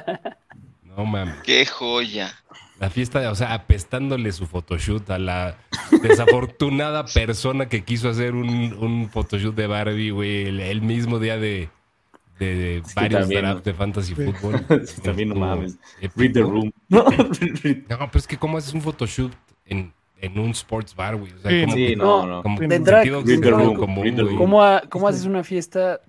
[0.98, 1.36] No mames.
[1.44, 2.34] Qué joya.
[2.80, 5.58] La fiesta, o sea, apestándole su photoshoot a la
[6.02, 11.38] desafortunada persona que quiso hacer un, un photoshoot de Barbie, güey, el, el mismo día
[11.38, 11.70] de,
[12.40, 14.66] de, de Es que varios también, drafts de fantasy football.
[14.86, 15.78] Sí, también no mames.
[16.16, 16.72] Read the room.
[16.90, 19.32] No, No, pero es que cómo haces un photoshoot
[19.66, 21.32] en, en un sports bar, güey.
[21.32, 22.44] O sea, Sí, como, sí, que- no, no.
[22.44, 24.36] como De.
[24.36, 26.02] ¿Cómo, ha- ¿Cómo haces una fiesta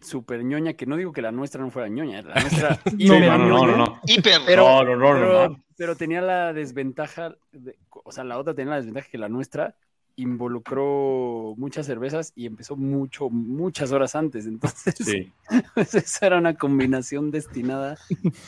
[0.00, 0.74] súper ñoña?
[0.74, 3.76] Que no digo que la nuestra no fuera ñoña, la nuestra No, hiper no, no,
[3.76, 4.00] no.
[4.06, 4.40] Hiper.
[4.46, 5.64] Pero- no, no, no, no, pero, no.
[5.76, 9.74] pero tenía la desventaja, de- o sea, la otra tenía la desventaja que la nuestra
[10.16, 14.46] involucró muchas cervezas y empezó mucho, muchas horas antes.
[14.46, 15.32] Entonces, Sí.
[15.76, 17.96] esa era una combinación destinada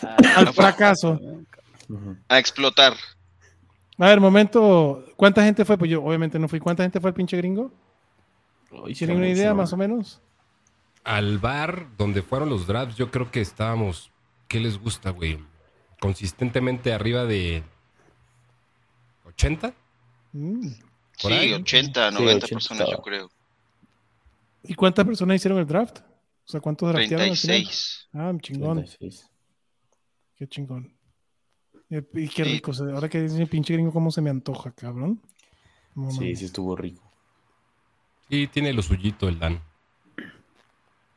[0.03, 1.19] a- Al fracaso.
[2.29, 2.95] A explotar.
[3.99, 5.05] A ver, momento.
[5.17, 5.77] ¿Cuánta gente fue?
[5.77, 6.59] Pues yo obviamente no fui.
[6.59, 7.71] ¿Cuánta gente fue el pinche gringo?
[8.97, 10.23] ¿Tienen una idea más o menos?
[11.05, 14.11] Al bar donde fueron los drafts, yo creo que estábamos.
[14.49, 15.39] ¿Qué les gusta, güey?
[16.01, 17.63] Consistentemente arriba de
[19.27, 19.75] 80.
[20.33, 20.69] Mm.
[21.17, 21.53] Sí, ahí.
[21.53, 23.31] 80, Sí, 90 80 personas, yo creo.
[24.63, 26.01] ¿Y cuántas personas hicieron el draft?
[26.01, 27.63] O sea, ¿cuántos draftearon al final?
[27.63, 28.09] 36.
[28.13, 28.79] Ah, chingón.
[28.79, 29.31] 36.
[30.37, 30.95] Qué chingón.
[31.89, 32.73] Y qué rico.
[32.95, 35.21] Ahora que dice el pinche gringo, ¿cómo se me antoja, cabrón?
[35.95, 37.03] No Sí, sí estuvo rico.
[38.29, 39.61] Sí, tiene lo suyito el Dan.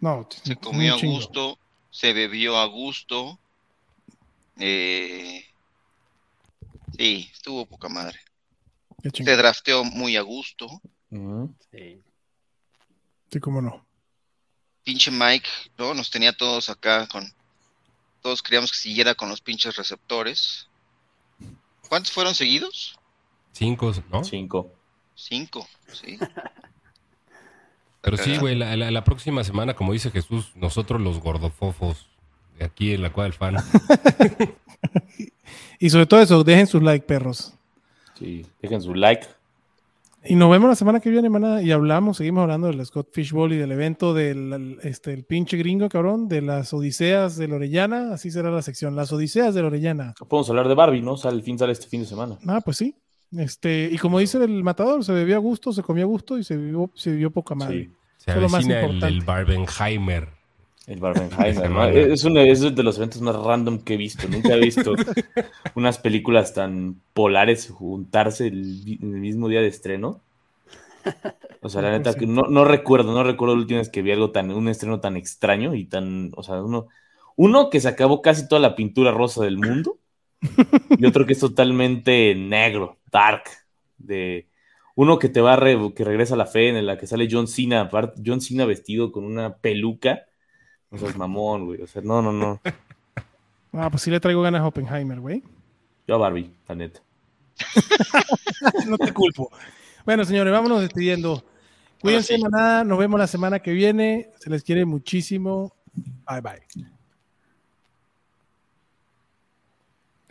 [0.03, 1.57] No, Se comió a gusto,
[1.89, 3.39] se bebió a gusto.
[4.59, 5.45] Eh,
[6.97, 8.19] sí, estuvo poca madre.
[9.13, 10.67] Se drafteó muy a gusto.
[11.71, 12.03] Sí.
[13.31, 13.87] Sí, cómo no.
[14.83, 15.47] Pinche Mike,
[15.77, 15.93] ¿no?
[15.93, 17.23] Nos tenía todos acá con.
[18.21, 20.67] Todos queríamos que siguiera con los pinches receptores.
[21.87, 22.99] ¿Cuántos fueron seguidos?
[23.53, 24.21] Cinco, ¿no?
[24.25, 24.69] Cinco.
[25.15, 26.19] Cinco, sí.
[28.03, 32.07] Pero sí, güey, la, la- la próxima semana, como dice Jesús, nosotros los gordofofos
[32.59, 33.55] de aquí en la cuadra del fan.
[35.79, 37.53] Y sobre todo eso, dejen sus like, perros.
[38.17, 38.45] Sí.
[38.61, 39.27] Dejen su like.
[40.25, 43.51] Y nos vemos la semana que viene, maná, y hablamos, seguimos hablando del Scott Fishbowl
[43.51, 48.13] y del evento del el- este, el pinche gringo, cabrón, de las Odiseas de Orellana,
[48.13, 50.13] así será la sección, las Odiseas de Orellana.
[50.29, 51.17] Podemos hablar de Barbie, ¿no?
[51.17, 52.37] Sale, el fin sale este fin de semana.
[52.47, 52.95] Ah, pues sí.
[53.37, 56.43] Este, y como dice el matador, se bebió a gusto, se comió a gusto y
[56.43, 57.85] se vivió, se vivió poca madre.
[57.85, 57.91] Sí.
[58.17, 59.07] Se Fue lo más el, importante.
[59.07, 60.29] el Barbenheimer.
[60.87, 61.85] El Barbenheimer, ¿no?
[61.87, 64.27] Es uno es de los eventos más random que he visto.
[64.27, 64.93] Nunca he visto
[65.75, 70.21] unas películas tan polares juntarse el, el mismo día de estreno.
[71.61, 74.11] O sea, la neta, que no, no recuerdo, no recuerdo la última vez que vi
[74.11, 76.87] algo tan, un estreno tan extraño y tan, o sea, uno,
[77.35, 79.97] uno que se acabó casi toda la pintura rosa del mundo
[80.97, 83.43] y otro que es totalmente negro, dark,
[83.97, 84.47] de
[84.95, 87.27] uno que te va a re- que regresa a la fe en la que sale
[87.31, 87.89] John Cena,
[88.25, 90.23] John Cena vestido con una peluca,
[90.89, 92.61] o sea, es mamón, güey, o sea, no, no, no,
[93.73, 95.41] Ah, pues sí le traigo ganas a Oppenheimer, güey.
[96.07, 97.01] yo a Barbie, la neta.
[98.87, 99.49] no te culpo.
[100.05, 101.43] Bueno, señores, vámonos despidiendo.
[102.01, 102.41] Cuídense, sí.
[102.41, 102.83] manada.
[102.83, 104.29] Nos vemos la semana que viene.
[104.39, 105.73] Se les quiere muchísimo.
[106.27, 106.83] Bye, bye.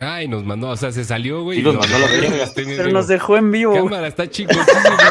[0.03, 1.57] Ay, nos mandó, o sea, se salió, güey.
[1.57, 2.51] Sí, y nos mandó la dejó verga.
[2.55, 3.73] Pero nos dejó en vivo.
[3.73, 4.53] Cámara, está chico,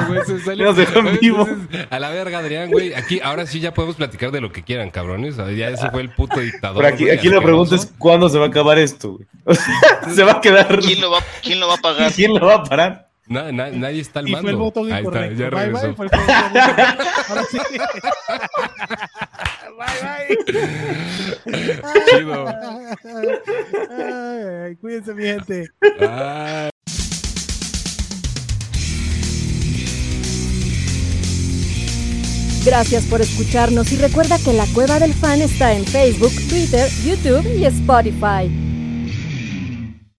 [0.08, 0.20] güey.
[0.26, 0.66] Se salió.
[0.66, 1.48] Nos dejó en vivo.
[1.90, 2.94] A la verga, Adrián, güey.
[2.94, 5.36] Aquí, ahora sí ya podemos platicar de lo que quieran, cabrones.
[5.56, 6.82] Ya ese fue el puto dictador.
[6.82, 7.92] Pero aquí, aquí la pregunta es.
[7.98, 9.26] ¿cuándo se va a acabar esto, güey?
[10.14, 10.78] Se va a quedar...
[10.80, 12.12] ¿Quién lo va, quién lo va a pagar?
[12.16, 13.08] ¿Quién lo va a parar?
[13.26, 14.42] Na- na- nadie está al Y mando.
[14.42, 15.86] fue el botón Ahí está, ya bye, regresó.
[15.86, 15.94] bye.
[15.94, 17.04] Fue el botón incorrecto.
[17.28, 17.58] Ahora sí.
[19.82, 20.36] Bye, bye.
[22.10, 22.46] Chido.
[23.90, 25.68] Ay, ay, cuídense, mi gente.
[26.00, 26.70] Ay.
[32.64, 37.44] Gracias por escucharnos y recuerda que la Cueva del Fan está en Facebook, Twitter, YouTube
[37.58, 38.71] y Spotify.